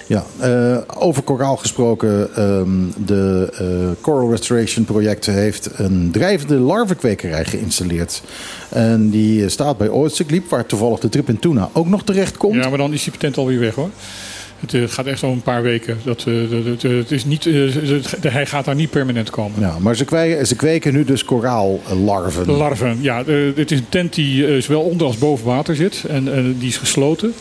[0.08, 2.36] Ja, eh, over koraal gesproken.
[2.36, 2.70] ehm,
[3.06, 8.22] de eh, Coral Restoration Project heeft een drijvende larvenkwekerij geïnstalleerd.
[8.70, 12.38] En die eh, staat bij Oystergliep, waar toevallig de trip in tuna ook nog terecht
[12.38, 12.56] komt.
[12.56, 13.90] Ja, maar dan is die patent alweer weg hoor.
[14.60, 15.98] Het eh, gaat echt om een paar weken.
[16.04, 19.60] Dat, eh, dat- dat- het is niet, eh, het- hij gaat daar niet permanent komen.
[19.60, 22.52] Ja, maar ze kweken, ze kweken nu dus koraallarven.
[22.52, 23.24] Larven, ja.
[23.24, 26.04] eh, het is een tent die eh, zowel onder als boven water zit.
[26.08, 27.34] En eh, die is gesloten.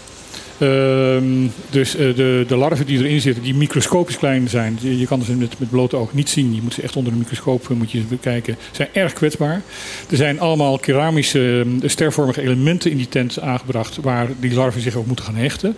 [0.58, 1.24] Ehm,
[1.70, 4.78] dus eh, de, de larven die erin zitten, die microscopisch klein zijn.
[4.80, 6.54] Je, je kan ze met, met blote oog niet zien.
[6.54, 8.56] Je moet ze echt onder de microscoop eh, moet je ze bekijken.
[8.72, 9.62] Zijn erg kwetsbaar.
[10.10, 13.96] Er zijn allemaal keramische eh, stervormige elementen in die tent aangebracht.
[14.02, 15.76] Waar die larven zich ook moeten gaan hechten.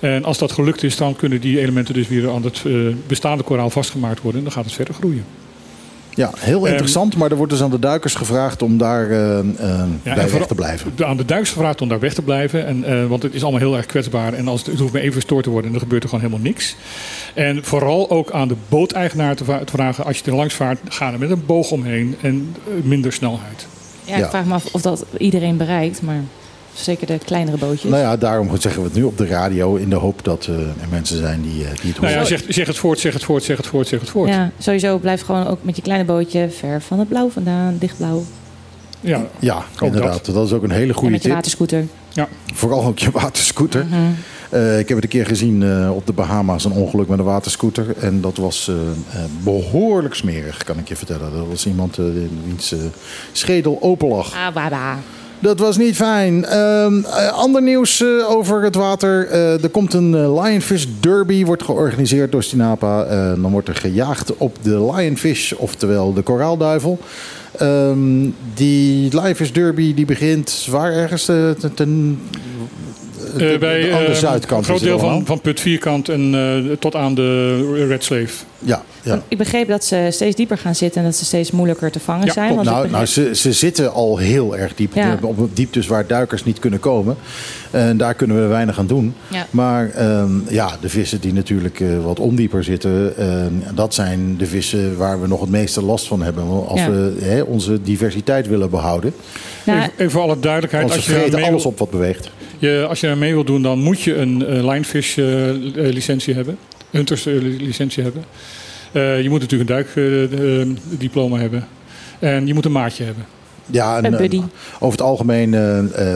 [0.00, 2.72] En als dat gelukt is, dan kunnen die elementen dus weer aan het eh,
[3.06, 4.38] bestaande koraal vastgemaakt worden.
[4.40, 5.24] En dan gaat het verder groeien.
[6.14, 7.16] Ja, heel Ehm, interessant.
[7.16, 9.44] Maar er wordt dus aan de duikers gevraagd om daar eh, eh,
[10.02, 10.92] Ja, bij weg te blijven.
[11.04, 12.66] Aan de duikers gevraagd om daar weg te blijven.
[12.66, 14.32] En, eh, want het is allemaal heel erg kwetsbaar.
[14.32, 15.68] En als het, het hoeft maar even verstoord te worden.
[15.70, 16.76] En er gebeurt er gewoon helemaal niks.
[17.34, 20.04] En vooral ook aan de booteigenaar te, vragen.
[20.04, 22.16] Als je er langs vaart, ga er met een boog omheen.
[22.22, 23.66] En minder snelheid.
[24.04, 24.28] Ja, ik Ja.
[24.28, 26.22] vraag me af of dat iedereen bereikt, maar
[26.82, 27.90] zeker de kleinere bootjes.
[27.90, 30.54] Nou ja, daarom zeggen we het nu op de radio in de hoop dat eh,
[30.58, 32.12] er mensen zijn die, eh, die het Nou horen.
[32.12, 34.28] ja, zeg, zeg het voort, zeg het voort, zeg het voort, zeg het voort.
[34.28, 38.24] Ja, sowieso blijf gewoon ook met je kleine bootje ver van het blauw vandaan, dichtblauw.
[39.00, 40.24] Ja, Ja, inderdaad.
[40.32, 40.46] Dat.
[40.46, 41.36] is ook een hele En goede met je tip.
[41.36, 41.86] waterscooter.
[42.08, 42.28] Ja.
[42.54, 43.84] Vooral ook je waterscooter.
[43.86, 43.96] Mhm.
[44.50, 47.24] Eh, ik heb het een keer gezien eh, op de Bahama's, een ongeluk met een
[47.24, 47.96] waterscooter.
[48.00, 51.32] En dat was eh, eh, behoorlijk smerig, kan ik je vertellen.
[51.32, 51.96] Dat was iemand
[52.44, 52.74] wiens
[53.32, 54.34] schedel open lag.
[54.34, 54.98] Ah, baba.
[55.40, 56.44] Dat was niet fijn.
[56.44, 56.86] Eh,
[57.32, 59.26] ander nieuws eh, over het water.
[59.28, 63.04] Eh, er komt een Lionfish Derby, wordt georganiseerd door Stinapa.
[63.34, 66.98] Dan wordt er gejaagd op de Lionfish, oftewel de koraalduivel.
[67.58, 71.28] Ehm, die Lionfish Derby die begint waar ergens?
[71.28, 72.20] eh, ten,
[73.40, 74.60] Eh, bij aan de eh, zuidkant.
[74.60, 78.28] Een groot deel van, van Put Vierkant en eh, tot aan de Red Slave.
[78.58, 79.22] Ja, ja.
[79.28, 82.26] Ik begreep dat ze steeds dieper gaan zitten en dat ze steeds moeilijker te vangen
[82.26, 82.54] Ja, zijn.
[82.54, 84.94] Want Nou, begreep- nou ze, ze zitten al heel erg diep.
[84.94, 85.18] Ja.
[85.22, 87.16] Op dieptes waar duikers niet kunnen komen.
[87.70, 89.14] En daar kunnen we weinig aan doen.
[89.28, 89.46] Ja.
[89.50, 93.16] Maar ehm, ja, de vissen die natuurlijk eh, wat ondieper zitten...
[93.16, 96.66] ehm, dat zijn de vissen waar we nog het meeste last van hebben.
[96.68, 96.90] Als Ja.
[96.90, 99.12] we hè, onze diversiteit willen behouden.
[99.64, 100.88] Nou, even, even voor alle duidelijkheid.
[100.88, 102.30] Want ze Als je, alles op wat beweegt.
[102.58, 105.56] Je, als je er mee wil doen, dan moet je een eh, Linefish eh, eh,
[105.74, 106.58] licentie hebben.
[106.90, 108.24] Hunters li- licentie hebben.
[108.92, 111.66] Eh, je moet natuurlijk een duikdiploma hebben.
[112.18, 113.24] En je moet een maatje hebben.
[113.70, 114.40] Ja, en, Een buddy.
[114.74, 115.54] over het algemeen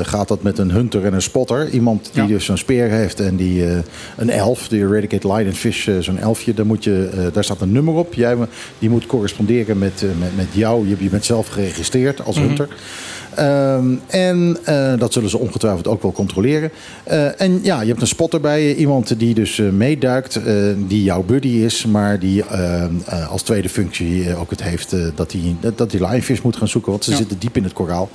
[0.02, 1.68] gaat dat met een hunter en een spotter.
[1.68, 2.28] Iemand die Ja.
[2.28, 3.78] dus zo'n speer heeft en die eh,
[4.16, 7.72] een elf, de Eradicate Lionfish, eh, zo'n elfje, daar, moet je, eh, daar staat een
[7.72, 8.14] nummer op.
[8.14, 8.36] Jij,
[8.78, 10.88] die moet corresponderen met, met, met jou.
[10.88, 12.46] Je, je bent zelf geregistreerd als Mhm.
[12.46, 12.68] hunter.
[13.34, 16.70] Ehm, en eh, dat zullen ze ongetwijfeld ook wel controleren.
[17.04, 18.76] Eh, en ja, je hebt een spotter bij je.
[18.76, 20.54] Iemand die dus eh, meeduikt, eh,
[20.88, 21.86] die jouw buddy is.
[21.86, 25.90] Maar die eh, eh, als tweede functie eh, ook het heeft eh, dat hij dat,
[25.90, 26.90] die lionfish moet gaan zoeken.
[26.90, 27.16] Want ze Ja.
[27.16, 28.08] zitten diep in het koraal.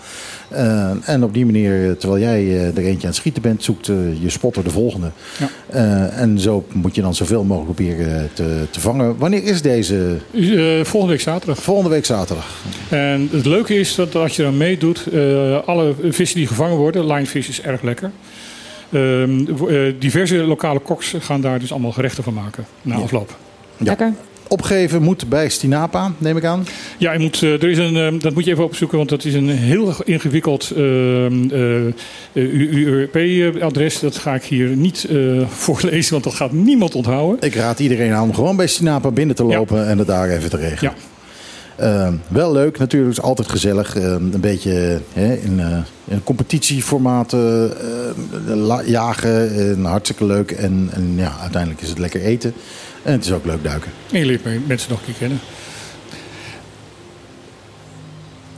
[0.49, 3.63] Eh, en op die manier, eh, terwijl jij eh, er eentje aan het schieten bent,
[3.63, 5.11] zoekt eh, je spotter de volgende.
[5.39, 5.49] Ja.
[5.69, 9.17] Eh, en zo moet je dan zoveel mogelijk proberen te, te vangen.
[9.17, 10.15] Wanneer is deze?
[10.33, 11.63] Eh, volgende week zaterdag.
[11.63, 12.45] Volgende week zaterdag.
[12.89, 17.05] En het leuke is dat als je dan meedoet, eh, alle vissen die gevangen worden,
[17.07, 18.11] linefish is erg lekker.
[18.91, 19.39] Ehm,
[19.69, 23.35] eh, diverse lokale koks gaan daar dus allemaal gerechten van maken na afloop.
[23.77, 23.85] Ja.
[23.85, 24.13] Lekker.
[24.49, 26.65] Opgeven moet bij Stinapa, neem ik aan.
[26.97, 29.25] Ja, je moet, eh, er is een, eh, dat moet je even opzoeken, want dat
[29.25, 31.49] is een heel ingewikkeld ehm,
[32.33, 33.99] eh, URP-adres.
[33.99, 37.47] Dat ga ik hier niet eh, voorlezen, want dat gaat niemand onthouden.
[37.47, 39.57] Ik raad iedereen aan om gewoon bij Stinapa binnen te Ja.
[39.57, 40.91] lopen en het daar even te regelen.
[40.95, 41.01] Ja.
[41.77, 43.95] Eh, wel leuk, natuurlijk, is altijd gezellig.
[43.95, 45.77] Eh, een beetje hè, in, eh,
[46.07, 47.71] in competitieformaat eh, eh,
[48.45, 49.55] la- jagen.
[49.57, 50.51] En hartstikke leuk.
[50.51, 52.53] En, en ja, uiteindelijk is het lekker eten.
[53.03, 53.91] En het is ook leuk duiken.
[54.11, 55.39] En je leert me- mensen nog een keer kennen.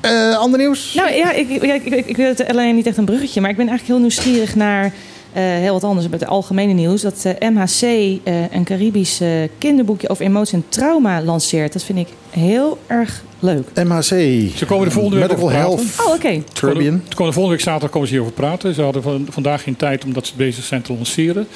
[0.02, 0.94] Eh, ander nieuws?
[0.94, 3.50] Nou ja, ik, ik, ik, ik, ik wil het alleen niet echt een bruggetje, maar
[3.50, 4.94] ik ben eigenlijk heel nieuwsgierig naar
[5.34, 7.02] heel wat anders met het algemene nieuws.
[7.02, 11.74] Dat eh, MHC eh, een Caribisch eh, kinderboekje over emotie en trauma lanceert.
[11.74, 13.68] Dat vind ik heel erg leuk.
[13.74, 14.10] MHC.
[14.56, 15.86] Ze komen de volgende week Medical over praten.
[15.86, 16.44] Health Oh, oké.
[16.54, 17.00] Tribune.
[17.10, 18.74] Ze komen volgende week zaterdag komen ze hierover praten.
[18.74, 21.48] Ze hadden van, vandaag geen tijd omdat ze bezig zijn te lanceren.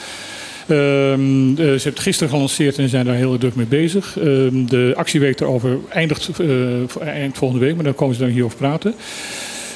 [0.67, 4.17] Ehm, eh, ze hebben het gisteren gelanceerd en zijn daar heel druk mee bezig.
[4.19, 8.57] Ehm, de actieweek daarover eindigt eh, eind volgende week, maar dan komen ze dan hierover
[8.57, 8.93] praten.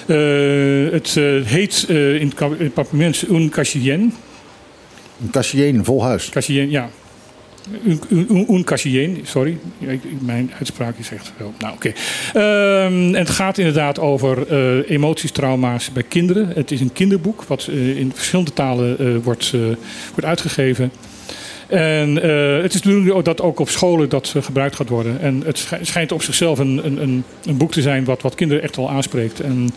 [0.08, 4.14] Eh, het eh, heet eh, in het papiermens Un Cachien.
[5.24, 6.30] Een Cassien, vol huis.
[6.30, 6.90] Cachien, ja.
[7.86, 9.58] Un, un, un Cachien, sorry.
[9.80, 11.54] Ik- Mijn uitspraak is echt wel.
[11.60, 11.92] Nou, oké.
[12.34, 14.52] Ehm, en het gaat inderdaad over
[14.86, 16.48] emoties, trauma's bij kinderen.
[16.56, 19.52] Het is een kinderboek wat in verschillende talen wordt,
[20.12, 20.92] wordt uitgegeven.
[21.68, 25.20] En eh, het is de bedoeling dat ook op scholen dat eh, gebruikt gaat worden.
[25.22, 28.64] En het schij- schijnt op zichzelf een, een, een, boek te zijn wat, wat kinderen
[28.64, 29.40] echt wel aanspreekt.
[29.40, 29.70] En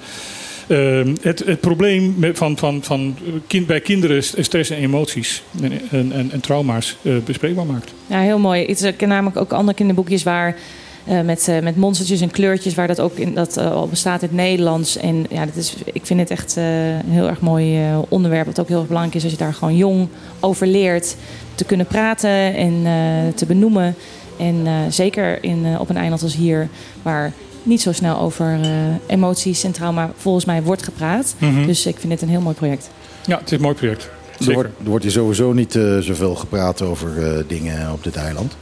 [0.71, 6.31] Ehm, het, het probleem van, van, van kind, bij kinderen stress en emoties en, en,
[6.33, 7.93] en, trauma's eh, bespreekbaar maakt.
[8.07, 8.63] Ja, heel mooi.
[8.63, 10.57] Ik ken namelijk ook andere kinderboekjes waar
[11.05, 14.23] eh, met, eh, met monstertjes en kleurtjes, waar dat ook in, dat, eh, al bestaat
[14.23, 14.97] in het Nederlands.
[14.97, 17.79] En ja, dat is, ik vind het echt een heel erg mooi
[18.09, 18.47] onderwerp.
[18.47, 20.09] Wat ook heel erg belangrijk is als je daar gewoon jong
[20.41, 21.17] over leert
[21.55, 22.83] te kunnen praten en
[23.35, 23.95] te benoemen.
[24.39, 26.69] En zeker in, op een eiland als hier,
[27.03, 27.33] waar
[27.63, 28.59] niet zo snel over
[29.07, 31.35] emoties en trauma volgens mij wordt gepraat.
[31.39, 31.67] Mhm.
[31.67, 32.91] Dus ik vind dit een heel mooi project.
[33.27, 34.11] Ja, het is een mooi project.
[34.49, 38.17] Er wordt, er wordt hier sowieso niet eh, zoveel gepraat over eh, dingen op dit
[38.17, 38.57] eiland.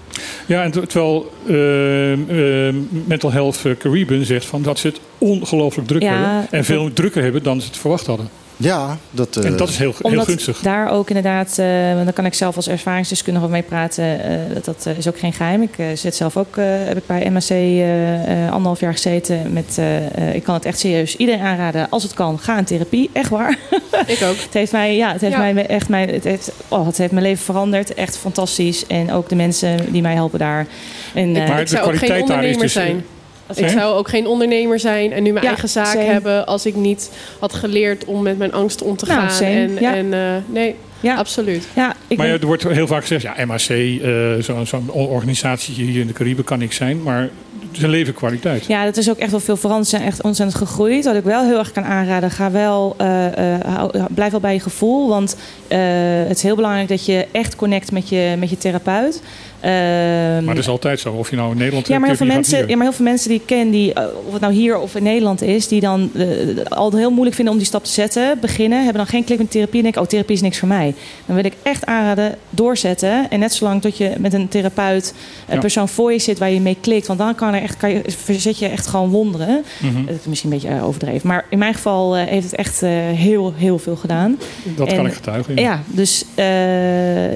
[0.46, 2.74] Ja, en ter- terwijl eh,
[3.06, 6.58] Mental Health eh, Caribbean zegt van dat ze het ongelooflijk druk Ja, hebben.
[6.58, 8.28] En veel drukker hebben dan ze het verwacht hadden.
[8.60, 10.58] Ja, dat, eh, en dat is heel, heel Omdat gunstig.
[10.60, 14.22] daar ook inderdaad, eh, want daar kan ik zelf als ervaringsdeskundige over mee praten.
[14.24, 15.62] eh, dat, dat eh, is ook geen geheim.
[15.62, 19.52] Ik eh, zit zelf ook, eh, heb ik bij MAC eh, eh, anderhalf jaar gezeten.
[19.52, 19.96] Met, eh,
[20.28, 21.90] eh, ik kan het echt serieus iedereen aanraden.
[21.90, 23.10] Als het kan, ga in therapie.
[23.12, 23.58] Echt waar.
[24.06, 24.36] Ik ook.
[24.36, 25.52] Het heeft mij, ja, het heeft Ja.
[25.52, 27.94] mij echt mijn, het heeft, oh, het heeft mijn leven veranderd.
[27.94, 28.86] Echt fantastisch.
[28.86, 30.66] En ook de mensen die mij helpen daar.
[31.14, 33.04] En, Ik, eh, ik zou ook geen ondernemer zijn.
[33.54, 36.02] Ik zou ook geen ondernemer zijn en nu mijn Ja, eigen zaak same.
[36.04, 39.30] hebben als ik niet had geleerd om met mijn angst om te Nou, gaan.
[39.30, 39.94] same, en ja.
[39.94, 40.74] en eh, nee,
[41.16, 41.64] absoluut.
[41.74, 45.74] Ja, ik maar ja, er wordt heel vaak gezegd, ja, MAC, eh, zo- zo'n organisatie
[45.74, 47.02] hier in de Cariben kan niks zijn.
[47.02, 47.20] Maar
[47.68, 48.64] het is een levenkwaliteit.
[48.66, 49.88] Ja, dat is ook echt wel veel veranderd.
[49.88, 51.04] Ze zijn echt ontzettend gegroeid.
[51.04, 54.60] Wat ik wel heel erg kan aanraden, ga wel, eh, eh, blijf wel bij je
[54.60, 55.08] gevoel.
[55.08, 55.36] Want
[55.68, 55.78] eh,
[56.26, 59.22] het is heel belangrijk dat je echt connect met je, met je therapeut.
[59.60, 61.12] Ehm, Maar dat is altijd zo.
[61.12, 63.28] Of je nou in Nederland ja, maar heel veel, mensen, ja, maar heel veel mensen
[63.28, 66.10] die ik ken, die, eh, of het nou hier of in Nederland is, die dan
[66.14, 66.26] eh,
[66.68, 69.50] al heel moeilijk vinden om die stap te zetten, beginnen, hebben dan geen klik met
[69.50, 70.94] therapie en denken, oh, therapie is niks voor mij.
[71.26, 73.30] Dan wil ik echt aanraden, doorzetten.
[73.30, 75.14] En net zolang tot je met een therapeut,
[75.48, 75.60] een Ja.
[75.60, 78.02] persoon voor je zit waar je mee klikt, want dan kan er echt, kan je,
[78.06, 79.64] verzet je echt gewoon wonderen.
[79.82, 80.04] Mhm.
[80.06, 81.28] Dat is misschien een beetje eh, overdreven.
[81.28, 84.38] Maar in mijn geval eh, heeft het echt eh, heel, heel veel gedaan.
[84.76, 85.62] Dat kan ik getuigen, ja.
[85.62, 86.44] Ja, dus eh,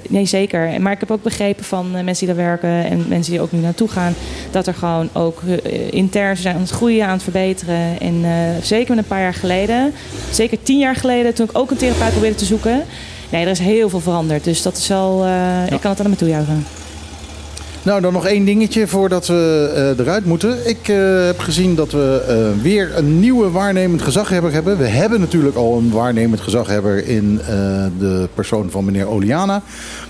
[0.09, 0.81] nee, zeker.
[0.81, 3.53] Maar ik heb ook begrepen van eh, mensen die daar werken en mensen die ook
[3.53, 4.15] nu naartoe gaan,
[4.51, 8.01] dat er gewoon ook eh, intern zijn aan het groeien, aan het verbeteren.
[8.01, 8.31] En eh,
[8.63, 9.93] zeker met een paar jaar geleden,
[10.31, 12.85] zeker tien jaar geleden, toen ik ook een therapeut probeerde te zoeken.
[13.31, 14.45] Nee, er is heel veel veranderd.
[14.45, 16.67] Dus dat is wel, eh, ik kan het aan me toejuichen.
[17.83, 20.69] Nou, dan nog één dingetje voordat we eruit moeten.
[20.69, 20.87] Ik
[21.27, 24.79] heb gezien dat we weer een nieuwe waarnemend gezaghebber hebben.
[24.79, 27.41] We hebben natuurlijk al een waarnemend gezaghebber in
[27.99, 29.63] de persoon van meneer Oliana.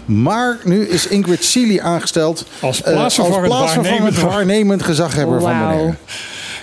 [0.05, 5.97] Maar nu is Ingrid Seeley aangesteld Als eh, plaatsvervangend plaatsvervangend waarnemend- waarnemend gezaghebber van meneer.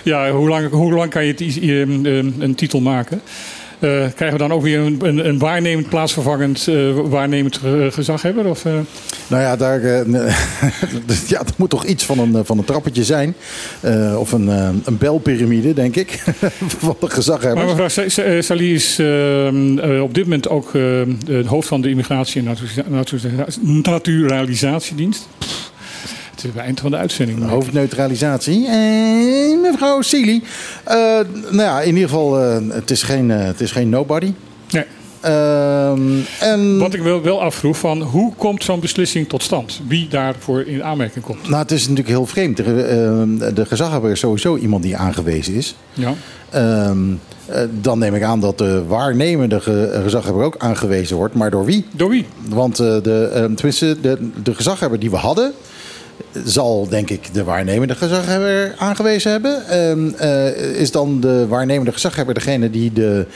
[0.02, 3.20] Ja, hoe lang, hoe lang kan je het, een, een, een titel maken?
[3.80, 6.74] Eh, krijgen we dan ook weer een, een, een waarnemend, plaatsvervangend eh,
[7.04, 8.46] waarnemend eh, gezaghebber?
[8.46, 8.72] Of, eh?
[9.26, 10.04] Nou ja, daar, eh,
[11.28, 13.34] ja, er moet toch iets van een, eh, van een trappetje zijn.
[13.80, 16.22] Eh, of een, eh, een belpyramide, denk ik.
[16.78, 17.54] van de gezaghebbers.
[17.54, 19.46] Maar mevrouw Sa- Sa- eh, Sali is eh,
[19.96, 20.82] eh, op dit moment ook eh,
[21.26, 25.28] het hoofd van de Immigratie- en Naturalisa- Naturalisa- Naturalisatiedienst.
[26.40, 27.48] Het is bij het eind van de uitzending.
[27.48, 28.66] Hoofdneutralisatie.
[28.68, 30.42] En mevrouw Seeley.
[30.84, 30.94] Eh,
[31.50, 34.32] nou ja, in ieder geval, eh, het, is geen, eh, het is geen nobody.
[34.70, 34.84] Nee.
[35.20, 36.00] Ehm,
[36.40, 36.78] en...
[36.78, 39.80] Wat ik wel, wel afvroeg, van hoe komt zo'n beslissing tot stand?
[39.88, 41.48] Wie daarvoor in aanmerking komt?
[41.48, 42.56] Nou, het is natuurlijk heel vreemd.
[42.56, 45.74] De, eh, de gezaghebber is sowieso iemand die aangewezen is.
[45.92, 46.14] Ja.
[46.50, 46.98] Ehm,
[47.46, 51.34] eh, dan neem ik aan dat de waarnemende ge- gezaghebber ook aangewezen wordt.
[51.34, 51.84] Maar door wie?
[51.92, 52.26] Door wie?
[52.48, 55.52] Want eh, de, eh, tenminste, de, de gezaghebber die we hadden...
[56.44, 59.66] zal denk ik de waarnemende gezaghebber aangewezen hebben.
[59.68, 63.26] Ehm, eh, is dan de waarnemende gezaghebber degene die de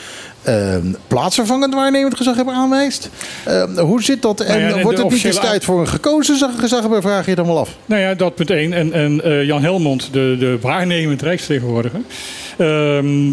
[0.42, 3.10] ehm, plaatsvervangend waarnemend gezaghebber aanwijst?
[3.44, 4.40] Ehm, hoe zit dat?
[4.40, 7.02] En Nou ja, en wordt het niet eens tijd voor een gekozen zag- gezaghebber?
[7.02, 7.76] Vraag je dan wel af.
[7.86, 8.72] Nou ja, dat punt één.
[8.72, 12.53] En, en eh, Jan Helmond, de, de waarnemend rijksvertegenwoordiger, ehm,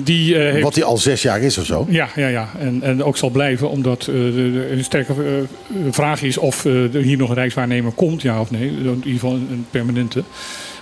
[0.04, 0.64] die eh, heeft...
[0.64, 1.86] Wat hij al zes jaar is of zo.
[1.90, 2.50] Ja, ja, ja.
[2.60, 4.16] En, en ook zal blijven, omdat eh,
[4.72, 8.68] een sterke eh, vraag is of er hier nog een rijkswaarnemer komt, ja of nee.
[8.68, 10.24] In ieder geval een, permanente.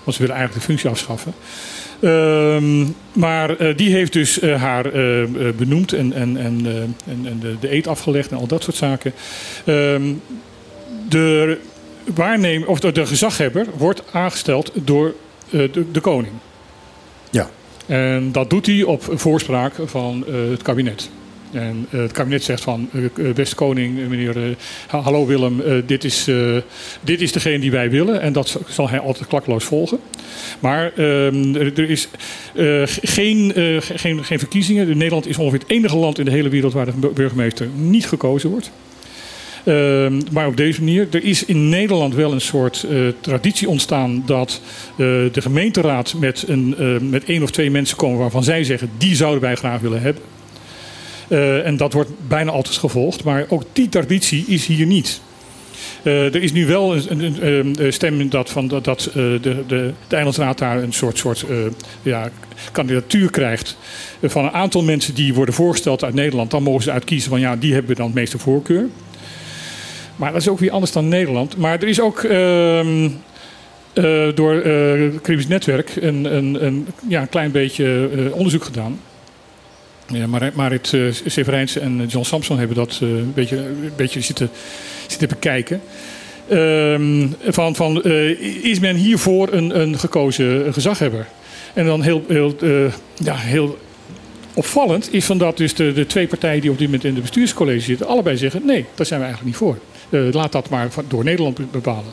[0.03, 1.33] Want ze willen eigenlijk de functie afschaffen.
[2.01, 4.91] Ehm, maar die heeft dus haar
[5.57, 6.65] benoemd en, en, en,
[7.05, 9.13] en, en de, de eet afgelegd en al dat soort zaken.
[9.65, 10.03] Ehm,
[11.09, 11.57] de
[12.15, 15.13] waarnemer, of de, de gezaghebber wordt aangesteld door
[15.49, 16.33] de, de koning.
[17.89, 21.09] En dat doet hij op voorspraak van eh, het kabinet.
[21.51, 24.35] En eh, het kabinet zegt van, eh, beste koning, meneer,
[24.87, 26.27] ha- hallo Willem, dit, is,
[27.01, 28.21] dit is degene die wij willen.
[28.21, 29.99] En dat zal hij altijd klakloos volgen.
[30.59, 32.07] Maar ehm, er, is
[32.55, 34.87] ge- geen, ge- geen, geen verkiezingen.
[34.97, 38.05] Nederland is ongeveer het enige land in de hele wereld waar de bu- burgemeester niet
[38.07, 38.71] gekozen wordt.
[39.69, 41.07] Ehm, maar op deze manier.
[41.11, 44.97] Er is in Nederland wel een soort eh, traditie ontstaan dat eh,
[45.31, 49.15] de gemeenteraad met, een, eh, met één of twee mensen komen waarvan zij zeggen die
[49.15, 50.23] zouden wij graag willen hebben.
[51.65, 53.23] En dat wordt bijna altijd gevolgd.
[53.23, 55.21] Maar ook die traditie is hier niet.
[56.03, 59.63] Er is nu wel een, een, een stem dat, van, dat, dat de, de,
[60.07, 61.45] de Eilandsraad daar een soort, soort
[62.01, 62.29] ja,
[62.71, 63.77] kandidatuur krijgt
[64.23, 66.51] van een aantal mensen die worden voorgesteld uit Nederland.
[66.51, 68.85] Dan mogen ze uitkiezen van ja, die hebben dan het meeste voorkeur.
[70.19, 71.57] Maar dat is ook weer anders dan Nederland.
[71.57, 73.09] Maar er is ook ehm,
[73.93, 78.63] eh, door eh, het Caribisch Netwerk een, een, een, ja, een klein beetje eh, onderzoek
[78.63, 78.99] gedaan.
[80.07, 84.49] Ja, Marit, eh, Severijnse en John Samson hebben dat eh, een beetje, een beetje zitten,
[85.07, 85.81] zitten bekijken.
[86.47, 88.29] Ehm, van, van, eh,
[88.63, 91.27] is men hiervoor een, een gekozen gezaghebber?
[91.73, 93.77] En dan heel, heel, eh, ja, heel
[94.59, 97.21] opvallend is van dat dus de, de twee partijen die op dit moment in de
[97.21, 99.77] bestuurscollege zitten, allebei zeggen: nee, daar zijn we eigenlijk niet voor.
[100.09, 102.11] Eh, laat dat maar door Nederland be- bepalen.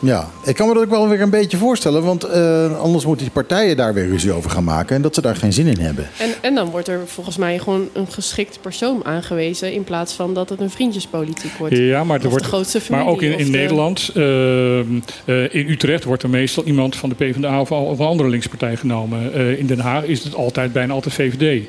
[0.00, 2.02] Ja, ik kan me dat ook wel weer een beetje voorstellen.
[2.02, 4.96] Want eh, anders moeten die partijen daar weer ruzie over gaan maken.
[4.96, 6.08] En dat ze daar geen zin in hebben.
[6.18, 9.72] En, en dan wordt er volgens mij gewoon een geschikt persoon aangewezen...
[9.72, 11.76] in plaats van dat het een vriendjespolitiek wordt.
[11.76, 14.86] Ja, maar, er wordt, de grootste maar ook in, in de- Nederland, ehm,
[15.24, 18.76] eh, in Utrecht, wordt er meestal iemand van de PvdA of, of een andere linkspartij
[18.76, 19.32] genomen.
[19.32, 21.62] Eh, in Den Haag is het altijd bijna altijd VVD.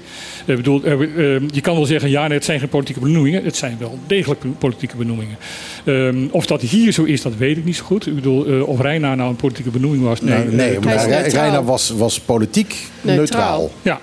[0.46, 1.02] Ik bedoel, er-
[1.34, 3.44] ehm, je kan wel zeggen, ja, nee, het zijn geen politieke benoemingen.
[3.44, 5.38] Het zijn wel degelijk politieke benoemingen.
[5.86, 8.08] Ehm, of dat hier zo is, dat weet ik niet zo goed.
[8.20, 10.22] Ik bedoel, eh, of Reina nou een politieke benoeming was.
[10.22, 11.10] Nee, nee maar.
[11.30, 13.18] Reina was, was politiek neutraal.
[13.18, 13.72] Neutraal.
[13.82, 14.00] Ja,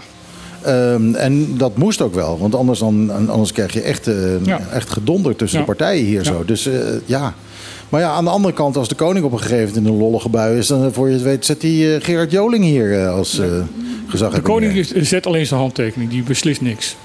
[0.62, 2.38] Ehm, en dat moest ook wel.
[2.38, 4.60] Want anders, dan, anders krijg je echt, eh, Ja.
[4.72, 5.64] echt gedonder tussen Ja.
[5.64, 6.24] de partijen hier Ja.
[6.24, 6.44] zo.
[6.44, 7.34] Dus eh, ja.
[7.88, 9.98] Maar ja, aan de andere kant, als de koning op een gegeven moment in een
[9.98, 10.66] lollige bui is...
[10.66, 13.46] dan voor je het weet zet hij Gerard Joling hier als eh
[14.08, 14.34] gezag.
[14.34, 16.96] de koning is- zet alleen zijn handtekening, die beslist niks.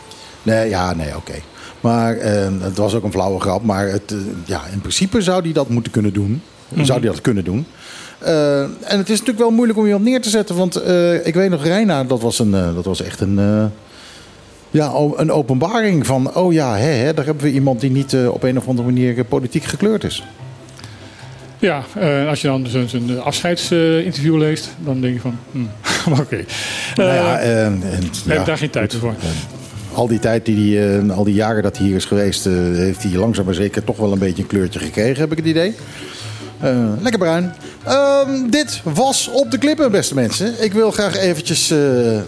[0.43, 1.33] Nee, ja, nee, oké.
[1.81, 3.63] Maar eh, het was ook een flauwe grap.
[3.63, 4.13] Maar het,
[4.45, 6.41] ja, in principe zou hij dat moeten kunnen doen.
[6.73, 6.85] Mhm.
[6.85, 7.65] Zou hij dat kunnen doen.
[8.21, 10.55] Eh, en het is natuurlijk wel moeilijk om iemand neer te zetten.
[10.55, 13.71] Want eh, ik weet nog, Reina, dat was, een, eh, dat was echt een,
[14.71, 16.35] ja, een openbaring van...
[16.35, 19.23] oh ja, hè, hè, daar hebben we iemand die niet op een of andere manier
[19.23, 20.23] politiek gekleurd is.
[21.59, 21.83] Ja,
[22.27, 26.45] als je dan zo'n afscheidsinterview leest, dan denk je van, hm, maar oké.
[26.95, 29.13] nou ja, en, ja, hebben daar geen tijd voor.
[29.93, 32.43] al die tijd, die, hij, eh, al die jaren dat hij hier is geweest...
[32.43, 35.47] heeft hij langzaam maar zeker toch wel een beetje een kleurtje gekregen, heb ik het
[35.47, 35.75] idee.
[36.61, 37.51] Eh, lekker bruin.
[37.85, 40.53] Ehm, dit was Op de Klippen, beste mensen.
[40.63, 41.77] Ik wil graag eventjes eh,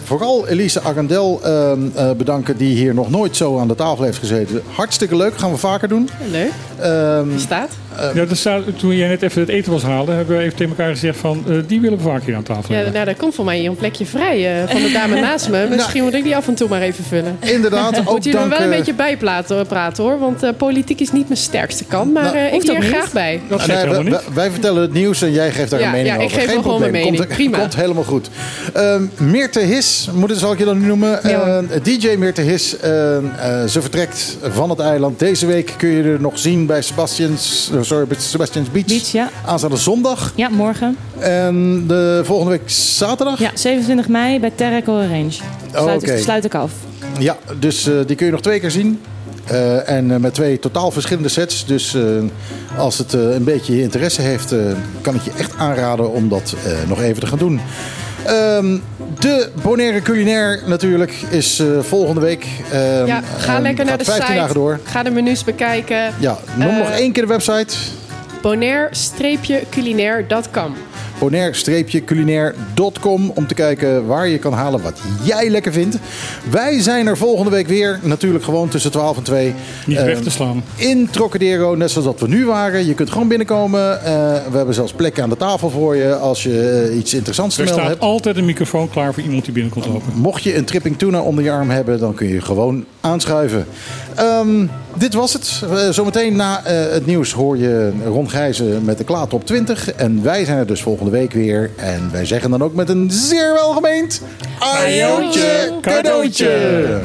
[0.03, 2.57] vooral Elise Arendel ehm, eh, bedanken...
[2.57, 4.61] die hier nog nooit zo aan de tafel heeft gezeten.
[4.75, 6.09] Hartstikke leuk, gaan we vaker doen.
[6.31, 6.51] Leuk.
[6.79, 7.69] Ehm, Staat.
[8.13, 10.75] Ja, dat staat, toen jij net even het eten was haalde, hebben we even tegen
[10.77, 12.93] elkaar gezegd van, eh, die willen we vaak hier aan tafel Ja, hebben.
[12.93, 15.67] nou, daar komt voor mij hier een plekje vrij eh, van de dame naast me.
[15.69, 17.37] Misschien moet ik die af en toe maar even vullen.
[17.39, 20.19] Inderdaad, ook Moet je er wel een eh, beetje bij praten, praten hoor.
[20.19, 22.13] Want eh, politiek is niet mijn sterkste kant.
[22.13, 22.87] Maar Nou, eh, ik leer niet.
[22.89, 23.41] graag bij.
[23.49, 24.09] Dat Nee, niet.
[24.09, 26.37] wij- wij vertellen het nieuws en jij geeft daar Ja, een mening ja, ik over.
[26.39, 26.91] geef Geen gewoon probleem.
[26.91, 27.23] mijn mening.
[27.25, 27.57] Komt, Prima.
[27.59, 28.29] komt helemaal goed.
[28.73, 31.19] Ehm Meerte His, moet het, zal ik je dan nu noemen?
[31.23, 31.63] Ja, hoor.
[31.69, 33.23] Eh, DJ Meerte His, eh, eh,
[33.67, 35.19] ze vertrekt van het eiland.
[35.19, 38.85] Deze week kun je er nog zien bij Sebastian's, eh, sorry, bij Sebastian's Beach.
[38.85, 39.29] Beach, ja.
[39.45, 40.33] Aanstaande zondag.
[40.35, 40.97] Ja, morgen.
[41.19, 43.39] En de volgende week zaterdag.
[43.39, 45.31] Ja, 27 mei bij Terreco Range.
[45.73, 46.71] Sluit, Oh, sluit ik af.
[47.19, 48.99] Ja, dus eh, die kun je nog twee keer zien.
[49.47, 51.65] Eh, en eh, met twee totaal verschillende sets.
[51.65, 52.01] Dus eh,
[52.77, 54.53] als het een beetje je interesse heeft,
[55.01, 56.55] kan ik je echt aanraden om dat
[56.87, 57.61] nog even te gaan doen.
[58.25, 58.77] Ehm,
[59.19, 62.47] de Bonaire Culinair natuurlijk is volgende week.
[62.71, 64.37] Ehm, Ja, ga lekker naar de 15 site.
[64.39, 64.79] dagen door.
[64.83, 66.13] Ga de menus bekijken.
[66.19, 67.75] Ja, noem nog één keer de website.
[68.41, 70.75] Bonaire-culinair.com
[71.19, 75.97] bonaire-culinair.com om te kijken waar je kan halen wat jij lekker vindt.
[76.49, 79.53] Wij zijn er volgende week weer, natuurlijk gewoon tussen 12 en 2.
[79.85, 80.63] Niet Eh, weg te slaan.
[80.75, 82.85] In Trocadero, net zoals dat we nu waren.
[82.85, 84.03] Je kunt gewoon binnenkomen.
[84.03, 84.11] Eh,
[84.51, 87.61] we hebben zelfs plekken aan de tafel voor je als je eh, iets interessants te
[87.61, 88.11] Er melden staat hebt.
[88.11, 90.13] altijd een microfoon klaar voor iemand die binnenkomt lopen.
[90.15, 93.65] Mocht je een tripping tuna onder je arm hebben, dan kun je gewoon aanschuiven.
[94.15, 94.65] Ehm,
[94.97, 95.61] dit was het.
[95.71, 99.91] Eh, zometeen na eh, het nieuws hoor je Ron Gijzen met de Klaat op 20.
[99.93, 101.71] En wij zijn er dus volgende week weer.
[101.75, 104.21] En wij zeggen dan ook met een zeer welgemeend...
[104.59, 107.01] Ajootje cadeautje!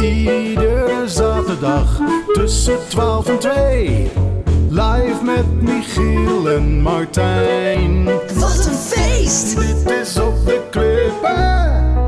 [0.00, 2.00] Iedere zaterdag
[2.32, 4.10] tussen 12 en 2.
[4.70, 8.04] Live met Michiel en Martijn.
[8.34, 9.56] Wat een feest!
[9.56, 11.99] Dit is op de klippen.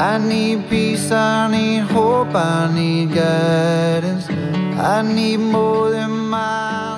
[0.00, 4.28] I need peace, I need hope, I need guidance.
[4.78, 6.97] I need more than my